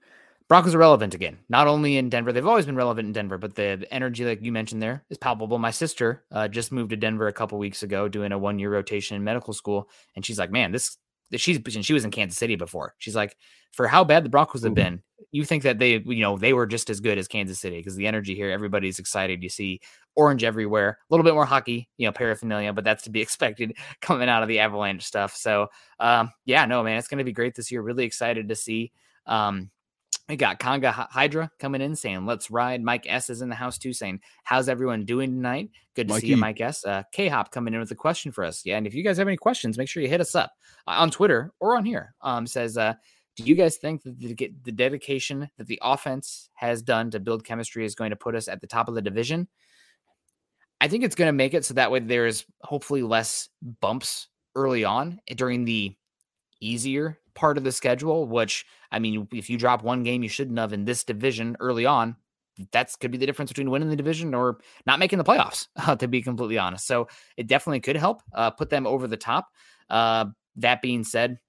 Broncos 0.49 0.75
are 0.75 0.77
relevant 0.77 1.15
again, 1.15 1.39
not 1.47 1.67
only 1.67 1.97
in 1.97 2.09
Denver. 2.09 2.33
They've 2.33 2.45
always 2.45 2.65
been 2.65 2.75
relevant 2.75 3.07
in 3.07 3.13
Denver, 3.13 3.37
but 3.37 3.55
the, 3.55 3.77
the 3.79 3.93
energy, 3.93 4.25
like 4.25 4.43
you 4.43 4.51
mentioned 4.51 4.81
there, 4.81 5.03
is 5.09 5.17
palpable. 5.17 5.57
My 5.57 5.71
sister 5.71 6.23
uh, 6.31 6.47
just 6.47 6.71
moved 6.71 6.89
to 6.89 6.97
Denver 6.97 7.27
a 7.27 7.33
couple 7.33 7.57
weeks 7.57 7.81
ago, 7.81 8.07
doing 8.09 8.31
a 8.31 8.37
one 8.37 8.59
year 8.59 8.69
rotation 8.69 9.15
in 9.15 9.23
medical 9.23 9.53
school, 9.53 9.89
and 10.15 10.25
she's 10.25 10.37
like, 10.37 10.51
"Man, 10.51 10.71
this 10.71 10.97
she's 11.39 11.57
and 11.75 11.85
she 11.85 11.93
was 11.93 12.05
in 12.05 12.11
Kansas 12.11 12.37
City 12.37 12.55
before. 12.55 12.95
She's 12.97 13.15
like, 13.15 13.37
for 13.71 13.87
how 13.87 14.03
bad 14.03 14.23
the 14.23 14.29
Broncos 14.29 14.63
have 14.63 14.75
been, 14.75 15.01
you 15.31 15.43
think 15.43 15.63
that 15.63 15.79
they, 15.79 15.97
you 16.05 16.21
know, 16.21 16.37
they 16.37 16.53
were 16.53 16.67
just 16.67 16.89
as 16.89 16.99
good 16.99 17.17
as 17.17 17.27
Kansas 17.27 17.59
City 17.59 17.77
because 17.77 17.95
the 17.95 18.05
energy 18.05 18.35
here, 18.35 18.51
everybody's 18.51 18.99
excited. 18.99 19.41
You 19.41 19.49
see 19.49 19.81
orange 20.15 20.43
everywhere, 20.43 20.89
a 20.89 21.13
little 21.13 21.23
bit 21.23 21.33
more 21.33 21.45
hockey, 21.45 21.89
you 21.97 22.07
know, 22.07 22.11
paraphernalia, 22.11 22.71
but 22.71 22.83
that's 22.83 23.03
to 23.03 23.09
be 23.09 23.21
expected 23.23 23.75
coming 23.99 24.29
out 24.29 24.43
of 24.43 24.49
the 24.49 24.59
Avalanche 24.59 25.03
stuff. 25.03 25.35
So, 25.35 25.69
um, 25.99 26.31
yeah, 26.45 26.65
no, 26.65 26.83
man, 26.83 26.97
it's 26.97 27.07
going 27.07 27.17
to 27.17 27.23
be 27.23 27.31
great 27.31 27.55
this 27.55 27.71
year. 27.71 27.81
Really 27.81 28.05
excited 28.05 28.49
to 28.49 28.55
see. 28.55 28.91
Um, 29.25 29.71
we 30.33 30.37
got 30.37 30.59
Conga 30.59 30.91
Hydra 30.91 31.51
coming 31.59 31.79
in 31.79 31.95
saying, 31.95 32.25
let's 32.25 32.49
ride. 32.49 32.81
Mike 32.81 33.05
S 33.07 33.29
is 33.29 33.43
in 33.43 33.49
the 33.49 33.55
house 33.55 33.77
too 33.77 33.93
saying, 33.93 34.19
how's 34.43 34.67
everyone 34.67 35.05
doing 35.05 35.29
tonight? 35.29 35.69
Good 35.93 36.07
to 36.07 36.15
Mikey. 36.15 36.25
see 36.25 36.31
you, 36.31 36.37
Mike 36.37 36.59
S. 36.59 36.83
Uh, 36.83 37.03
K 37.11 37.27
Hop 37.27 37.51
coming 37.51 37.75
in 37.75 37.79
with 37.79 37.91
a 37.91 37.95
question 37.95 38.31
for 38.31 38.43
us. 38.43 38.65
Yeah. 38.65 38.77
And 38.77 38.87
if 38.87 38.95
you 38.95 39.03
guys 39.03 39.19
have 39.19 39.27
any 39.27 39.37
questions, 39.37 39.77
make 39.77 39.87
sure 39.87 40.01
you 40.01 40.09
hit 40.09 40.21
us 40.21 40.33
up 40.33 40.51
uh, 40.87 40.95
on 40.97 41.11
Twitter 41.11 41.53
or 41.59 41.77
on 41.77 41.85
here. 41.85 42.15
Um, 42.21 42.47
says, 42.47 42.79
uh, 42.79 42.95
do 43.35 43.43
you 43.43 43.53
guys 43.53 43.77
think 43.77 44.01
that 44.01 44.17
the, 44.17 44.33
the 44.63 44.71
dedication 44.71 45.51
that 45.59 45.67
the 45.67 45.77
offense 45.83 46.49
has 46.55 46.81
done 46.81 47.11
to 47.11 47.19
build 47.19 47.43
chemistry 47.43 47.85
is 47.85 47.93
going 47.93 48.09
to 48.09 48.15
put 48.15 48.33
us 48.33 48.47
at 48.47 48.59
the 48.59 48.65
top 48.65 48.87
of 48.87 48.95
the 48.95 49.03
division? 49.03 49.47
I 50.81 50.87
think 50.87 51.03
it's 51.03 51.15
going 51.15 51.29
to 51.29 51.33
make 51.33 51.53
it 51.53 51.63
so 51.63 51.75
that 51.75 51.91
way 51.91 51.99
there's 51.99 52.43
hopefully 52.63 53.03
less 53.03 53.49
bumps 53.81 54.29
early 54.55 54.83
on 54.83 55.19
during 55.35 55.63
the 55.63 55.95
easier 56.59 57.19
part 57.35 57.57
of 57.57 57.63
the 57.63 57.71
schedule, 57.71 58.27
which 58.27 58.65
I 58.91 58.99
mean, 58.99 59.27
if 59.33 59.49
you 59.49 59.57
drop 59.57 59.83
one 59.83 60.03
game 60.03 60.23
you 60.23 60.29
shouldn't 60.29 60.59
have 60.59 60.73
in 60.73 60.85
this 60.85 61.03
division 61.03 61.57
early 61.59 61.85
on, 61.85 62.15
that's 62.71 62.95
could 62.95 63.11
be 63.11 63.17
the 63.17 63.25
difference 63.25 63.51
between 63.51 63.69
winning 63.69 63.89
the 63.89 63.95
division 63.95 64.33
or 64.33 64.59
not 64.85 64.99
making 64.99 65.17
the 65.17 65.23
playoffs, 65.23 65.67
to 65.99 66.07
be 66.07 66.21
completely 66.21 66.57
honest. 66.57 66.85
So 66.85 67.07
it 67.37 67.47
definitely 67.47 67.79
could 67.79 67.95
help 67.95 68.21
uh, 68.33 68.51
put 68.51 68.69
them 68.69 68.85
over 68.85 69.07
the 69.07 69.17
top. 69.17 69.47
Uh, 69.89 70.25
that 70.57 70.81
being 70.81 71.03
said, 71.03 71.39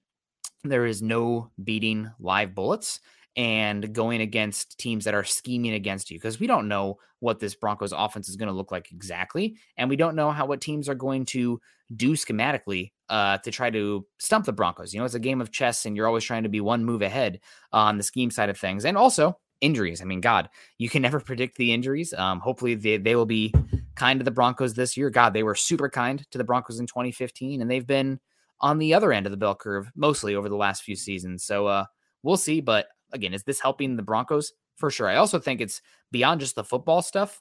there 0.62 0.86
is 0.86 1.02
no 1.02 1.50
beating 1.62 2.10
live 2.18 2.54
bullets 2.54 3.00
and 3.36 3.92
going 3.92 4.20
against 4.20 4.78
teams 4.78 5.04
that 5.04 5.14
are 5.14 5.24
scheming 5.24 5.72
against 5.72 6.10
you 6.10 6.18
because 6.18 6.38
we 6.38 6.46
don't 6.46 6.68
know 6.68 6.98
what 7.20 7.40
this 7.40 7.54
Broncos 7.54 7.92
offense 7.92 8.28
is 8.28 8.36
going 8.36 8.48
to 8.48 8.54
look 8.54 8.70
like 8.70 8.92
exactly, 8.92 9.56
and 9.76 9.88
we 9.88 9.96
don't 9.96 10.16
know 10.16 10.30
how 10.30 10.46
what 10.46 10.60
teams 10.60 10.88
are 10.88 10.94
going 10.94 11.24
to 11.26 11.60
do 11.94 12.12
schematically 12.12 12.92
uh, 13.08 13.38
to 13.38 13.50
try 13.50 13.70
to 13.70 14.06
stump 14.18 14.46
the 14.46 14.52
Broncos. 14.52 14.92
You 14.92 15.00
know, 15.00 15.04
it's 15.04 15.14
a 15.14 15.20
game 15.20 15.40
of 15.40 15.52
chess, 15.52 15.86
and 15.86 15.96
you're 15.96 16.06
always 16.06 16.24
trying 16.24 16.44
to 16.44 16.48
be 16.48 16.60
one 16.60 16.84
move 16.84 17.02
ahead 17.02 17.40
on 17.72 17.96
the 17.96 18.04
scheme 18.04 18.30
side 18.30 18.50
of 18.50 18.58
things, 18.58 18.84
and 18.84 18.96
also 18.96 19.38
injuries. 19.60 20.02
I 20.02 20.04
mean, 20.04 20.20
God, 20.20 20.48
you 20.78 20.88
can 20.88 21.02
never 21.02 21.20
predict 21.20 21.56
the 21.56 21.72
injuries. 21.72 22.12
Um, 22.12 22.40
hopefully, 22.40 22.74
they 22.74 22.98
they 22.98 23.16
will 23.16 23.26
be 23.26 23.52
kind 23.94 24.20
to 24.20 24.24
the 24.24 24.30
Broncos 24.30 24.74
this 24.74 24.96
year. 24.96 25.10
God, 25.10 25.32
they 25.34 25.42
were 25.42 25.54
super 25.54 25.88
kind 25.88 26.24
to 26.30 26.38
the 26.38 26.44
Broncos 26.44 26.80
in 26.80 26.86
2015, 26.86 27.60
and 27.60 27.70
they've 27.70 27.86
been 27.86 28.20
on 28.60 28.78
the 28.78 28.94
other 28.94 29.12
end 29.12 29.26
of 29.26 29.30
the 29.30 29.36
bell 29.36 29.54
curve 29.54 29.90
mostly 29.94 30.34
over 30.34 30.48
the 30.48 30.56
last 30.56 30.82
few 30.82 30.96
seasons. 30.96 31.44
So 31.44 31.66
uh, 31.66 31.84
we'll 32.22 32.36
see, 32.36 32.60
but 32.60 32.86
again, 33.14 33.32
is 33.32 33.44
this 33.44 33.60
helping 33.60 33.96
the 33.96 34.02
Broncos? 34.02 34.52
For 34.76 34.90
sure. 34.90 35.08
I 35.08 35.16
also 35.16 35.38
think 35.38 35.60
it's 35.60 35.80
beyond 36.10 36.40
just 36.40 36.56
the 36.56 36.64
football 36.64 37.00
stuff, 37.00 37.40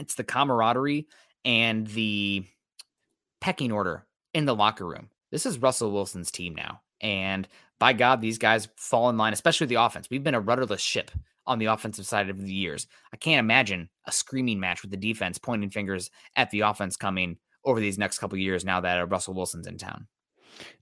it's 0.00 0.16
the 0.16 0.24
camaraderie 0.24 1.06
and 1.44 1.86
the 1.86 2.44
pecking 3.40 3.72
order 3.72 4.06
in 4.34 4.44
the 4.44 4.54
locker 4.54 4.86
room. 4.86 5.08
This 5.30 5.46
is 5.46 5.58
Russell 5.58 5.92
Wilson's 5.92 6.30
team 6.30 6.54
now. 6.54 6.80
And 7.00 7.46
by 7.78 7.92
God, 7.92 8.20
these 8.20 8.38
guys 8.38 8.68
fall 8.76 9.08
in 9.08 9.16
line, 9.16 9.32
especially 9.32 9.68
the 9.68 9.76
offense. 9.76 10.08
We've 10.10 10.24
been 10.24 10.34
a 10.34 10.40
rudderless 10.40 10.80
ship 10.80 11.10
on 11.46 11.58
the 11.58 11.66
offensive 11.66 12.06
side 12.06 12.28
of 12.28 12.40
the 12.40 12.52
years. 12.52 12.86
I 13.12 13.16
can't 13.16 13.40
imagine 13.40 13.88
a 14.06 14.12
screaming 14.12 14.60
match 14.60 14.82
with 14.82 14.90
the 14.90 14.96
defense 14.96 15.38
pointing 15.38 15.70
fingers 15.70 16.10
at 16.36 16.50
the 16.50 16.60
offense 16.60 16.96
coming 16.96 17.38
over 17.64 17.80
these 17.80 17.98
next 17.98 18.18
couple 18.18 18.38
years 18.38 18.64
now 18.64 18.80
that 18.80 19.00
uh, 19.00 19.06
Russell 19.06 19.34
Wilson's 19.34 19.66
in 19.66 19.78
town. 19.78 20.06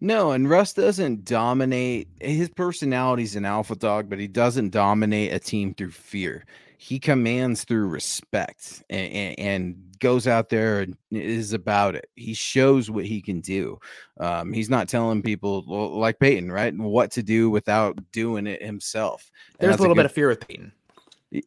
No, 0.01 0.33
and 0.33 0.49
Russ 0.49 0.73
doesn't 0.73 1.25
dominate. 1.25 2.09
His 2.21 2.49
personality's 2.49 3.37
an 3.37 3.45
alpha 3.45 3.77
dog, 3.77 4.09
but 4.09 4.19
he 4.19 4.29
doesn't 4.29 4.71
dominate 4.71 5.33
a 5.33 5.39
team 5.39 5.75
through 5.75 5.91
fear. 5.91 6.45
He 6.79 6.99
commands 6.99 7.65
through 7.65 7.89
respect 7.89 8.83
and, 8.91 9.39
and 9.39 9.87
goes 9.99 10.27
out 10.27 10.51
there 10.51 10.81
and 10.81 10.97
is 11.11 11.53
about 11.53 11.95
it. 11.95 12.09
He 12.17 12.35
shows 12.35 12.91
what 12.91 13.07
he 13.07 13.23
can 13.23 13.41
do. 13.41 13.79
Um, 14.21 14.53
he's 14.53 14.71
not 14.71 14.89
telling 14.89 15.23
people 15.23 15.65
like 15.99 16.19
Peyton, 16.19 16.53
right, 16.53 16.77
what 16.77 17.11
to 17.13 17.23
do 17.23 17.51
without 17.51 17.99
doing 18.13 18.47
it 18.47 18.63
himself. 18.63 19.31
There's 19.59 19.77
a 19.77 19.79
little 19.79 19.87
a 19.87 19.95
good, 19.95 20.01
bit 20.01 20.07
of 20.07 20.13
fear 20.13 20.29
with 20.29 20.47
Peyton. 20.47 20.73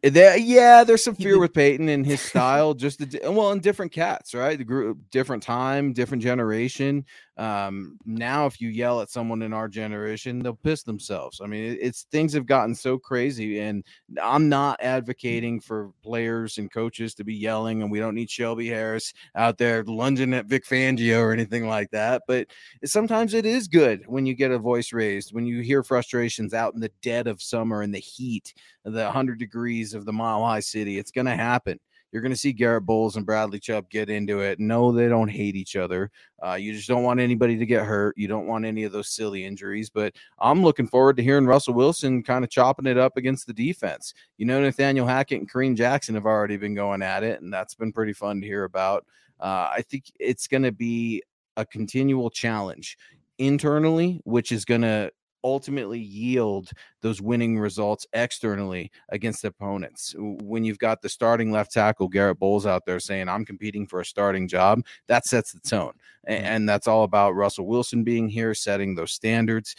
There, 0.04 0.38
yeah, 0.38 0.84
there's 0.84 1.04
some 1.04 1.16
fear 1.16 1.40
with 1.40 1.54
Peyton 1.54 1.90
and 1.90 2.06
his 2.06 2.22
style. 2.30 2.74
Just 2.74 3.00
the, 3.00 3.32
well, 3.32 3.52
in 3.52 3.60
different 3.60 3.92
cats, 3.92 4.34
right? 4.34 4.58
The 4.58 4.64
group, 4.64 4.98
different 5.10 5.42
time, 5.42 5.94
different 5.94 6.22
generation. 6.22 7.06
Um, 7.40 7.98
now, 8.06 8.48
if 8.48 8.60
you 8.60 8.68
yell 8.68 9.00
at 9.00 9.10
someone 9.10 9.42
in 9.44 9.54
our 9.54 9.70
generation, 9.70 10.40
they'll 10.40 10.56
piss 10.56 10.84
themselves. 10.84 11.40
I 11.42 11.48
mean, 11.48 11.78
it's 11.80 12.04
things 12.12 12.34
have 12.34 12.46
gotten 12.46 12.76
so 12.76 12.98
crazy, 12.98 13.60
and 13.60 13.86
I'm 14.22 14.50
not 14.50 14.78
advocating 14.84 15.62
for 15.62 15.92
players 16.04 16.58
and 16.58 16.70
coaches 16.70 17.14
to 17.16 17.24
be 17.24 17.34
yelling, 17.34 17.82
and 17.82 17.90
we 17.90 18.00
don't 18.00 18.14
need 18.14 18.30
Shelby 18.30 18.68
Harris 18.68 19.14
out 19.36 19.58
there 19.58 19.86
lunging 19.86 20.34
at 20.34 20.48
Vic 20.48 20.66
Fangio 20.66 21.22
or 21.22 21.32
anything 21.32 21.66
like 21.66 21.92
that. 21.92 22.24
But 22.28 22.48
sometimes 22.84 23.34
it 23.34 23.46
is 23.46 23.70
good 23.70 24.04
when 24.08 24.26
you 24.26 24.34
get 24.34 24.52
a 24.52 24.60
voice 24.60 24.92
raised, 24.92 25.34
when 25.34 25.46
you 25.46 25.62
hear 25.62 25.82
frustrations 25.82 26.54
out 26.54 26.74
in 26.74 26.82
the 26.82 26.92
dead 27.02 27.28
of 27.28 27.42
summer 27.42 27.82
in 27.84 27.92
the 27.92 28.00
heat, 28.00 28.54
the 28.84 29.04
100 29.06 29.40
degrees 29.40 29.94
of 29.94 30.04
the 30.04 30.12
mile 30.12 30.46
high 30.46 30.60
city. 30.60 30.98
It's 30.98 31.12
going 31.12 31.28
to 31.28 31.38
happen. 31.38 31.80
You're 32.12 32.22
going 32.22 32.32
to 32.32 32.38
see 32.38 32.54
Garett 32.54 32.86
Bolles 32.86 33.16
and 33.16 33.26
Bradley 33.26 33.60
Chubb 33.60 33.90
get 33.90 34.10
into 34.10 34.40
it. 34.40 34.60
No, 34.60 34.92
they 34.92 35.08
don't 35.08 35.28
hate 35.28 35.56
each 35.56 35.76
other. 35.76 36.10
Uh, 36.44 36.54
you 36.54 36.74
just 36.74 36.88
don't 36.88 37.04
want 37.04 37.20
anybody 37.20 37.58
to 37.58 37.66
get 37.66 37.86
hurt. 37.86 38.18
You 38.18 38.28
don't 38.28 38.48
want 38.48 38.66
any 38.66 38.84
of 38.84 38.92
those 38.92 39.10
silly 39.10 39.46
injuries. 39.46 39.90
But 39.90 40.14
I'm 40.40 40.64
looking 40.64 40.88
forward 40.88 41.18
to 41.18 41.24
hearing 41.24 41.46
Russell 41.46 41.74
Wilson 41.74 42.24
kind 42.24 42.44
of 42.44 42.50
chopping 42.50 42.88
it 42.88 42.98
up 42.98 43.18
against 43.18 43.48
the 43.48 43.54
defense. 43.54 44.14
You 44.38 44.46
know, 44.46 44.62
Nathaniel 44.62 45.06
Hackett 45.06 45.40
and 45.40 45.52
Kareem 45.52 45.76
Jackson 45.76 46.16
have 46.16 46.26
already 46.26 46.58
been 46.58 46.76
going 46.76 47.02
at 47.02 47.24
it, 47.24 47.42
and 47.42 47.54
that's 47.54 47.76
been 47.76 47.94
pretty 47.94 48.14
fun 48.14 48.42
to 48.42 48.48
hear 48.48 48.64
about. 48.64 49.06
Uh, 49.40 49.70
I 49.72 49.84
think 49.88 50.12
it's 50.20 50.48
going 50.48 50.64
to 50.64 50.72
be 50.72 51.24
a 51.58 51.66
continual 51.66 52.30
challenge 52.30 52.98
internally, 53.38 54.22
which 54.26 54.52
is 54.52 54.66
going 54.66 54.82
to 54.82 55.12
ultimately 55.44 56.00
yield 56.00 56.72
those 57.02 57.22
winning 57.22 57.58
results 57.58 58.06
externally 58.14 58.92
against 59.10 59.46
opponents. 59.46 60.16
When 60.18 60.64
you've 60.64 60.80
got 60.80 61.02
the 61.02 61.10
starting 61.10 61.52
left 61.52 61.72
tackle 61.72 62.08
Garett 62.08 62.40
Bolles 62.40 62.66
out 62.66 62.86
there 62.86 63.00
saying, 63.00 63.30
I'm 63.30 63.46
competing 63.46 63.88
for 63.88 64.02
a 64.02 64.06
starting 64.06 64.48
job, 64.48 64.82
that 65.08 65.26
sets 65.26 65.52
the 65.52 65.60
tone. 65.60 65.94
Mm-hmm. 66.28 66.46
And 66.46 66.70
that's 66.70 66.88
all 66.88 67.04
about 67.04 67.36
Russell 67.36 67.68
Wilson 67.68 68.04
being 68.04 68.30
here, 68.30 68.54
setting 68.54 68.96
those 68.96 69.12
standards. 69.12 69.76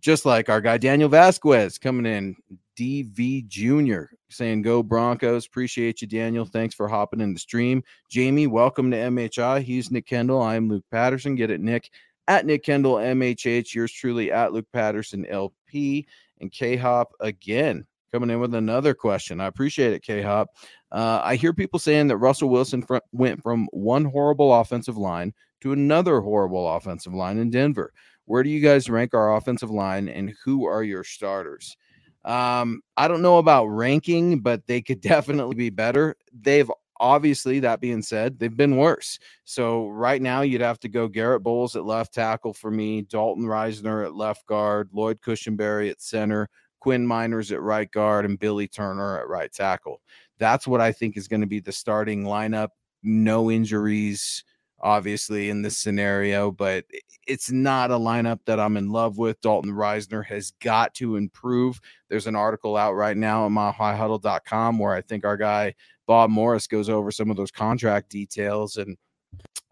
Just 0.00 0.26
like 0.26 0.50
our 0.50 0.60
guy 0.60 0.76
Daniel 0.76 1.08
Vasquez 1.08 1.78
coming 1.78 2.04
in, 2.04 2.36
DV 2.76 3.46
Jr. 3.46 4.14
saying, 4.28 4.62
Go 4.62 4.82
Broncos. 4.82 5.46
Appreciate 5.46 6.02
you, 6.02 6.08
Daniel. 6.08 6.44
Thanks 6.44 6.74
for 6.74 6.88
hopping 6.88 7.20
in 7.20 7.32
the 7.32 7.40
stream. 7.40 7.82
Jamie, 8.10 8.46
welcome 8.46 8.90
to 8.90 8.96
MHI. 8.96 9.62
He's 9.62 9.90
Nick 9.90 10.06
Kendall. 10.06 10.42
I'm 10.42 10.68
Luke 10.68 10.84
Patterson. 10.90 11.36
Get 11.36 11.50
it, 11.50 11.60
Nick 11.60 11.90
at 12.28 12.46
Nick 12.46 12.64
Kendall 12.64 12.96
MHH, 12.96 13.74
yours 13.74 13.92
truly 13.92 14.32
at 14.32 14.52
Luke 14.52 14.66
Patterson 14.72 15.26
LP, 15.26 16.06
and 16.40 16.50
K 16.50 16.76
Hop 16.76 17.12
again 17.20 17.86
coming 18.12 18.30
in 18.30 18.38
with 18.38 18.54
another 18.54 18.94
question. 18.94 19.40
I 19.40 19.46
appreciate 19.46 19.92
it, 19.92 20.02
K 20.02 20.22
Hop. 20.22 20.48
Uh, 20.92 21.20
I 21.24 21.34
hear 21.34 21.52
people 21.52 21.80
saying 21.80 22.06
that 22.08 22.18
Russell 22.18 22.48
Wilson 22.48 22.82
fr- 22.82 22.98
went 23.12 23.42
from 23.42 23.68
one 23.72 24.04
horrible 24.04 24.54
offensive 24.54 24.96
line 24.96 25.32
to 25.62 25.72
another 25.72 26.20
horrible 26.20 26.76
offensive 26.76 27.12
line 27.12 27.38
in 27.38 27.50
Denver. 27.50 27.92
Where 28.26 28.42
do 28.42 28.50
you 28.50 28.60
guys 28.60 28.88
rank 28.88 29.14
our 29.14 29.36
offensive 29.36 29.70
line, 29.70 30.08
and 30.08 30.32
who 30.44 30.64
are 30.64 30.84
your 30.84 31.04
starters? 31.04 31.76
Um, 32.24 32.80
I 32.96 33.08
don't 33.08 33.20
know 33.20 33.38
about 33.38 33.66
ranking, 33.66 34.40
but 34.40 34.66
they 34.66 34.80
could 34.80 35.00
definitely 35.02 35.56
be 35.56 35.70
better. 35.70 36.16
They've 36.32 36.70
obviously, 37.00 37.60
that 37.60 37.80
being 37.80 38.02
said, 38.02 38.38
they've 38.38 38.56
been 38.56 38.76
worse. 38.76 39.18
So 39.44 39.88
right 39.88 40.20
now, 40.20 40.42
you'd 40.42 40.60
have 40.60 40.80
to 40.80 40.88
go 40.88 41.08
Garett 41.08 41.42
Bolles 41.42 41.76
at 41.76 41.84
left 41.84 42.14
tackle 42.14 42.54
for 42.54 42.70
me, 42.70 43.02
Dalton 43.02 43.44
Risner 43.44 44.04
at 44.04 44.14
left 44.14 44.46
guard, 44.46 44.90
Lloyd 44.92 45.20
Cushenberry 45.20 45.90
at 45.90 46.00
center, 46.00 46.48
Quinn 46.80 47.06
Meinerz 47.06 47.52
at 47.52 47.62
right 47.62 47.90
guard, 47.90 48.24
and 48.24 48.38
Billy 48.38 48.68
Turner 48.68 49.18
at 49.18 49.28
right 49.28 49.52
tackle. 49.52 50.00
That's 50.38 50.66
what 50.66 50.80
I 50.80 50.92
think 50.92 51.16
is 51.16 51.28
going 51.28 51.40
to 51.40 51.46
be 51.46 51.60
the 51.60 51.72
starting 51.72 52.24
lineup. 52.24 52.68
No 53.02 53.50
injuries, 53.50 54.44
obviously, 54.80 55.50
in 55.50 55.62
this 55.62 55.78
scenario, 55.78 56.50
but 56.50 56.84
it's 57.26 57.50
not 57.50 57.90
a 57.90 57.94
lineup 57.94 58.40
that 58.46 58.60
I'm 58.60 58.76
in 58.76 58.90
love 58.90 59.18
with. 59.18 59.40
Dalton 59.40 59.72
Risner 59.72 60.24
has 60.26 60.52
got 60.60 60.94
to 60.94 61.16
improve. 61.16 61.80
There's 62.08 62.26
an 62.26 62.36
article 62.36 62.76
out 62.76 62.92
right 62.92 63.16
now 63.16 63.46
at 63.46 63.52
milehighhuddle.com 63.52 64.78
where 64.78 64.92
I 64.92 65.00
think 65.00 65.24
our 65.24 65.36
guy 65.36 65.74
Bob 66.06 66.30
Morris 66.30 66.66
goes 66.66 66.88
over 66.88 67.10
some 67.10 67.30
of 67.30 67.36
those 67.36 67.50
contract 67.50 68.10
details 68.10 68.76
and 68.76 68.96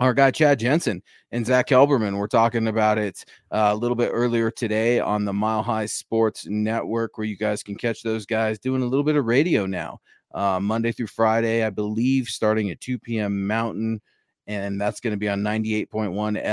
our 0.00 0.14
guy 0.14 0.30
Chad 0.30 0.58
Jensen 0.58 1.02
and 1.30 1.46
Zach 1.46 1.68
Kelberman. 1.68 2.16
We're 2.16 2.26
talking 2.26 2.66
about 2.68 2.98
it 2.98 3.24
uh, 3.50 3.70
a 3.72 3.76
little 3.76 3.94
bit 3.94 4.10
earlier 4.12 4.50
today 4.50 4.98
on 5.00 5.24
the 5.24 5.32
Mile 5.32 5.62
High 5.62 5.86
Sports 5.86 6.46
Network, 6.46 7.16
where 7.16 7.26
you 7.26 7.36
guys 7.36 7.62
can 7.62 7.76
catch 7.76 8.02
those 8.02 8.26
guys 8.26 8.58
doing 8.58 8.82
a 8.82 8.86
little 8.86 9.04
bit 9.04 9.16
of 9.16 9.26
radio 9.26 9.64
now, 9.66 10.00
uh, 10.34 10.58
Monday 10.60 10.92
through 10.92 11.06
Friday, 11.06 11.64
I 11.64 11.70
believe, 11.70 12.26
starting 12.26 12.70
at 12.70 12.80
2 12.80 12.98
p.m. 12.98 13.46
Mountain, 13.46 14.00
and 14.46 14.80
that's 14.80 15.00
going 15.00 15.12
to 15.12 15.18
be 15.18 15.28
on 15.28 15.42
98.1 15.42 16.44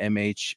FM 0.00 0.56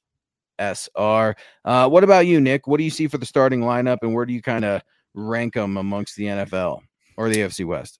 MHSR. 0.60 1.36
Uh, 1.66 1.90
what 1.90 2.04
about 2.04 2.26
you, 2.26 2.42
Nick? 2.42 2.66
What 2.68 2.78
do 2.78 2.84
you 2.84 2.90
see 2.90 3.08
for 3.08 3.20
the 3.20 3.26
starting 3.26 3.62
lineup, 3.62 4.00
and 4.02 4.14
where 4.14 4.26
do 4.26 4.34
you 4.34 4.42
kind 4.42 4.66
of 4.66 4.82
rank 5.14 5.54
them 5.54 5.78
amongst 5.78 6.16
the 6.16 6.26
NFL 6.26 6.80
or 7.16 7.30
the 7.30 7.38
AFC 7.38 7.66
West? 7.66 8.00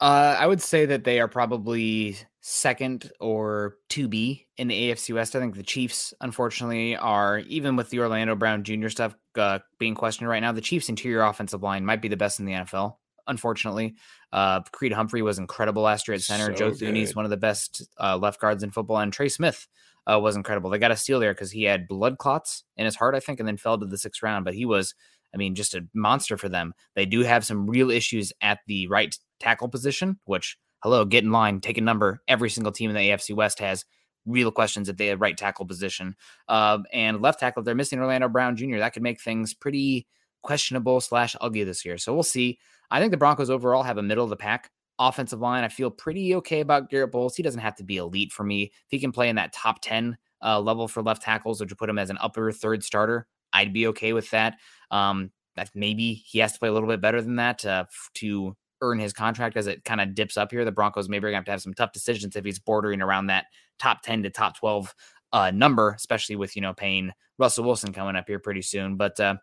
Uh, 0.00 0.36
I 0.38 0.46
would 0.46 0.62
say 0.62 0.86
that 0.86 1.04
they 1.04 1.20
are 1.20 1.28
probably 1.28 2.16
second 2.40 3.12
or 3.20 3.76
2B 3.90 4.46
in 4.56 4.68
the 4.68 4.90
AFC 4.90 5.14
West. 5.14 5.36
I 5.36 5.40
think 5.40 5.54
the 5.54 5.62
Chiefs, 5.62 6.14
unfortunately, 6.20 6.96
are 6.96 7.40
even 7.40 7.76
with 7.76 7.90
the 7.90 8.00
Orlando 8.00 8.34
Brown 8.34 8.64
Jr. 8.64 8.88
stuff 8.88 9.14
uh, 9.36 9.58
being 9.78 9.94
questioned 9.94 10.28
right 10.28 10.40
now. 10.40 10.52
The 10.52 10.62
Chiefs' 10.62 10.88
interior 10.88 11.22
offensive 11.22 11.62
line 11.62 11.84
might 11.84 12.00
be 12.00 12.08
the 12.08 12.16
best 12.16 12.40
in 12.40 12.46
the 12.46 12.52
NFL. 12.52 12.96
Unfortunately, 13.26 13.94
uh, 14.32 14.62
Creed 14.72 14.92
Humphrey 14.92 15.22
was 15.22 15.38
incredible 15.38 15.82
last 15.82 16.08
year 16.08 16.14
at 16.14 16.22
center. 16.22 16.46
So 16.46 16.52
Joe 16.52 16.70
Thuney's 16.70 17.14
one 17.14 17.26
of 17.26 17.30
the 17.30 17.36
best 17.36 17.86
uh, 18.00 18.16
left 18.16 18.40
guards 18.40 18.62
in 18.62 18.70
football, 18.70 18.98
and 18.98 19.12
Trey 19.12 19.28
Smith 19.28 19.68
uh, 20.10 20.18
was 20.18 20.34
incredible. 20.34 20.70
They 20.70 20.78
got 20.78 20.90
a 20.90 20.96
steal 20.96 21.20
there 21.20 21.34
because 21.34 21.50
he 21.50 21.64
had 21.64 21.86
blood 21.86 22.18
clots 22.18 22.64
in 22.76 22.86
his 22.86 22.96
heart, 22.96 23.14
I 23.14 23.20
think, 23.20 23.38
and 23.38 23.46
then 23.46 23.58
fell 23.58 23.78
to 23.78 23.86
the 23.86 23.98
sixth 23.98 24.22
round. 24.22 24.44
But 24.44 24.54
he 24.54 24.64
was, 24.64 24.94
I 25.34 25.36
mean, 25.36 25.54
just 25.54 25.74
a 25.74 25.86
monster 25.94 26.36
for 26.36 26.48
them. 26.48 26.74
They 26.94 27.06
do 27.06 27.20
have 27.20 27.44
some 27.44 27.68
real 27.68 27.90
issues 27.90 28.32
at 28.40 28.58
the 28.66 28.86
right 28.88 29.16
tackle 29.38 29.68
position, 29.68 30.18
which, 30.24 30.56
hello, 30.82 31.04
get 31.04 31.24
in 31.24 31.32
line, 31.32 31.60
take 31.60 31.78
a 31.78 31.82
number. 31.82 32.20
Every 32.28 32.50
single 32.50 32.72
team 32.72 32.90
in 32.90 32.96
the 32.96 33.10
AFC 33.10 33.34
West 33.34 33.58
has 33.60 33.84
real 34.26 34.50
questions 34.50 34.88
at 34.88 34.98
the 34.98 35.14
right 35.14 35.36
tackle 35.36 35.66
position. 35.66 36.14
Uh, 36.48 36.78
and 36.92 37.20
left 37.20 37.40
tackle, 37.40 37.62
they're 37.62 37.74
missing 37.74 37.98
Orlando 37.98 38.28
Brown 38.28 38.56
Jr. 38.56 38.78
That 38.78 38.92
could 38.92 39.02
make 39.02 39.20
things 39.20 39.54
pretty 39.54 40.06
questionable 40.42 41.00
slash 41.00 41.36
ugly 41.40 41.64
this 41.64 41.84
year. 41.84 41.98
So 41.98 42.12
we'll 42.14 42.22
see. 42.22 42.58
I 42.90 43.00
think 43.00 43.10
the 43.12 43.16
Broncos 43.16 43.50
overall 43.50 43.82
have 43.82 43.98
a 43.98 44.02
middle 44.02 44.24
of 44.24 44.30
the 44.30 44.36
pack 44.36 44.70
offensive 44.98 45.40
line. 45.40 45.64
I 45.64 45.68
feel 45.68 45.90
pretty 45.90 46.34
okay 46.36 46.60
about 46.60 46.90
Garett 46.90 47.12
Bolles. 47.12 47.34
He 47.34 47.42
doesn't 47.42 47.60
have 47.60 47.76
to 47.76 47.84
be 47.84 47.96
elite 47.96 48.32
for 48.32 48.44
me. 48.44 48.64
If 48.64 48.90
he 48.90 49.00
can 49.00 49.12
play 49.12 49.28
in 49.28 49.36
that 49.36 49.52
top 49.52 49.80
10 49.80 50.16
uh, 50.44 50.60
level 50.60 50.88
for 50.88 51.02
left 51.02 51.22
tackles, 51.22 51.60
or 51.60 51.66
to 51.66 51.76
put 51.76 51.88
him 51.88 51.98
as 51.98 52.10
an 52.10 52.18
upper 52.20 52.52
third 52.52 52.84
starter, 52.84 53.26
I'd 53.52 53.72
be 53.72 53.86
okay 53.88 54.12
with 54.12 54.30
that. 54.30 54.56
Um, 54.90 55.30
that 55.56 55.70
maybe 55.74 56.14
he 56.14 56.38
has 56.38 56.52
to 56.52 56.58
play 56.58 56.68
a 56.68 56.72
little 56.72 56.88
bit 56.88 57.00
better 57.00 57.20
than 57.20 57.36
that 57.36 57.64
uh, 57.64 57.84
to 58.14 58.56
earn 58.82 58.98
his 58.98 59.12
contract 59.12 59.56
as 59.56 59.66
it 59.66 59.84
kind 59.84 60.00
of 60.00 60.14
dips 60.14 60.36
up 60.36 60.50
here. 60.50 60.64
The 60.64 60.72
Broncos 60.72 61.08
maybe 61.08 61.26
are 61.26 61.30
going 61.30 61.34
to 61.34 61.38
have 61.38 61.44
to 61.46 61.50
have 61.50 61.62
some 61.62 61.74
tough 61.74 61.92
decisions 61.92 62.36
if 62.36 62.44
he's 62.44 62.58
bordering 62.58 63.02
around 63.02 63.26
that 63.26 63.46
top 63.78 64.02
10 64.02 64.22
to 64.22 64.30
top 64.30 64.56
12 64.58 64.94
uh, 65.32 65.50
number, 65.50 65.90
especially 65.90 66.36
with, 66.36 66.56
you 66.56 66.62
know, 66.62 66.72
paying 66.72 67.12
Russell 67.38 67.64
Wilson 67.64 67.92
coming 67.92 68.16
up 68.16 68.26
here 68.26 68.38
pretty 68.38 68.62
soon. 68.62 68.96
But 68.96 69.18
uh, 69.20 69.36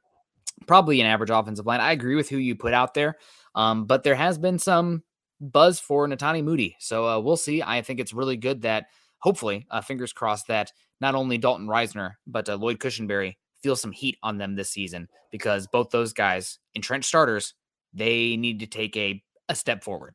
probably 0.65 1.01
an 1.01 1.07
average 1.07 1.29
offensive 1.29 1.65
line. 1.65 1.81
I 1.81 1.91
agree 1.91 2.15
with 2.15 2.29
who 2.29 2.37
you 2.37 2.55
put 2.55 2.73
out 2.73 2.93
there, 2.93 3.17
um, 3.55 3.85
but 3.85 4.03
there 4.03 4.15
has 4.15 4.37
been 4.37 4.59
some 4.59 5.03
buzz 5.39 5.79
for 5.79 6.07
Netane 6.07 6.43
Muti. 6.43 6.75
So 6.79 7.07
uh, 7.07 7.19
we'll 7.19 7.37
see. 7.37 7.61
I 7.61 7.81
think 7.81 7.99
it's 7.99 8.13
really 8.13 8.37
good 8.37 8.63
that 8.63 8.87
hopefully, 9.19 9.67
uh, 9.69 9.81
fingers 9.81 10.13
crossed, 10.13 10.47
that 10.47 10.71
not 10.99 11.15
only 11.15 11.37
Dalton 11.37 11.67
Risner, 11.67 12.13
but 12.25 12.49
uh, 12.49 12.55
Lloyd 12.55 12.79
Cushenberry 12.79 13.35
feel 13.61 13.75
some 13.75 13.91
heat 13.91 14.17
on 14.23 14.37
them 14.37 14.55
this 14.55 14.69
season 14.69 15.07
because 15.31 15.67
both 15.67 15.89
those 15.89 16.13
guys, 16.13 16.59
entrenched 16.75 17.07
starters, 17.07 17.53
they 17.93 18.37
need 18.37 18.59
to 18.59 18.67
take 18.67 18.95
a 18.97 19.23
a 19.49 19.55
step 19.55 19.83
forward. 19.83 20.13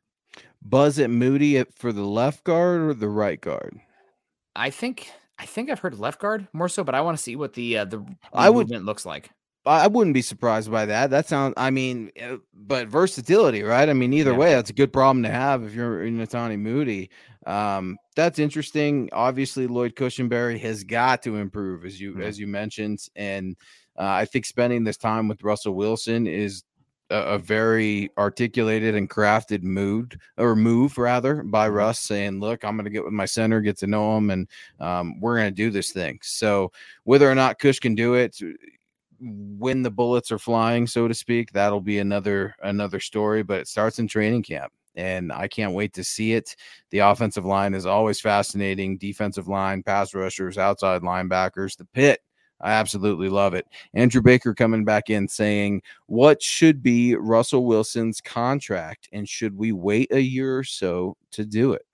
Buzz 0.61 0.99
at 0.99 1.09
Muti 1.09 1.63
for 1.75 1.91
the 1.91 2.05
left 2.05 2.43
guard 2.43 2.81
or 2.81 2.93
the 2.93 3.09
right 3.09 3.39
guard? 3.41 3.79
I 4.55 4.69
think 4.69 5.09
I 5.39 5.45
think 5.45 5.69
I've 5.69 5.79
heard 5.79 5.97
left 5.99 6.19
guard 6.19 6.47
more 6.53 6.69
so, 6.69 6.83
but 6.83 6.95
I 6.95 7.01
want 7.01 7.17
to 7.17 7.23
see 7.23 7.35
what 7.35 7.53
the 7.53 7.79
uh, 7.79 7.85
the, 7.85 7.97
the 7.97 8.15
I 8.33 8.49
would 8.49 8.67
movement 8.67 8.85
looks 8.85 9.05
like. 9.05 9.29
I 9.65 9.87
wouldn't 9.87 10.13
be 10.13 10.21
surprised 10.21 10.69
by 10.69 10.85
that. 10.87 11.09
That 11.09 11.25
sounds, 11.25 11.53
I 11.55 11.69
mean, 11.69 12.11
uh, 12.21 12.35
but 12.53 12.89
versatility, 12.89 13.63
right? 13.63 13.87
I 13.87 13.93
mean, 13.93 14.11
either 14.11 14.31
yeah. 14.31 14.37
way, 14.37 14.53
that's 14.53 14.69
a 14.69 14.73
good 14.73 14.91
problem 14.91 15.23
to 15.23 15.29
have 15.29 15.63
if 15.63 15.73
you're 15.73 16.03
in 16.03 16.17
Netane 16.17 16.59
Muti. 16.59 17.09
Um, 17.45 17.97
that's 18.15 18.39
interesting. 18.39 19.09
Obviously, 19.11 19.67
Lloyd 19.67 19.95
Cushenberry 19.95 20.59
has 20.59 20.83
got 20.83 21.23
to 21.23 21.37
improve, 21.37 21.85
as 21.85 21.99
you 21.99 22.11
mm-hmm. 22.11 22.21
as 22.21 22.39
you 22.39 22.47
mentioned, 22.47 22.99
and 23.15 23.55
uh, 23.97 24.03
I 24.03 24.25
think 24.25 24.45
spending 24.45 24.83
this 24.83 24.97
time 24.97 25.27
with 25.27 25.43
Russell 25.43 25.73
Wilson 25.73 26.25
is 26.27 26.63
a, 27.09 27.17
a, 27.17 27.39
very 27.39 28.09
articulated 28.17 28.95
and 28.95 29.09
crafted 29.09 29.61
mood 29.61 30.19
or 30.37 30.55
move 30.55 30.97
rather 30.97 31.43
by 31.43 31.67
mm-hmm. 31.67 31.77
Russ 31.77 31.99
saying, 31.99 32.39
"Look, 32.39 32.63
I'm 32.63 32.75
going 32.75 32.85
to 32.85 32.91
get 32.91 33.03
with 33.03 33.13
my 33.13 33.25
center, 33.25 33.61
get 33.61 33.77
to 33.79 33.87
know 33.87 34.17
him, 34.17 34.29
and 34.29 34.47
um, 34.79 35.19
we're 35.19 35.37
going 35.37 35.51
to 35.51 35.55
do 35.55 35.69
this 35.69 35.91
thing." 35.91 36.19
So 36.21 36.71
whether 37.03 37.29
or 37.29 37.35
not 37.35 37.59
Cush 37.59 37.79
can 37.79 37.95
do 37.95 38.13
it 38.15 38.37
when 39.19 39.83
the 39.83 39.91
bullets 39.91 40.31
are 40.31 40.39
flying, 40.39 40.87
so 40.87 41.07
to 41.07 41.13
speak, 41.13 41.51
that'll 41.51 41.81
be 41.81 41.99
another 41.99 42.55
another 42.63 42.99
story. 42.99 43.43
But 43.43 43.61
it 43.61 43.67
starts 43.67 43.99
in 43.99 44.07
training 44.07 44.43
camp 44.43 44.71
and 44.95 45.31
I 45.31 45.47
can't 45.47 45.73
wait 45.73 45.93
to 45.93 46.03
see 46.03 46.33
it. 46.33 46.55
The 46.91 46.99
offensive 46.99 47.45
line 47.45 47.73
is 47.73 47.85
always 47.85 48.19
fascinating. 48.19 48.97
Defensive 48.97 49.47
line, 49.47 49.83
pass 49.83 50.13
rushers, 50.13 50.57
outside 50.57 51.01
linebackers, 51.01 51.77
the 51.77 51.85
pit 51.85 52.21
I 52.63 52.71
absolutely 52.71 53.27
love 53.27 53.53
it. 53.53 53.67
Andrew 53.93 54.21
Baker 54.21 54.53
coming 54.53 54.85
back 54.85 55.09
in 55.09 55.27
saying, 55.27 55.81
What 56.07 56.41
should 56.41 56.81
be 56.81 57.13
Russell 57.15 57.65
Wilson's 57.65 58.21
contract? 58.21 59.09
And 59.11 59.27
should 59.27 59.55
we 59.55 59.73
wait 59.73 60.11
a 60.13 60.21
year 60.21 60.57
or 60.57 60.63
so 60.63 61.17
to 61.31 61.45
do 61.45 61.73
it? 61.73 61.85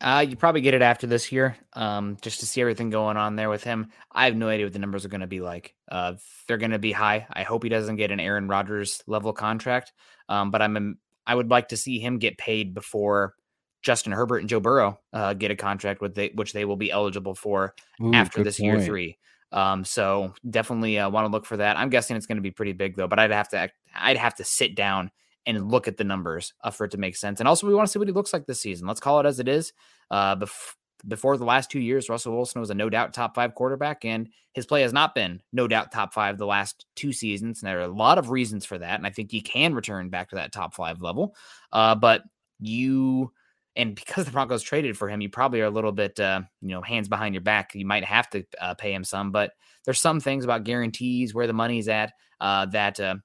Uh, 0.00 0.26
you 0.28 0.34
probably 0.34 0.60
get 0.60 0.74
it 0.74 0.82
after 0.82 1.06
this 1.06 1.30
year, 1.30 1.56
um, 1.74 2.16
just 2.22 2.40
to 2.40 2.46
see 2.46 2.60
everything 2.60 2.90
going 2.90 3.16
on 3.16 3.36
there 3.36 3.48
with 3.48 3.62
him. 3.62 3.88
I 4.10 4.24
have 4.24 4.34
no 4.34 4.48
idea 4.48 4.66
what 4.66 4.72
the 4.72 4.80
numbers 4.80 5.04
are 5.04 5.08
going 5.08 5.20
to 5.20 5.28
be 5.28 5.40
like. 5.40 5.76
Uh, 5.88 6.14
they're 6.48 6.56
going 6.56 6.72
to 6.72 6.80
be 6.80 6.90
high. 6.90 7.24
I 7.32 7.44
hope 7.44 7.62
he 7.62 7.68
doesn't 7.68 7.94
get 7.94 8.10
an 8.10 8.18
Aaron 8.18 8.48
Rodgers 8.48 9.00
level 9.06 9.32
contract, 9.32 9.92
um, 10.28 10.50
but 10.50 10.60
I'm 10.60 10.98
I 11.26 11.34
would 11.34 11.50
like 11.50 11.68
to 11.68 11.76
see 11.76 11.98
him 11.98 12.18
get 12.18 12.38
paid 12.38 12.74
before 12.74 13.34
Justin 13.82 14.12
Herbert 14.12 14.38
and 14.38 14.48
Joe 14.48 14.60
Burrow 14.60 15.00
uh, 15.12 15.34
get 15.34 15.50
a 15.50 15.56
contract 15.56 16.00
with 16.00 16.14
they, 16.14 16.30
which 16.34 16.52
they 16.52 16.64
will 16.64 16.76
be 16.76 16.90
eligible 16.90 17.34
for 17.34 17.74
Ooh, 18.00 18.14
after 18.14 18.42
this 18.42 18.58
point. 18.58 18.72
year 18.72 18.80
three. 18.80 19.18
Um, 19.50 19.84
so 19.84 20.32
definitely 20.48 20.98
uh, 20.98 21.10
want 21.10 21.26
to 21.26 21.32
look 21.32 21.44
for 21.44 21.58
that. 21.58 21.76
I'm 21.76 21.90
guessing 21.90 22.16
it's 22.16 22.26
going 22.26 22.36
to 22.36 22.42
be 22.42 22.50
pretty 22.50 22.72
big 22.72 22.96
though, 22.96 23.08
but 23.08 23.18
I'd 23.18 23.30
have 23.30 23.48
to 23.50 23.68
I'd 23.94 24.16
have 24.16 24.34
to 24.36 24.44
sit 24.44 24.74
down 24.74 25.10
and 25.44 25.70
look 25.70 25.88
at 25.88 25.96
the 25.96 26.04
numbers 26.04 26.54
uh, 26.62 26.70
for 26.70 26.84
it 26.84 26.92
to 26.92 26.98
make 26.98 27.16
sense. 27.16 27.40
And 27.40 27.48
also, 27.48 27.66
we 27.66 27.74
want 27.74 27.86
to 27.86 27.92
see 27.92 27.98
what 27.98 28.08
he 28.08 28.14
looks 28.14 28.32
like 28.32 28.46
this 28.46 28.60
season. 28.60 28.86
Let's 28.86 29.00
call 29.00 29.20
it 29.20 29.26
as 29.26 29.40
it 29.40 29.48
is. 29.48 29.72
Uh, 30.10 30.36
bef- 30.36 30.74
before 31.06 31.36
the 31.36 31.44
last 31.44 31.70
two 31.70 31.80
years, 31.80 32.08
Russell 32.08 32.34
Wilson 32.34 32.60
was 32.60 32.70
a 32.70 32.74
no 32.74 32.88
doubt 32.88 33.12
top 33.12 33.34
five 33.34 33.54
quarterback, 33.54 34.04
and 34.04 34.28
his 34.52 34.66
play 34.66 34.82
has 34.82 34.92
not 34.92 35.14
been 35.14 35.40
no 35.52 35.66
doubt 35.66 35.92
top 35.92 36.14
five 36.14 36.38
the 36.38 36.46
last 36.46 36.86
two 36.94 37.12
seasons. 37.12 37.62
And 37.62 37.68
there 37.68 37.80
are 37.80 37.84
a 37.84 37.88
lot 37.88 38.18
of 38.18 38.30
reasons 38.30 38.64
for 38.64 38.78
that. 38.78 38.98
And 38.98 39.06
I 39.06 39.10
think 39.10 39.30
he 39.30 39.40
can 39.40 39.74
return 39.74 40.10
back 40.10 40.30
to 40.30 40.36
that 40.36 40.52
top 40.52 40.74
five 40.74 41.02
level. 41.02 41.34
Uh, 41.72 41.94
but 41.94 42.22
you 42.60 43.32
and 43.74 43.94
because 43.94 44.26
the 44.26 44.30
Broncos 44.30 44.62
traded 44.62 44.98
for 44.98 45.08
him, 45.08 45.20
you 45.20 45.30
probably 45.30 45.60
are 45.62 45.66
a 45.66 45.70
little 45.70 45.92
bit, 45.92 46.20
uh, 46.20 46.42
you 46.60 46.68
know, 46.68 46.82
hands 46.82 47.08
behind 47.08 47.34
your 47.34 47.42
back. 47.42 47.74
You 47.74 47.86
might 47.86 48.04
have 48.04 48.28
to 48.30 48.44
uh, 48.60 48.74
pay 48.74 48.92
him 48.92 49.02
some, 49.02 49.32
but 49.32 49.52
there's 49.84 50.00
some 50.00 50.20
things 50.20 50.44
about 50.44 50.64
guarantees 50.64 51.34
where 51.34 51.46
the 51.46 51.52
money's 51.52 51.88
at 51.88 52.12
uh, 52.40 52.66
that 52.66 53.00
uh, 53.00 53.16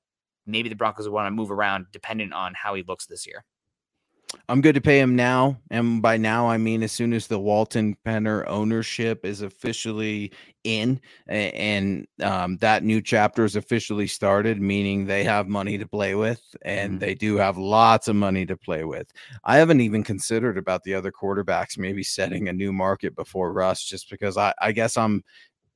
maybe 0.46 0.70
the 0.70 0.76
Broncos 0.76 1.08
would 1.08 1.14
want 1.14 1.28
to 1.28 1.32
move 1.32 1.52
around 1.52 1.88
depending 1.92 2.32
on 2.32 2.54
how 2.56 2.74
he 2.76 2.84
looks 2.88 3.06
this 3.06 3.28
year. 3.28 3.44
I'm 4.50 4.62
good 4.62 4.76
to 4.76 4.82
pay 4.82 5.00
him 5.00 5.16
now. 5.16 5.58
And 5.72 6.02
by 6.02 6.18
now, 6.18 6.48
I 6.48 6.58
mean 6.58 6.84
as 6.84 6.92
soon 6.92 7.14
as 7.14 7.28
the 7.28 7.40
Walton 7.40 7.96
Penner 8.06 8.46
ownership 8.48 9.26
is 9.26 9.42
officially 9.42 10.32
in 10.64 11.00
and 11.28 12.06
um, 12.22 12.58
that 12.58 12.84
new 12.84 13.02
chapter 13.02 13.46
is 13.46 13.56
officially 13.56 14.08
started, 14.08 14.62
meaning 14.62 15.06
they 15.06 15.24
have 15.24 15.48
money 15.48 15.78
to 15.78 15.88
play 15.88 16.16
with 16.16 16.42
and 16.64 16.94
mm-hmm. 16.94 17.00
they 17.00 17.16
do 17.16 17.38
have 17.38 17.58
lots 17.58 18.10
of 18.10 18.18
money 18.18 18.46
to 18.46 18.58
play 18.58 18.84
with. 18.84 19.12
I 19.46 19.58
haven't 19.58 19.82
even 19.82 20.04
considered 20.04 20.58
about 20.58 20.84
the 20.84 20.94
other 20.94 21.12
quarterbacks 21.12 21.78
maybe 21.78 22.04
setting 22.04 22.50
a 22.50 22.54
new 22.54 22.74
market 22.74 23.16
before 23.16 23.54
Russ, 23.54 23.84
just 23.84 24.10
because 24.10 24.38
I, 24.38 24.54
I 24.62 24.74
guess 24.74 24.98
I'm 24.98 25.24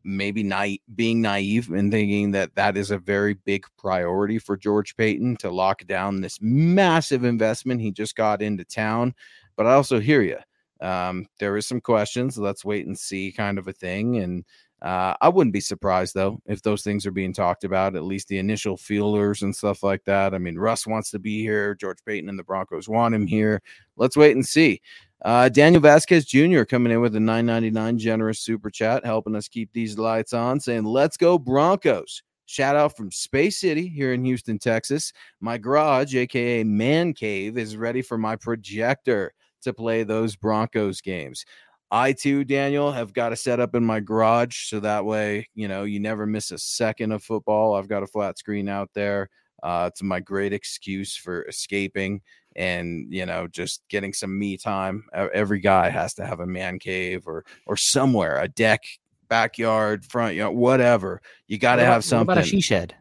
maybe 0.04 0.44
naive, 0.44 0.80
being 0.96 1.22
naive 1.22 1.70
and 1.70 1.92
thinking 1.92 2.32
that 2.32 2.56
that 2.56 2.78
is 2.78 2.92
a 2.92 2.98
very 2.98 3.34
big 3.34 3.66
priority 3.78 4.40
for 4.40 4.58
George 4.58 4.96
Paton 4.96 5.38
to 5.38 5.50
lock 5.50 5.86
down 5.86 6.22
this 6.22 6.40
massive 6.42 7.24
investment 7.24 7.82
he 7.82 7.92
just 7.92 8.16
got 8.16 8.42
into 8.42 8.64
town. 8.64 9.14
But 9.56 9.68
I 9.68 9.74
also 9.74 10.00
hear 10.00 10.22
you. 10.22 10.38
Um, 10.82 11.28
there 11.40 11.58
is 11.58 11.68
some 11.68 11.82
questions. 11.82 12.38
Let's 12.38 12.66
wait 12.66 12.88
and 12.88 12.98
see, 12.98 13.32
kind 13.32 13.60
of 13.60 13.68
a 13.68 13.74
thing. 13.74 14.18
And 14.18 14.44
uh, 14.82 15.14
I 15.22 15.30
wouldn't 15.30 15.54
be 15.54 15.60
surprised 15.60 16.16
though 16.16 16.42
if 16.48 16.64
those 16.64 16.82
things 16.84 17.06
are 17.06 17.12
being 17.12 17.34
talked 17.34 17.64
about, 17.64 17.96
at 17.96 18.04
least 18.04 18.28
the 18.28 18.40
initial 18.40 18.78
feelers 18.78 19.44
and 19.44 19.56
stuff 19.56 19.84
like 19.84 20.04
that. 20.06 20.34
I 20.34 20.40
mean, 20.40 20.58
Russ 20.58 20.88
wants 20.88 21.12
to 21.12 21.20
be 21.20 21.42
here. 21.42 21.76
George 21.76 22.00
Paton 22.06 22.30
and 22.30 22.40
the 22.40 22.44
Broncos 22.44 22.90
want 22.90 23.14
him 23.14 23.28
here. 23.28 23.62
Let's 23.96 24.18
wait 24.18 24.36
and 24.36 24.46
see. 24.46 24.82
Uh, 25.24 25.50
Daniel 25.50 25.82
Vasquez 25.82 26.26
Jr. 26.26 26.64
coming 26.64 26.92
in 26.92 27.00
with 27.00 27.16
a 27.16 27.20
999 27.20 28.00
generous 28.00 28.40
super 28.40 28.72
chat, 28.72 29.06
helping 29.06 29.36
us 29.36 29.48
keep 29.48 29.72
these 29.72 30.00
lights 30.00 30.34
on, 30.34 30.60
saying, 30.60 30.84
Let's 30.84 31.16
go, 31.16 31.38
Broncos. 31.38 32.24
Shout 32.48 32.76
out 32.76 32.98
from 32.98 33.12
Space 33.12 33.60
City 33.60 33.88
here 33.88 34.14
in 34.14 34.26
Houston, 34.26 34.58
Texas. 34.58 35.14
My 35.40 35.58
garage, 35.60 36.16
aka 36.16 36.64
Man 36.64 37.14
Cave, 37.14 37.58
is 37.58 37.78
ready 37.78 38.02
for 38.02 38.18
my 38.18 38.36
projector 38.36 39.34
to 39.62 39.74
play 39.74 40.04
those 40.04 40.36
Broncos 40.36 41.02
games. 41.02 41.46
I 41.92 42.14
too, 42.14 42.46
Daniel, 42.46 42.92
have 42.92 43.14
got 43.14 43.30
to 43.30 43.36
set 43.36 43.60
up 43.60 43.76
in 43.76 43.84
my 43.84 44.00
garage 44.00 44.70
so 44.70 44.80
that 44.80 45.04
way, 45.04 45.50
you 45.56 45.68
know, 45.68 45.84
you 45.84 46.00
never 46.00 46.26
miss 46.26 46.52
a 46.52 46.58
second 46.58 47.12
of 47.12 47.22
football. 47.22 47.76
I've 47.76 47.90
got 47.90 48.02
a 48.02 48.08
flat 48.08 48.40
screen 48.40 48.70
out 48.70 48.90
there. 48.94 49.30
Uh, 49.62 49.90
it's 49.92 50.02
my 50.02 50.20
great 50.20 50.54
excuse 50.54 51.16
for 51.16 51.44
escaping 51.44 52.22
and 52.56 53.06
you 53.14 53.26
know 53.26 53.48
just 53.48 53.82
getting 53.90 54.14
some 54.14 54.38
me 54.38 54.58
time 54.58 55.06
every 55.34 55.60
guy 55.60 55.90
has 55.90 56.14
to 56.14 56.26
have 56.26 56.40
a 56.40 56.46
man 56.46 56.80
cave 56.80 57.28
or 57.28 57.46
or 57.66 57.78
somewhere 57.78 58.40
a 58.42 58.48
deck 58.48 58.84
backyard 59.30 60.04
front 60.06 60.36
yard 60.36 60.54
whatever 60.54 61.22
you 61.48 61.58
got 61.58 61.78
to 61.78 61.86
have 61.86 62.04
something 62.04 62.28
what 62.28 62.34
about 62.34 62.44
a 62.44 62.48
she 62.48 62.60
shed 62.60 62.94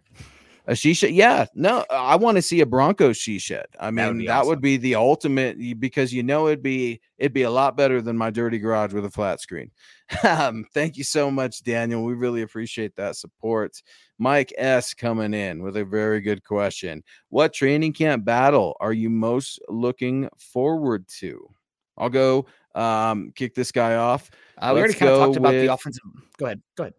a 0.66 0.74
she 0.74 0.94
shed 0.94 1.10
yeah 1.10 1.46
no 1.54 1.84
i 1.90 2.16
want 2.16 2.36
to 2.36 2.42
see 2.42 2.60
a 2.60 2.66
Bronco 2.66 3.12
she 3.12 3.38
shed 3.38 3.66
i 3.78 3.90
mean 3.90 3.96
that, 3.96 4.08
would 4.08 4.18
be, 4.18 4.26
that 4.26 4.46
would 4.46 4.60
be 4.60 4.76
the 4.76 4.94
ultimate 4.94 5.80
because 5.80 6.12
you 6.12 6.22
know 6.22 6.46
it'd 6.46 6.62
be 6.62 7.00
it'd 7.18 7.32
be 7.32 7.42
a 7.42 7.50
lot 7.50 7.76
better 7.76 8.00
than 8.00 8.16
my 8.16 8.30
dirty 8.30 8.58
garage 8.58 8.92
with 8.92 9.04
a 9.04 9.10
flat 9.10 9.40
screen 9.40 9.70
um, 10.22 10.64
thank 10.74 10.96
you 10.96 11.04
so 11.04 11.30
much 11.30 11.62
daniel 11.62 12.04
we 12.04 12.14
really 12.14 12.42
appreciate 12.42 12.94
that 12.96 13.16
support 13.16 13.82
Mike 14.20 14.52
S 14.58 14.92
coming 14.92 15.32
in 15.32 15.62
with 15.62 15.78
a 15.78 15.84
very 15.84 16.20
good 16.20 16.44
question. 16.44 17.02
What 17.30 17.54
training 17.54 17.94
camp 17.94 18.22
battle 18.22 18.76
are 18.78 18.92
you 18.92 19.08
most 19.08 19.58
looking 19.66 20.28
forward 20.36 21.08
to? 21.20 21.48
I'll 21.96 22.10
go 22.10 22.44
um, 22.74 23.32
kick 23.34 23.54
this 23.54 23.72
guy 23.72 23.96
off. 23.96 24.30
Uh, 24.58 24.72
we 24.74 24.80
already 24.80 24.94
kind 24.94 25.12
of 25.12 25.18
talked 25.18 25.36
about 25.36 25.52
the 25.52 25.72
offensive. 25.72 26.02
Go 26.36 26.44
ahead. 26.44 26.60
Go 26.76 26.82
ahead. 26.84 26.94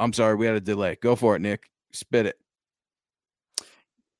I'm 0.00 0.12
sorry, 0.12 0.34
we 0.34 0.44
had 0.44 0.56
a 0.56 0.60
delay. 0.60 0.98
Go 1.00 1.14
for 1.14 1.36
it, 1.36 1.38
Nick. 1.38 1.70
Spit 1.92 2.26
it 2.26 2.36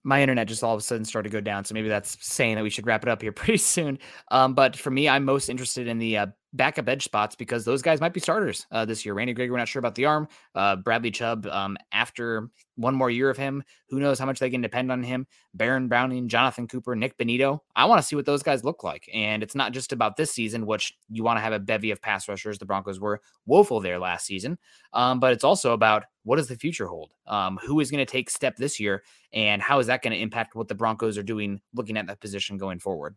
my 0.05 0.21
internet 0.21 0.47
just 0.47 0.63
all 0.63 0.75
of 0.75 0.79
a 0.79 0.83
sudden 0.83 1.05
started 1.05 1.31
to 1.31 1.33
go 1.33 1.41
down. 1.41 1.65
So 1.65 1.75
maybe 1.75 1.89
that's 1.89 2.17
saying 2.21 2.57
that 2.57 2.63
we 2.63 2.71
should 2.71 2.87
wrap 2.87 3.03
it 3.03 3.09
up 3.09 3.23
here 3.23 3.33
pretty 3.43 3.57
soon. 3.57 3.99
Um, 4.31 4.55
but 4.55 4.77
for 4.77 4.91
me, 4.91 5.09
I'm 5.09 5.25
most 5.25 5.49
interested 5.49 5.89
in 5.89 5.99
the 5.99 6.19
uh, 6.19 6.27
backup 6.55 6.89
edge 6.89 7.05
spots 7.05 7.37
because 7.37 7.65
those 7.65 7.83
guys 7.83 8.01
might 8.01 8.15
be 8.15 8.21
starters 8.21 8.67
uh, 8.71 8.85
this 8.85 9.05
year. 9.05 9.15
Randy 9.15 9.35
Gregory, 9.35 9.51
we're 9.51 9.59
not 9.59 9.69
sure 9.69 9.81
about 9.81 9.95
the 9.97 10.07
arm. 10.07 10.29
Uh, 10.55 10.77
Bradley 10.77 11.11
Chubb, 11.11 11.47
um, 11.47 11.77
after 11.93 12.49
one 12.77 12.95
more 12.95 13.11
year 13.11 13.29
of 13.29 13.37
him, 13.37 13.63
who 13.89 14.01
knows 14.01 14.19
how 14.19 14.27
much 14.27 14.39
they 14.39 14.51
can 14.51 14.61
depend 14.61 14.91
on 14.91 15.03
him. 15.03 15.27
Baron 15.53 15.89
Browning, 15.89 16.29
Jonathan 16.29 16.67
Cooper, 16.67 16.95
Nik 16.95 17.19
Bonitto. 17.19 17.61
I 17.77 17.85
want 17.85 18.01
to 18.01 18.07
see 18.07 18.17
what 18.17 18.25
those 18.25 18.43
guys 18.43 18.65
look 18.65 18.83
like. 18.83 19.09
And 19.13 19.43
it's 19.43 19.55
not 19.55 19.73
just 19.73 19.93
about 19.93 20.17
this 20.17 20.31
season, 20.31 20.67
which 20.67 20.97
you 21.11 21.23
want 21.23 21.37
to 21.37 21.43
have 21.43 21.53
a 21.53 21.59
bevy 21.59 21.91
of 21.91 22.01
pass 22.01 22.29
rushers. 22.29 22.59
The 22.59 22.67
Broncos 22.67 23.01
were 23.01 23.21
woeful 23.47 23.81
there 23.81 23.99
last 23.99 24.27
season. 24.27 24.59
Um, 24.93 25.21
but 25.21 25.33
it's 25.33 25.45
also 25.45 25.73
about 25.73 26.05
what 26.23 26.37
does 26.37 26.49
the 26.49 26.57
future 26.57 26.87
hold? 26.87 27.13
Um, 27.27 27.59
who 27.63 27.81
is 27.81 27.91
going 27.91 28.05
to 28.05 28.11
take 28.11 28.31
step 28.31 28.57
this 28.57 28.81
year? 28.81 29.03
And 29.33 29.61
how 29.61 29.79
is 29.81 29.89
that 29.89 30.03
going 30.03 30.13
to 30.13 30.21
impact 30.21 30.55
what 30.55 30.69
the 30.69 30.75
Broncos 30.75 31.19
are 31.19 31.23
doing 31.23 31.61
looking 31.75 31.97
at 31.97 32.07
that 32.07 32.21
position 32.21 32.59
going 32.59 32.79
forward? 32.79 33.17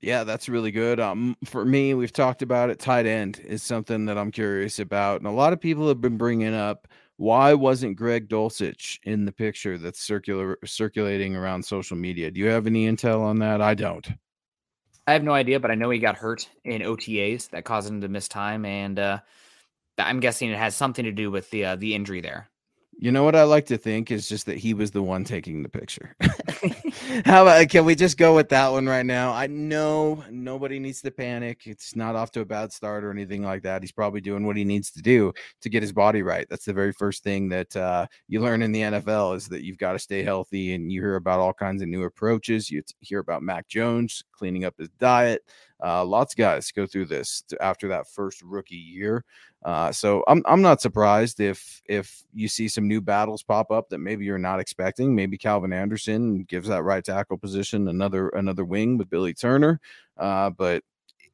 Yeah, 0.00 0.24
that's 0.24 0.48
really 0.48 0.70
good. 0.70 1.00
Um, 1.00 1.36
for 1.44 1.64
me, 1.64 1.94
we've 1.94 2.12
talked 2.12 2.42
about 2.42 2.70
it. 2.70 2.78
Tight 2.78 3.06
end 3.06 3.40
is 3.40 3.62
something 3.62 4.04
that 4.06 4.16
I'm 4.16 4.30
curious 4.30 4.78
about, 4.78 5.20
and 5.20 5.26
a 5.26 5.32
lot 5.32 5.52
of 5.52 5.60
people 5.60 5.88
have 5.88 6.00
been 6.00 6.16
bringing 6.16 6.54
up 6.54 6.88
why 7.18 7.52
wasn't 7.52 7.96
Greg 7.96 8.28
Dulcich 8.28 9.00
in 9.02 9.24
the 9.24 9.32
picture 9.32 9.76
that's 9.76 10.00
circular 10.00 10.56
circulating 10.64 11.34
around 11.34 11.64
social 11.64 11.96
media? 11.96 12.30
Do 12.30 12.40
you 12.40 12.46
have 12.46 12.68
any 12.68 12.88
intel 12.88 13.22
on 13.22 13.40
that? 13.40 13.60
I 13.60 13.74
don't. 13.74 14.06
I 15.08 15.14
have 15.14 15.24
no 15.24 15.32
idea, 15.32 15.58
but 15.58 15.72
I 15.72 15.74
know 15.74 15.90
he 15.90 15.98
got 15.98 16.16
hurt 16.16 16.48
in 16.64 16.82
OTAs 16.82 17.50
that 17.50 17.64
caused 17.64 17.90
him 17.90 18.00
to 18.02 18.08
miss 18.08 18.28
time, 18.28 18.64
and 18.64 18.98
uh, 19.00 19.18
I'm 19.98 20.20
guessing 20.20 20.50
it 20.50 20.58
has 20.58 20.76
something 20.76 21.04
to 21.04 21.12
do 21.12 21.30
with 21.30 21.50
the 21.50 21.64
uh, 21.64 21.76
the 21.76 21.94
injury 21.94 22.20
there. 22.20 22.48
You 23.00 23.12
know 23.12 23.22
what 23.22 23.36
I 23.36 23.44
like 23.44 23.66
to 23.66 23.78
think 23.78 24.10
is 24.10 24.28
just 24.28 24.46
that 24.46 24.58
he 24.58 24.74
was 24.74 24.90
the 24.90 25.04
one 25.04 25.22
taking 25.22 25.62
the 25.62 25.68
picture. 25.68 26.16
How 27.24 27.42
about 27.42 27.68
can 27.68 27.84
we 27.84 27.94
just 27.94 28.18
go 28.18 28.34
with 28.34 28.48
that 28.48 28.72
one 28.72 28.86
right 28.86 29.06
now? 29.06 29.32
I 29.32 29.46
know 29.46 30.24
nobody 30.32 30.80
needs 30.80 31.00
to 31.02 31.12
panic. 31.12 31.60
It's 31.66 31.94
not 31.94 32.16
off 32.16 32.32
to 32.32 32.40
a 32.40 32.44
bad 32.44 32.72
start 32.72 33.04
or 33.04 33.12
anything 33.12 33.44
like 33.44 33.62
that. 33.62 33.84
He's 33.84 33.92
probably 33.92 34.20
doing 34.20 34.44
what 34.44 34.56
he 34.56 34.64
needs 34.64 34.90
to 34.90 35.00
do 35.00 35.32
to 35.60 35.68
get 35.68 35.80
his 35.80 35.92
body 35.92 36.22
right. 36.22 36.48
That's 36.50 36.64
the 36.64 36.72
very 36.72 36.92
first 36.92 37.22
thing 37.22 37.48
that 37.50 37.76
uh, 37.76 38.06
you 38.26 38.40
learn 38.40 38.62
in 38.62 38.72
the 38.72 38.80
NFL 38.80 39.36
is 39.36 39.46
that 39.46 39.64
you've 39.64 39.78
got 39.78 39.92
to 39.92 40.00
stay 40.00 40.24
healthy. 40.24 40.74
And 40.74 40.90
you 40.90 41.00
hear 41.00 41.14
about 41.14 41.38
all 41.38 41.52
kinds 41.52 41.82
of 41.82 41.88
new 41.88 42.02
approaches. 42.02 42.68
You 42.68 42.82
hear 42.98 43.20
about 43.20 43.44
Mac 43.44 43.68
Jones 43.68 44.24
cleaning 44.32 44.64
up 44.64 44.74
his 44.76 44.88
diet. 44.98 45.42
Uh, 45.84 46.04
lots 46.04 46.34
of 46.34 46.38
guys 46.38 46.72
go 46.72 46.86
through 46.86 47.06
this 47.06 47.42
after 47.60 47.88
that 47.88 48.08
first 48.08 48.42
rookie 48.42 48.76
year. 48.76 49.24
Uh, 49.64 49.90
so 49.90 50.22
I'm 50.28 50.42
I'm 50.46 50.62
not 50.62 50.80
surprised 50.80 51.40
if 51.40 51.82
if 51.88 52.22
you 52.32 52.48
see 52.48 52.68
some 52.68 52.86
new 52.86 53.00
battles 53.00 53.42
pop 53.42 53.70
up 53.70 53.88
that 53.88 53.98
maybe 53.98 54.24
you're 54.24 54.38
not 54.38 54.60
expecting. 54.60 55.14
Maybe 55.14 55.36
Calvin 55.36 55.72
Anderson 55.72 56.44
gives 56.44 56.68
that 56.68 56.84
right 56.84 57.04
tackle 57.04 57.38
position 57.38 57.88
another 57.88 58.28
another 58.30 58.64
wing 58.64 58.98
with 58.98 59.10
Billy 59.10 59.34
Turner. 59.34 59.80
Uh, 60.16 60.50
but 60.50 60.82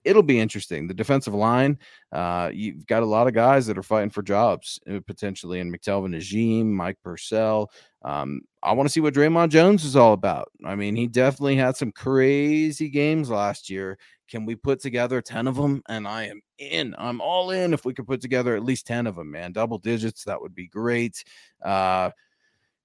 it'll 0.05 0.23
be 0.23 0.39
interesting. 0.39 0.87
The 0.87 0.95
defensive 0.95 1.35
line, 1.35 1.79
uh, 2.13 2.51
you've 2.53 2.87
got 2.87 3.03
a 3.03 3.07
lot 3.07 3.27
of 3.27 3.35
guys 3.35 3.67
that 3.67 3.79
are 3.79 3.83
fighting 3.83 4.11
for 4.11 4.23
jobs 4.23 4.79
uh, 4.91 5.01
potentially 5.07 5.61
in 5.61 5.73
McTelvin 5.73 6.17
Agim, 6.17 6.73
Mike 6.73 6.99
Purcell. 7.03 7.71
Um, 8.03 8.43
I 8.63 8.73
want 8.73 8.87
to 8.87 8.93
see 8.93 9.01
what 9.01 9.15
Dre'Mont 9.15 9.49
Jones 9.49 9.85
is 9.85 9.97
all 9.97 10.13
about. 10.13 10.51
I 10.65 10.75
mean, 10.75 10.95
he 10.95 11.07
definitely 11.07 11.57
had 11.57 11.77
some 11.77 11.91
crazy 11.91 12.91
games 12.91 13.31
last 13.31 13.71
year. 13.71 13.99
Can 14.29 14.47
we 14.47 14.55
put 14.55 14.81
together 14.81 15.21
10 15.21 15.47
of 15.47 15.57
them? 15.57 15.83
And 15.89 16.07
I 16.07 16.25
am 16.25 16.41
in. 16.59 16.95
I'm 16.99 17.21
all 17.21 17.51
in 17.51 17.75
if 17.75 17.85
we 17.85 17.95
could 17.95 18.07
put 18.07 18.21
together 18.21 18.57
at 18.57 18.65
least 18.65 18.87
10 18.87 19.07
of 19.07 19.17
them, 19.17 19.31
man. 19.31 19.53
Double 19.53 19.79
digits, 19.79 20.25
that 20.25 20.41
would 20.41 20.55
be 20.55 20.69
great. 20.69 21.25
Uh, 21.63 22.11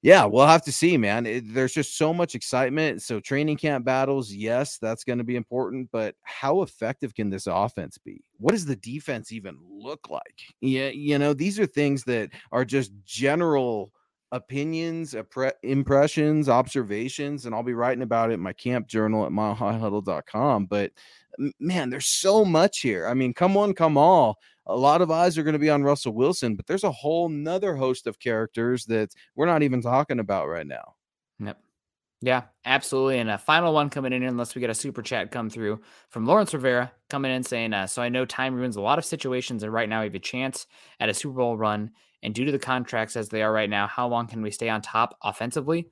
yeah, 0.01 0.23
we'll 0.23 0.47
have 0.47 0.63
to 0.63 0.71
see, 0.71 0.97
man. 0.97 1.25
It, 1.25 1.53
there's 1.53 1.73
just 1.73 1.97
so 1.97 2.13
much 2.13 2.33
excitement. 2.33 3.01
So, 3.01 3.19
training 3.19 3.57
camp 3.57 3.83
battles, 3.83 4.31
yes, 4.31 4.77
that's 4.77 5.03
going 5.03 5.17
to 5.17 5.25
be 5.25 5.35
important. 5.35 5.89
But 5.91 6.15
how 6.23 6.61
effective 6.61 7.13
can 7.13 7.29
this 7.29 7.47
offense 7.47 7.97
be? 7.97 8.23
What 8.37 8.53
does 8.53 8.65
the 8.65 8.77
defense 8.77 9.33
even 9.33 9.57
look 9.69 10.09
like? 10.09 10.35
Yeah, 10.61 10.89
you 10.89 11.17
know, 11.19 11.33
these 11.33 11.59
are 11.59 11.65
things 11.65 12.05
that 12.05 12.29
are 12.53 12.63
just 12.63 12.93
general 13.03 13.91
opinions, 14.31 15.15
impressions, 15.63 16.49
observations, 16.49 17.45
and 17.45 17.53
I'll 17.53 17.63
be 17.63 17.73
writing 17.73 18.03
about 18.03 18.29
it 18.29 18.35
in 18.35 18.39
my 18.39 18.53
camp 18.53 18.87
journal 18.87 19.25
at 19.25 19.31
milehighhuddle.com. 19.31 20.67
But 20.67 20.91
man, 21.59 21.89
there's 21.89 22.07
so 22.07 22.43
much 22.43 22.79
here. 22.79 23.07
I 23.07 23.13
mean, 23.13 23.33
come 23.33 23.57
on, 23.57 23.73
come 23.73 23.97
all 23.97 24.39
a 24.69 24.77
lot 24.77 25.01
of 25.01 25.09
eyes 25.09 25.37
are 25.37 25.43
going 25.43 25.53
to 25.53 25.59
be 25.59 25.69
on 25.69 25.83
Russell 25.83 26.13
Wilson, 26.13 26.55
but 26.55 26.67
there's 26.67 26.83
a 26.83 26.91
whole 26.91 27.27
nother 27.27 27.75
host 27.75 28.05
of 28.05 28.19
characters 28.19 28.85
that 28.85 29.13
we're 29.35 29.47
not 29.47 29.63
even 29.63 29.81
talking 29.81 30.19
about 30.19 30.47
right 30.47 30.67
now. 30.67 30.93
Yep. 31.39 31.59
Yeah, 32.21 32.43
absolutely. 32.65 33.17
And 33.17 33.31
a 33.31 33.37
final 33.37 33.73
one 33.73 33.89
coming 33.89 34.13
in, 34.13 34.23
unless 34.23 34.53
we 34.53 34.61
get 34.61 34.69
a 34.69 34.75
super 34.75 35.01
chat 35.01 35.31
come 35.31 35.49
through 35.49 35.81
from 36.09 36.25
Lawrence 36.25 36.53
Rivera 36.53 36.91
coming 37.09 37.31
in 37.31 37.43
saying, 37.43 37.73
uh, 37.73 37.87
So 37.87 38.01
I 38.01 38.09
know 38.09 38.25
time 38.25 38.53
ruins 38.53 38.75
a 38.75 38.81
lot 38.81 38.99
of 38.99 39.05
situations, 39.05 39.63
and 39.63 39.73
right 39.73 39.89
now 39.89 40.01
we 40.01 40.07
have 40.07 40.15
a 40.15 40.19
chance 40.19 40.67
at 40.99 41.09
a 41.09 41.13
Super 41.13 41.37
Bowl 41.37 41.57
run. 41.57 41.91
And 42.21 42.35
due 42.35 42.45
to 42.45 42.51
the 42.51 42.59
contracts 42.59 43.15
as 43.15 43.29
they 43.29 43.41
are 43.41 43.51
right 43.51 43.69
now, 43.69 43.87
how 43.87 44.07
long 44.07 44.27
can 44.27 44.41
we 44.41 44.51
stay 44.51 44.69
on 44.69 44.81
top 44.81 45.17
offensively? 45.23 45.89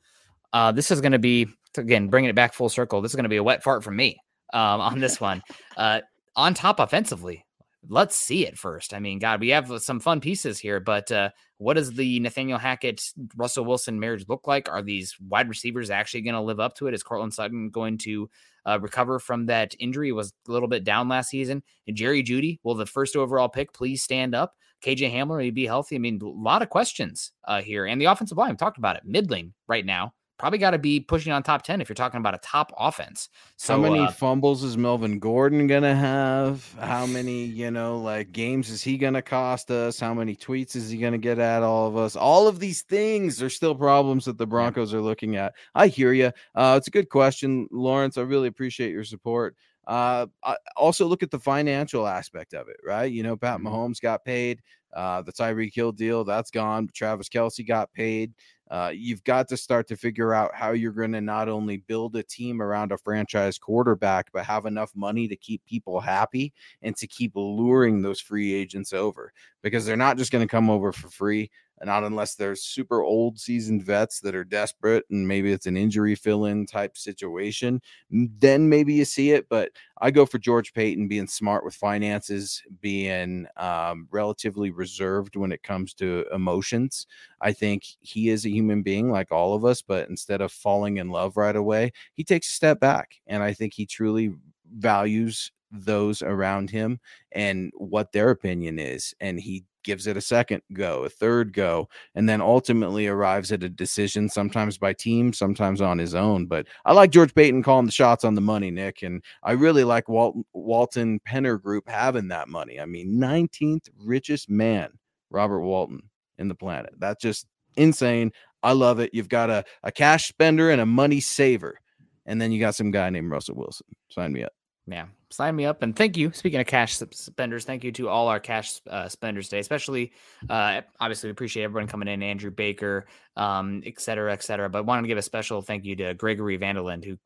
Uh, 0.53 0.71
this 0.71 0.91
is 0.91 1.01
going 1.01 1.13
to 1.13 1.19
be, 1.19 1.47
again, 1.77 2.09
bringing 2.09 2.29
it 2.29 2.35
back 2.35 2.53
full 2.53 2.69
circle. 2.69 3.01
This 3.01 3.11
is 3.11 3.15
going 3.15 3.23
to 3.23 3.29
be 3.29 3.37
a 3.37 3.43
wet 3.43 3.63
fart 3.63 3.83
from 3.83 3.95
me 3.95 4.19
um, 4.53 4.81
on 4.81 4.99
this 4.99 5.19
one. 5.19 5.41
Uh, 5.75 6.01
on 6.35 6.53
top 6.53 6.79
offensively, 6.79 7.45
let's 7.89 8.15
see 8.15 8.45
it 8.45 8.57
first. 8.57 8.93
I 8.93 8.99
mean, 8.99 9.19
God, 9.19 9.39
we 9.39 9.49
have 9.49 9.71
some 9.81 9.99
fun 9.99 10.19
pieces 10.19 10.59
here, 10.59 10.79
but 10.79 11.11
uh, 11.11 11.29
what 11.57 11.75
does 11.75 11.91
the 11.91 12.19
Nathaniel 12.19 12.59
Hackett 12.59 13.01
Russell 13.35 13.65
Wilson 13.65 13.99
marriage 13.99 14.25
look 14.27 14.47
like? 14.47 14.69
Are 14.69 14.81
these 14.81 15.15
wide 15.27 15.49
receivers 15.49 15.89
actually 15.89 16.21
going 16.21 16.35
to 16.35 16.41
live 16.41 16.59
up 16.59 16.75
to 16.75 16.87
it? 16.87 16.93
Is 16.93 17.03
Courtland 17.03 17.33
Sutton 17.33 17.69
going 17.69 17.97
to 17.99 18.29
uh, 18.65 18.79
recover 18.79 19.19
from 19.19 19.45
that 19.47 19.73
injury? 19.79 20.11
Was 20.11 20.33
a 20.47 20.51
little 20.51 20.67
bit 20.67 20.83
down 20.83 21.07
last 21.07 21.29
season. 21.29 21.63
And 21.87 21.95
Jerry 21.95 22.23
Jeudy, 22.23 22.59
will 22.63 22.75
the 22.75 22.85
first 22.85 23.15
overall 23.15 23.49
pick 23.49 23.73
please 23.73 24.03
stand 24.03 24.35
up? 24.35 24.53
KJ 24.83 25.11
Hamler, 25.11 25.29
will 25.29 25.37
he 25.39 25.51
be 25.51 25.65
healthy? 25.65 25.95
I 25.95 25.99
mean, 25.99 26.19
a 26.21 26.27
lot 26.27 26.61
of 26.61 26.69
questions 26.69 27.31
uh, 27.47 27.61
here. 27.61 27.87
And 27.87 27.99
the 27.99 28.05
offensive 28.05 28.37
line, 28.37 28.51
we 28.51 28.57
talked 28.57 28.77
about 28.77 28.95
it, 28.95 29.03
middling 29.05 29.53
right 29.67 29.85
now 29.85 30.13
probably 30.37 30.59
got 30.59 30.71
to 30.71 30.77
be 30.77 30.99
pushing 30.99 31.31
on 31.31 31.41
top 31.43 31.63
10 31.63 31.81
if 31.81 31.89
you're 31.89 31.95
talking 31.95 32.19
about 32.19 32.35
a 32.35 32.39
top 32.39 32.71
offense. 32.77 33.29
So 33.55 33.75
how 33.75 33.81
many 33.81 33.99
uh, 33.99 34.11
fumbles 34.11 34.63
is 34.63 34.77
Melvin 34.77 35.19
Gordon 35.19 35.67
going 35.67 35.83
to 35.83 35.95
have? 35.95 36.75
How 36.79 37.05
many, 37.05 37.43
you 37.43 37.71
know, 37.71 37.99
like 37.99 38.31
games 38.31 38.69
is 38.69 38.81
he 38.81 38.97
going 38.97 39.15
to 39.15 39.21
cost 39.21 39.71
us? 39.71 39.99
How 39.99 40.13
many 40.13 40.35
tweets 40.35 40.75
is 40.75 40.89
he 40.89 40.97
going 40.97 41.13
to 41.13 41.17
get 41.17 41.39
at 41.39 41.63
all 41.63 41.87
of 41.87 41.97
us? 41.97 42.15
All 42.15 42.47
of 42.47 42.59
these 42.59 42.83
things 42.83 43.41
are 43.41 43.49
still 43.49 43.75
problems 43.75 44.25
that 44.25 44.37
the 44.37 44.47
Broncos 44.47 44.93
are 44.93 45.01
looking 45.01 45.35
at. 45.35 45.53
I 45.73 45.87
hear 45.87 46.13
you. 46.13 46.31
Uh, 46.55 46.75
it's 46.77 46.87
a 46.87 46.91
good 46.91 47.09
question, 47.09 47.67
Lawrence. 47.71 48.17
I 48.17 48.21
really 48.21 48.47
appreciate 48.47 48.91
your 48.91 49.03
support. 49.03 49.55
Uh, 49.87 50.27
also 50.75 51.07
look 51.07 51.23
at 51.23 51.31
the 51.31 51.39
financial 51.39 52.05
aspect 52.05 52.53
of 52.53 52.67
it, 52.67 52.75
right? 52.85 53.11
You 53.11 53.23
know, 53.23 53.37
Pat 53.37 53.59
mm-hmm. 53.59 53.67
Mahomes 53.67 54.01
got 54.01 54.25
paid. 54.25 54.61
Uh, 54.93 55.21
the 55.21 55.31
Tyreek 55.31 55.73
Hill 55.73 55.91
deal 55.91 56.23
that's 56.23 56.49
gone. 56.49 56.89
Travis 56.93 57.29
Kelce 57.29 57.65
got 57.65 57.91
paid. 57.93 58.33
Uh, 58.69 58.91
you've 58.93 59.23
got 59.23 59.47
to 59.47 59.57
start 59.57 59.87
to 59.87 59.95
figure 59.95 60.33
out 60.33 60.53
how 60.53 60.71
you're 60.71 60.91
going 60.91 61.11
to 61.11 61.21
not 61.21 61.47
only 61.47 61.77
build 61.77 62.15
a 62.15 62.23
team 62.23 62.61
around 62.61 62.91
a 62.91 62.97
franchise 62.97 63.57
quarterback, 63.57 64.29
but 64.33 64.45
have 64.45 64.65
enough 64.65 64.91
money 64.95 65.27
to 65.27 65.35
keep 65.35 65.65
people 65.65 65.99
happy 65.99 66.53
and 66.81 66.95
to 66.97 67.07
keep 67.07 67.31
luring 67.35 68.01
those 68.01 68.19
free 68.19 68.53
agents 68.53 68.93
over 68.93 69.31
because 69.61 69.85
they're 69.85 69.95
not 69.95 70.17
just 70.17 70.31
going 70.31 70.45
to 70.45 70.51
come 70.51 70.69
over 70.69 70.91
for 70.91 71.09
free 71.09 71.49
not 71.83 72.03
unless 72.03 72.35
there's 72.35 72.63
super 72.63 73.03
old 73.03 73.39
seasoned 73.39 73.83
vets 73.83 74.19
that 74.21 74.35
are 74.35 74.43
desperate 74.43 75.05
and 75.09 75.27
maybe 75.27 75.51
it's 75.51 75.67
an 75.67 75.77
injury 75.77 76.15
fill 76.15 76.45
in 76.45 76.65
type 76.65 76.97
situation. 76.97 77.81
Then 78.09 78.69
maybe 78.69 78.93
you 78.93 79.05
see 79.05 79.31
it. 79.31 79.47
But 79.49 79.71
I 80.01 80.11
go 80.11 80.25
for 80.25 80.39
George 80.39 80.73
Paton 80.73 81.07
being 81.07 81.27
smart 81.27 81.63
with 81.63 81.75
finances, 81.75 82.63
being 82.81 83.47
um, 83.57 84.07
relatively 84.11 84.71
reserved 84.71 85.35
when 85.35 85.51
it 85.51 85.63
comes 85.63 85.93
to 85.95 86.25
emotions. 86.33 87.07
I 87.41 87.53
think 87.53 87.83
he 87.99 88.29
is 88.29 88.45
a 88.45 88.49
human 88.49 88.81
being 88.81 89.11
like 89.11 89.31
all 89.31 89.53
of 89.53 89.65
us, 89.65 89.81
but 89.81 90.09
instead 90.09 90.41
of 90.41 90.51
falling 90.51 90.97
in 90.97 91.09
love 91.09 91.37
right 91.37 91.55
away, 91.55 91.91
he 92.13 92.23
takes 92.23 92.49
a 92.49 92.53
step 92.53 92.79
back. 92.79 93.15
And 93.27 93.43
I 93.43 93.53
think 93.53 93.73
he 93.73 93.85
truly 93.85 94.33
values 94.75 95.51
those 95.71 96.21
around 96.21 96.69
him 96.69 96.99
and 97.33 97.71
what 97.75 98.11
their 98.11 98.29
opinion 98.29 98.79
is. 98.79 99.13
And 99.19 99.39
he 99.39 99.65
gives 99.87 100.05
it 100.05 100.17
a 100.17 100.21
second 100.21 100.61
go, 100.73 101.05
a 101.05 101.09
third 101.09 101.53
go, 101.53 101.87
and 102.13 102.27
then 102.27 102.41
ultimately 102.41 103.07
arrives 103.07 103.53
at 103.53 103.63
a 103.63 103.69
decision, 103.69 104.27
sometimes 104.27 104.77
by 104.77 104.91
team, 104.91 105.31
sometimes 105.31 105.79
on 105.79 105.97
his 105.97 106.13
own. 106.13 106.45
But 106.45 106.67
I 106.83 106.91
like 106.91 107.09
George 107.09 107.33
Paton 107.33 107.63
calling 107.63 107.85
the 107.85 107.91
shots 107.93 108.25
on 108.25 108.35
the 108.35 108.41
money, 108.41 108.69
Nick. 108.69 109.01
And 109.01 109.23
I 109.43 109.53
really 109.53 109.85
like 109.85 110.09
Walt, 110.09 110.35
Walton 110.51 111.21
Penner 111.25 111.59
Group 111.59 111.87
having 111.87 112.27
that 112.27 112.49
money. 112.49 112.81
I 112.81 112.85
mean, 112.85 113.17
19th 113.17 113.87
richest 113.97 114.49
man, 114.49 114.89
Robert 115.29 115.61
Walton, 115.61 116.01
in 116.37 116.49
the 116.49 116.55
planet. 116.55 116.93
That's 116.97 117.21
just 117.21 117.47
insane. 117.77 118.33
I 118.63 118.73
love 118.73 118.99
it. 118.99 119.11
You've 119.13 119.29
got 119.29 119.49
a, 119.49 119.63
a 119.83 119.91
cash 119.93 120.27
spender 120.27 120.69
and 120.69 120.81
a 120.81 120.85
money 120.85 121.21
saver. 121.21 121.79
And 122.25 122.41
then 122.41 122.51
you 122.51 122.59
got 122.59 122.75
some 122.75 122.91
guy 122.91 123.09
named 123.09 123.31
Russell 123.31 123.55
Wilson. 123.55 123.87
Sign 124.09 124.33
me 124.33 124.43
up. 124.43 124.51
Yeah, 124.89 125.07
sign 125.29 125.55
me 125.55 125.65
up. 125.65 125.83
And 125.83 125.93
thank 125.93 126.15
you. 126.15 126.31
Speaking 126.31 126.61
of 126.61 126.65
cash 126.65 126.97
spenders, 127.11 127.65
thank 127.65 127.83
you 127.83 127.91
to 127.91 128.07
all 128.07 128.29
our 128.29 128.39
cash 128.39 128.79
uh, 128.89 129.09
spenders 129.09 129.49
today, 129.49 129.59
especially 129.59 130.13
uh, 130.49 130.81
obviously 130.99 131.27
we 131.27 131.31
appreciate 131.31 131.65
everyone 131.65 131.89
coming 131.89 132.07
in, 132.07 132.23
Andrew 132.23 132.51
Baker, 132.51 133.05
um, 133.35 133.83
et 133.85 133.99
cetera, 133.99 134.31
et 134.31 134.43
cetera. 134.43 134.69
But 134.69 134.85
wanted 134.85 135.01
to 135.01 135.09
give 135.09 135.17
a 135.17 135.21
special 135.21 135.61
thank 135.61 135.83
you 135.83 135.97
to 135.97 136.13
Gregory 136.13 136.55
Vanderland, 136.55 137.03
who 137.03 137.17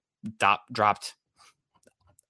dropped 0.71 1.13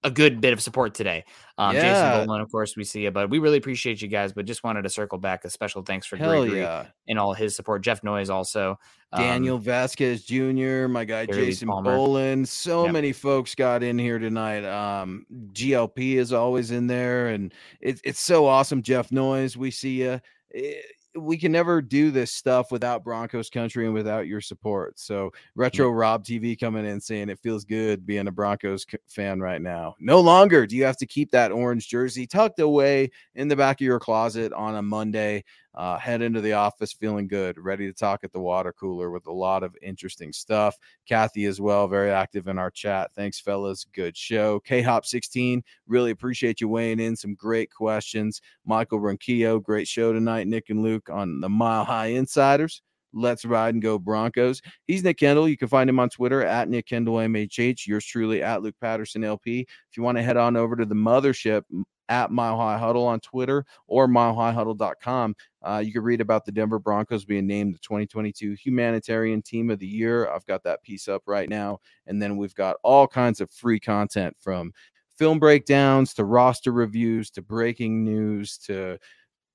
a 0.04 0.10
good 0.10 0.40
bit 0.40 0.52
of 0.52 0.60
support 0.60 0.94
today. 0.94 1.24
Um, 1.58 1.74
yeah. 1.74 1.82
Jason 1.82 2.26
Bowman, 2.26 2.40
of 2.40 2.50
course, 2.50 2.76
we 2.76 2.84
see 2.84 3.02
you, 3.02 3.10
but 3.10 3.30
we 3.30 3.38
really 3.38 3.58
appreciate 3.58 4.02
you 4.02 4.08
guys. 4.08 4.32
But 4.32 4.46
just 4.46 4.64
wanted 4.64 4.82
to 4.82 4.88
circle 4.88 5.18
back 5.18 5.44
a 5.44 5.50
special 5.50 5.82
thanks 5.82 6.06
for 6.06 6.16
Hell 6.16 6.30
Gregory 6.30 6.60
yeah. 6.60 6.86
and 7.08 7.18
all 7.18 7.34
his 7.34 7.54
support. 7.54 7.82
Jeff 7.82 8.02
Noyes 8.02 8.30
also. 8.30 8.78
Daniel 9.14 9.56
um, 9.56 9.62
Vasquez 9.62 10.24
Jr., 10.24 10.88
my 10.88 11.04
guy 11.04 11.26
Jason 11.26 11.68
Boland. 11.68 12.48
So 12.48 12.84
yep. 12.84 12.92
many 12.94 13.12
folks 13.12 13.54
got 13.54 13.82
in 13.82 13.98
here 13.98 14.18
tonight. 14.18 14.64
Um, 14.64 15.26
GLP 15.52 16.14
is 16.14 16.32
always 16.32 16.70
in 16.70 16.86
there, 16.86 17.28
and 17.28 17.52
it, 17.80 18.00
it's 18.04 18.20
so 18.20 18.46
awesome. 18.46 18.82
Jeff 18.82 19.12
Noyes, 19.12 19.56
we 19.56 19.70
see 19.70 20.02
you. 20.02 20.20
It, 20.50 20.84
we 21.14 21.36
can 21.36 21.52
never 21.52 21.82
do 21.82 22.10
this 22.10 22.32
stuff 22.32 22.70
without 22.70 23.04
Broncos 23.04 23.50
country 23.50 23.84
and 23.84 23.94
without 23.94 24.26
your 24.26 24.40
support. 24.40 24.98
So 24.98 25.26
mm. 25.26 25.30
retro 25.54 25.90
Rob 25.90 26.24
TV 26.24 26.58
coming 26.58 26.86
in 26.86 27.00
saying 27.00 27.28
it 27.28 27.38
feels 27.40 27.64
good 27.64 28.06
being 28.06 28.28
a 28.28 28.32
Broncos 28.32 28.86
fan 29.08 29.40
right 29.40 29.60
now. 29.60 29.94
No 30.00 30.20
longer 30.20 30.66
do 30.66 30.76
you 30.76 30.84
have 30.84 30.96
to 30.98 31.06
keep 31.06 31.30
that 31.32 31.52
orange 31.52 31.88
jersey 31.88 32.26
tucked 32.26 32.60
away 32.60 33.10
in 33.34 33.48
the 33.48 33.56
back 33.56 33.80
of 33.80 33.84
your 33.84 34.00
closet 34.00 34.52
on 34.52 34.76
a 34.76 34.82
Monday 34.82 35.44
uh, 35.74 35.98
head 35.98 36.22
into 36.22 36.40
the 36.40 36.52
office 36.52 36.92
feeling 36.92 37.26
good, 37.26 37.58
ready 37.58 37.86
to 37.86 37.92
talk 37.92 38.20
at 38.24 38.32
the 38.32 38.40
water 38.40 38.72
cooler 38.72 39.10
with 39.10 39.26
a 39.26 39.32
lot 39.32 39.62
of 39.62 39.76
interesting 39.82 40.32
stuff. 40.32 40.76
Kathy 41.06 41.46
as 41.46 41.60
well, 41.60 41.88
very 41.88 42.10
active 42.10 42.48
in 42.48 42.58
our 42.58 42.70
chat. 42.70 43.10
Thanks, 43.14 43.40
fellas. 43.40 43.84
Good 43.84 44.16
show. 44.16 44.60
K 44.60 44.82
Hop 44.82 45.06
16, 45.06 45.62
really 45.86 46.10
appreciate 46.10 46.60
you 46.60 46.68
weighing 46.68 47.00
in. 47.00 47.16
Some 47.16 47.34
great 47.34 47.70
questions. 47.70 48.40
Michael 48.64 49.00
Ronquillo, 49.00 49.62
great 49.62 49.88
show 49.88 50.12
tonight. 50.12 50.46
Nick 50.46 50.70
and 50.70 50.82
Luke 50.82 51.08
on 51.10 51.40
the 51.40 51.48
Mile 51.48 51.84
High 51.84 52.06
Insiders. 52.06 52.82
Let's 53.14 53.44
ride 53.44 53.74
and 53.74 53.82
go 53.82 53.98
Broncos. 53.98 54.62
He's 54.86 55.04
Nick 55.04 55.18
Kendall. 55.18 55.48
You 55.48 55.56
can 55.56 55.68
find 55.68 55.88
him 55.88 56.00
on 56.00 56.08
Twitter 56.08 56.44
at 56.44 56.68
Nick 56.68 56.86
Kendall 56.86 57.16
MHH. 57.16 57.86
Yours 57.86 58.06
truly 58.06 58.42
at 58.42 58.62
Luke 58.62 58.76
Patterson 58.80 59.22
LP. 59.22 59.60
If 59.60 59.96
you 59.96 60.02
want 60.02 60.16
to 60.16 60.22
head 60.22 60.36
on 60.36 60.56
over 60.56 60.76
to 60.76 60.86
the 60.86 60.94
mothership, 60.94 61.62
at 62.08 62.30
Mile 62.30 62.56
High 62.56 62.78
Huddle 62.78 63.06
on 63.06 63.20
Twitter 63.20 63.64
or 63.86 64.08
milehighhuddle.com. 64.08 65.34
Uh, 65.62 65.82
you 65.84 65.92
can 65.92 66.02
read 66.02 66.20
about 66.20 66.44
the 66.44 66.52
Denver 66.52 66.78
Broncos 66.78 67.24
being 67.24 67.46
named 67.46 67.74
the 67.74 67.78
2022 67.78 68.52
Humanitarian 68.52 69.42
Team 69.42 69.70
of 69.70 69.78
the 69.78 69.86
Year. 69.86 70.28
I've 70.28 70.46
got 70.46 70.62
that 70.64 70.82
piece 70.82 71.08
up 71.08 71.22
right 71.26 71.48
now. 71.48 71.78
And 72.06 72.20
then 72.20 72.36
we've 72.36 72.54
got 72.54 72.76
all 72.82 73.06
kinds 73.06 73.40
of 73.40 73.50
free 73.50 73.80
content 73.80 74.36
from 74.40 74.72
film 75.18 75.38
breakdowns 75.38 76.14
to 76.14 76.24
roster 76.24 76.72
reviews 76.72 77.30
to 77.30 77.42
breaking 77.42 78.04
news 78.04 78.58
to 78.58 78.98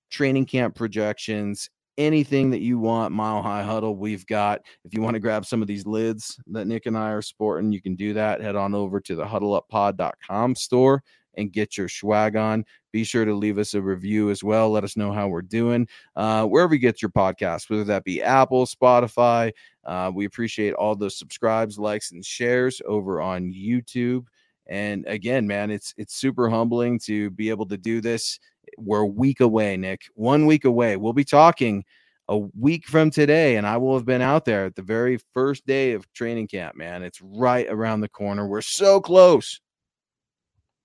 training 0.10 0.46
camp 0.46 0.76
projections 0.76 1.70
anything 1.98 2.52
that 2.52 2.62
you 2.62 2.78
want 2.78 3.14
mile 3.14 3.42
high 3.42 3.64
huddle 3.64 3.96
we've 3.96 4.26
got 4.28 4.62
if 4.86 4.94
you 4.94 5.02
want 5.02 5.16
to 5.16 5.20
grab 5.20 5.46
some 5.46 5.62
of 5.62 5.68
these 5.68 5.86
lids 5.86 6.40
that 6.48 6.68
nick 6.68 6.86
and 6.86 6.98
i 6.98 7.10
are 7.10 7.24
sporting 7.24 7.72
you 7.72 7.82
can 7.82 7.96
do 7.96 8.14
that 8.14 8.40
head 8.40 8.56
on 8.56 8.76
over 8.76 9.00
to 9.00 9.16
the 9.16 9.26
huddleuppod.com 9.26 10.56
store 10.56 11.04
and 11.38 11.54
get 11.54 11.78
your 11.78 11.88
swag 11.88 12.36
on. 12.36 12.66
Be 12.92 13.04
sure 13.04 13.26
to 13.26 13.34
leave 13.34 13.58
us 13.58 13.74
a 13.74 13.82
review 13.82 14.30
as 14.30 14.44
well. 14.44 14.70
Let 14.70 14.84
us 14.84 14.98
know 14.98 15.12
how 15.12 15.28
we're 15.28 15.42
doing 15.42 15.88
uh, 16.16 16.46
wherever 16.46 16.74
you 16.74 16.80
get 16.80 17.02
your 17.02 17.12
podcast, 17.12 17.70
whether 17.70 17.84
that 17.86 18.04
be 18.04 18.22
Apple, 18.22 18.66
Spotify. 18.66 19.52
Uh, 19.86 20.12
we 20.14 20.26
appreciate 20.26 20.74
all 20.74 20.96
the 20.96 21.10
subscribes, 21.10 21.78
likes, 21.78 22.12
and 22.12 22.26
shares 22.26 22.82
over 22.86 23.22
on 23.22 23.54
YouTube. 23.54 24.26
And 24.68 25.06
again, 25.08 25.48
man, 25.48 25.72
it's 25.72 25.94
it's 25.98 26.16
super 26.16 26.50
humbling 26.50 27.00
to 27.06 27.30
be 27.32 27.50
able 27.50 27.68
to 27.68 27.78
do 27.78 28.02
this. 28.02 28.40
We're 28.78 29.02
a 29.02 29.06
week 29.08 29.40
away, 29.40 29.78
Nick. 29.78 30.02
One 30.16 30.46
week 30.46 30.66
away. 30.66 30.98
We'll 30.98 31.14
be 31.14 31.24
talking 31.24 31.86
a 32.28 32.38
week 32.38 32.86
from 32.86 33.10
today, 33.10 33.56
and 33.56 33.66
I 33.66 33.78
will 33.78 33.96
have 33.96 34.06
been 34.06 34.22
out 34.22 34.44
there 34.44 34.66
at 34.66 34.76
the 34.76 34.82
very 34.82 35.20
first 35.34 35.66
day 35.66 35.94
of 35.94 36.12
training 36.14 36.48
camp, 36.48 36.76
man. 36.76 37.04
It's 37.04 37.22
right 37.22 37.68
around 37.70 38.02
the 38.02 38.10
corner. 38.10 38.48
We're 38.48 38.62
so 38.62 39.00
close. 39.00 39.62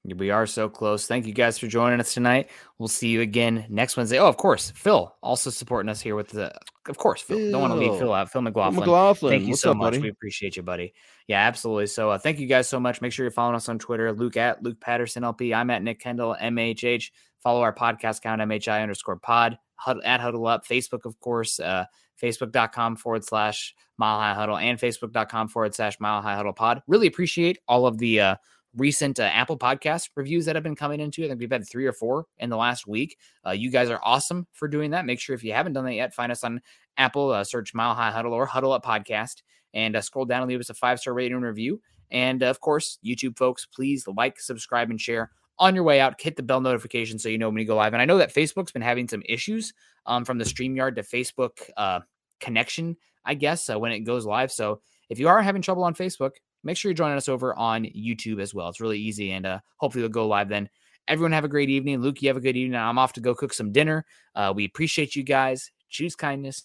We 0.04 0.30
are 0.30 0.46
so 0.46 0.68
close. 0.68 1.06
Thank 1.06 1.26
you 1.26 1.32
guys 1.32 1.58
for 1.58 1.68
joining 1.68 2.00
us 2.00 2.12
tonight. 2.12 2.50
We'll 2.78 2.88
see 2.88 3.08
you 3.08 3.20
again 3.20 3.66
next 3.68 3.96
Wednesday. 3.96 4.18
Oh, 4.18 4.26
of 4.26 4.36
course, 4.36 4.72
Phil 4.72 5.14
also 5.22 5.48
supporting 5.48 5.88
us 5.88 6.00
here 6.00 6.16
with 6.16 6.30
the. 6.30 6.52
Of 6.88 6.98
course, 6.98 7.22
Phil. 7.22 7.38
Phil. 7.38 7.52
Don't 7.52 7.60
want 7.60 7.72
to 7.72 7.78
leave 7.78 7.96
Phil 8.00 8.12
out. 8.12 8.32
Phil 8.32 8.42
McLaughlin. 8.42 8.80
McLaughlin. 8.80 9.30
Thank 9.30 9.42
you 9.44 9.50
What's 9.50 9.62
so 9.62 9.70
up, 9.70 9.76
much. 9.76 9.92
buddy? 9.92 10.02
We 10.02 10.08
appreciate 10.08 10.56
you, 10.56 10.64
buddy. 10.64 10.92
Yeah, 11.28 11.46
absolutely. 11.46 11.86
So, 11.86 12.10
uh, 12.10 12.18
thank 12.18 12.40
you 12.40 12.48
guys 12.48 12.68
so 12.68 12.80
much. 12.80 13.00
Make 13.00 13.12
sure 13.12 13.22
you're 13.22 13.30
following 13.30 13.54
us 13.54 13.68
on 13.68 13.78
Twitter. 13.78 14.12
Luke 14.12 14.36
at 14.36 14.60
Luke 14.60 14.80
Patterson 14.80 15.22
LP. 15.22 15.54
I'm 15.54 15.70
at 15.70 15.84
Nick 15.84 16.00
Kendall 16.00 16.36
MHH. 16.40 17.12
Follow 17.40 17.60
our 17.60 17.72
podcast 17.72 18.18
account 18.18 18.40
MHI 18.42 18.82
underscore 18.82 19.16
Pod. 19.16 19.56
Hud, 19.76 19.98
at 20.04 20.20
Huddle 20.20 20.48
Up. 20.48 20.66
Facebook, 20.66 21.04
of 21.04 21.18
course. 21.20 21.60
Uh, 21.60 21.84
Facebook.com 22.20 22.96
forward 22.96 23.24
slash 23.24 23.74
Mile 23.98 24.18
High 24.18 24.34
Huddle 24.34 24.56
and 24.56 24.80
Facebook.com 24.80 25.46
forward 25.46 25.74
slash 25.76 26.00
Mile 26.00 26.22
High 26.22 26.34
Huddle 26.34 26.52
Pod. 26.52 26.82
Really 26.88 27.06
appreciate 27.06 27.58
all 27.68 27.86
of 27.86 27.98
the. 27.98 28.20
Uh, 28.20 28.36
recent 28.76 29.20
uh, 29.20 29.24
Apple 29.24 29.58
podcast 29.58 30.10
reviews 30.16 30.46
that 30.46 30.56
have 30.56 30.62
been 30.62 30.76
coming 30.76 31.00
into. 31.00 31.24
I 31.24 31.28
think 31.28 31.40
we've 31.40 31.50
had 31.50 31.68
three 31.68 31.86
or 31.86 31.92
four 31.92 32.26
in 32.38 32.50
the 32.50 32.56
last 32.56 32.86
week. 32.86 33.18
Uh, 33.46 33.50
you 33.50 33.70
guys 33.70 33.90
are 33.90 34.00
awesome 34.02 34.46
for 34.52 34.68
doing 34.68 34.92
that. 34.92 35.04
Make 35.04 35.20
sure 35.20 35.34
if 35.34 35.44
you 35.44 35.52
haven't 35.52 35.74
done 35.74 35.84
that 35.84 35.94
yet, 35.94 36.14
find 36.14 36.32
us 36.32 36.44
on 36.44 36.60
Apple, 36.96 37.30
uh, 37.30 37.44
search 37.44 37.74
Mile 37.74 37.94
High 37.94 38.10
Huddle 38.10 38.32
or 38.32 38.46
Huddle 38.46 38.72
Up 38.72 38.84
Podcast, 38.84 39.42
and 39.74 39.96
uh, 39.96 40.00
scroll 40.00 40.24
down 40.24 40.42
and 40.42 40.48
leave 40.48 40.60
us 40.60 40.70
a 40.70 40.74
five 40.74 41.00
star 41.00 41.14
rating 41.14 41.36
and 41.36 41.44
review. 41.44 41.80
And 42.10 42.42
of 42.42 42.60
course, 42.60 42.98
YouTube 43.04 43.38
folks, 43.38 43.66
please 43.66 44.06
like, 44.06 44.38
subscribe, 44.38 44.90
and 44.90 45.00
share. 45.00 45.30
On 45.58 45.74
your 45.74 45.84
way 45.84 46.00
out, 46.00 46.20
hit 46.20 46.36
the 46.36 46.42
bell 46.42 46.60
notification 46.60 47.18
so 47.18 47.28
you 47.28 47.38
know 47.38 47.48
when 47.48 47.54
we 47.54 47.64
go 47.64 47.76
live. 47.76 47.92
And 47.92 48.02
I 48.02 48.04
know 48.04 48.18
that 48.18 48.34
Facebook's 48.34 48.72
been 48.72 48.82
having 48.82 49.06
some 49.06 49.22
issues 49.26 49.72
um, 50.06 50.24
from 50.24 50.38
the 50.38 50.44
StreamYard 50.44 50.96
to 50.96 51.02
Facebook 51.02 51.70
uh, 51.76 52.00
connection, 52.40 52.96
I 53.24 53.34
guess, 53.34 53.70
uh, 53.70 53.78
when 53.78 53.92
it 53.92 54.00
goes 54.00 54.26
live. 54.26 54.50
So 54.50 54.80
if 55.08 55.18
you 55.18 55.28
are 55.28 55.42
having 55.42 55.62
trouble 55.62 55.84
on 55.84 55.94
Facebook, 55.94 56.32
make 56.62 56.76
sure 56.76 56.90
you're 56.90 56.96
joining 56.96 57.16
us 57.16 57.28
over 57.28 57.54
on 57.54 57.84
YouTube 57.84 58.40
as 58.40 58.54
well. 58.54 58.68
It's 58.68 58.80
really 58.80 58.98
easy, 58.98 59.32
and 59.32 59.46
uh, 59.46 59.60
hopefully 59.76 60.02
we'll 60.02 60.10
go 60.10 60.26
live 60.26 60.48
then. 60.48 60.68
Everyone 61.08 61.32
have 61.32 61.44
a 61.44 61.48
great 61.48 61.68
evening. 61.68 62.00
Luke, 62.00 62.22
you 62.22 62.28
have 62.28 62.36
a 62.36 62.40
good 62.40 62.56
evening. 62.56 62.78
I'm 62.78 62.98
off 62.98 63.12
to 63.14 63.20
go 63.20 63.34
cook 63.34 63.52
some 63.52 63.72
dinner. 63.72 64.04
Uh, 64.34 64.52
we 64.54 64.64
appreciate 64.64 65.16
you 65.16 65.22
guys. 65.22 65.70
Choose 65.88 66.14
kindness, 66.14 66.64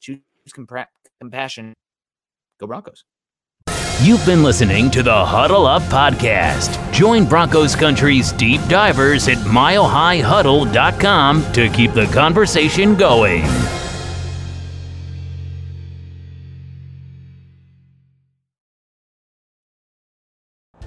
choose 0.00 0.20
compa- 0.50 0.86
compassion. 1.20 1.74
Go 2.58 2.66
Broncos. 2.66 3.04
You've 4.02 4.26
been 4.26 4.42
listening 4.42 4.90
to 4.90 5.02
the 5.02 5.24
Huddle 5.24 5.64
Up 5.64 5.80
Podcast. 5.84 6.92
Join 6.92 7.24
Broncos 7.24 7.74
Country's 7.74 8.30
deep 8.32 8.60
divers 8.68 9.26
at 9.26 9.38
milehighhuddle.com 9.38 11.52
to 11.52 11.68
keep 11.70 11.94
the 11.94 12.04
conversation 12.06 12.94
going. 12.94 13.44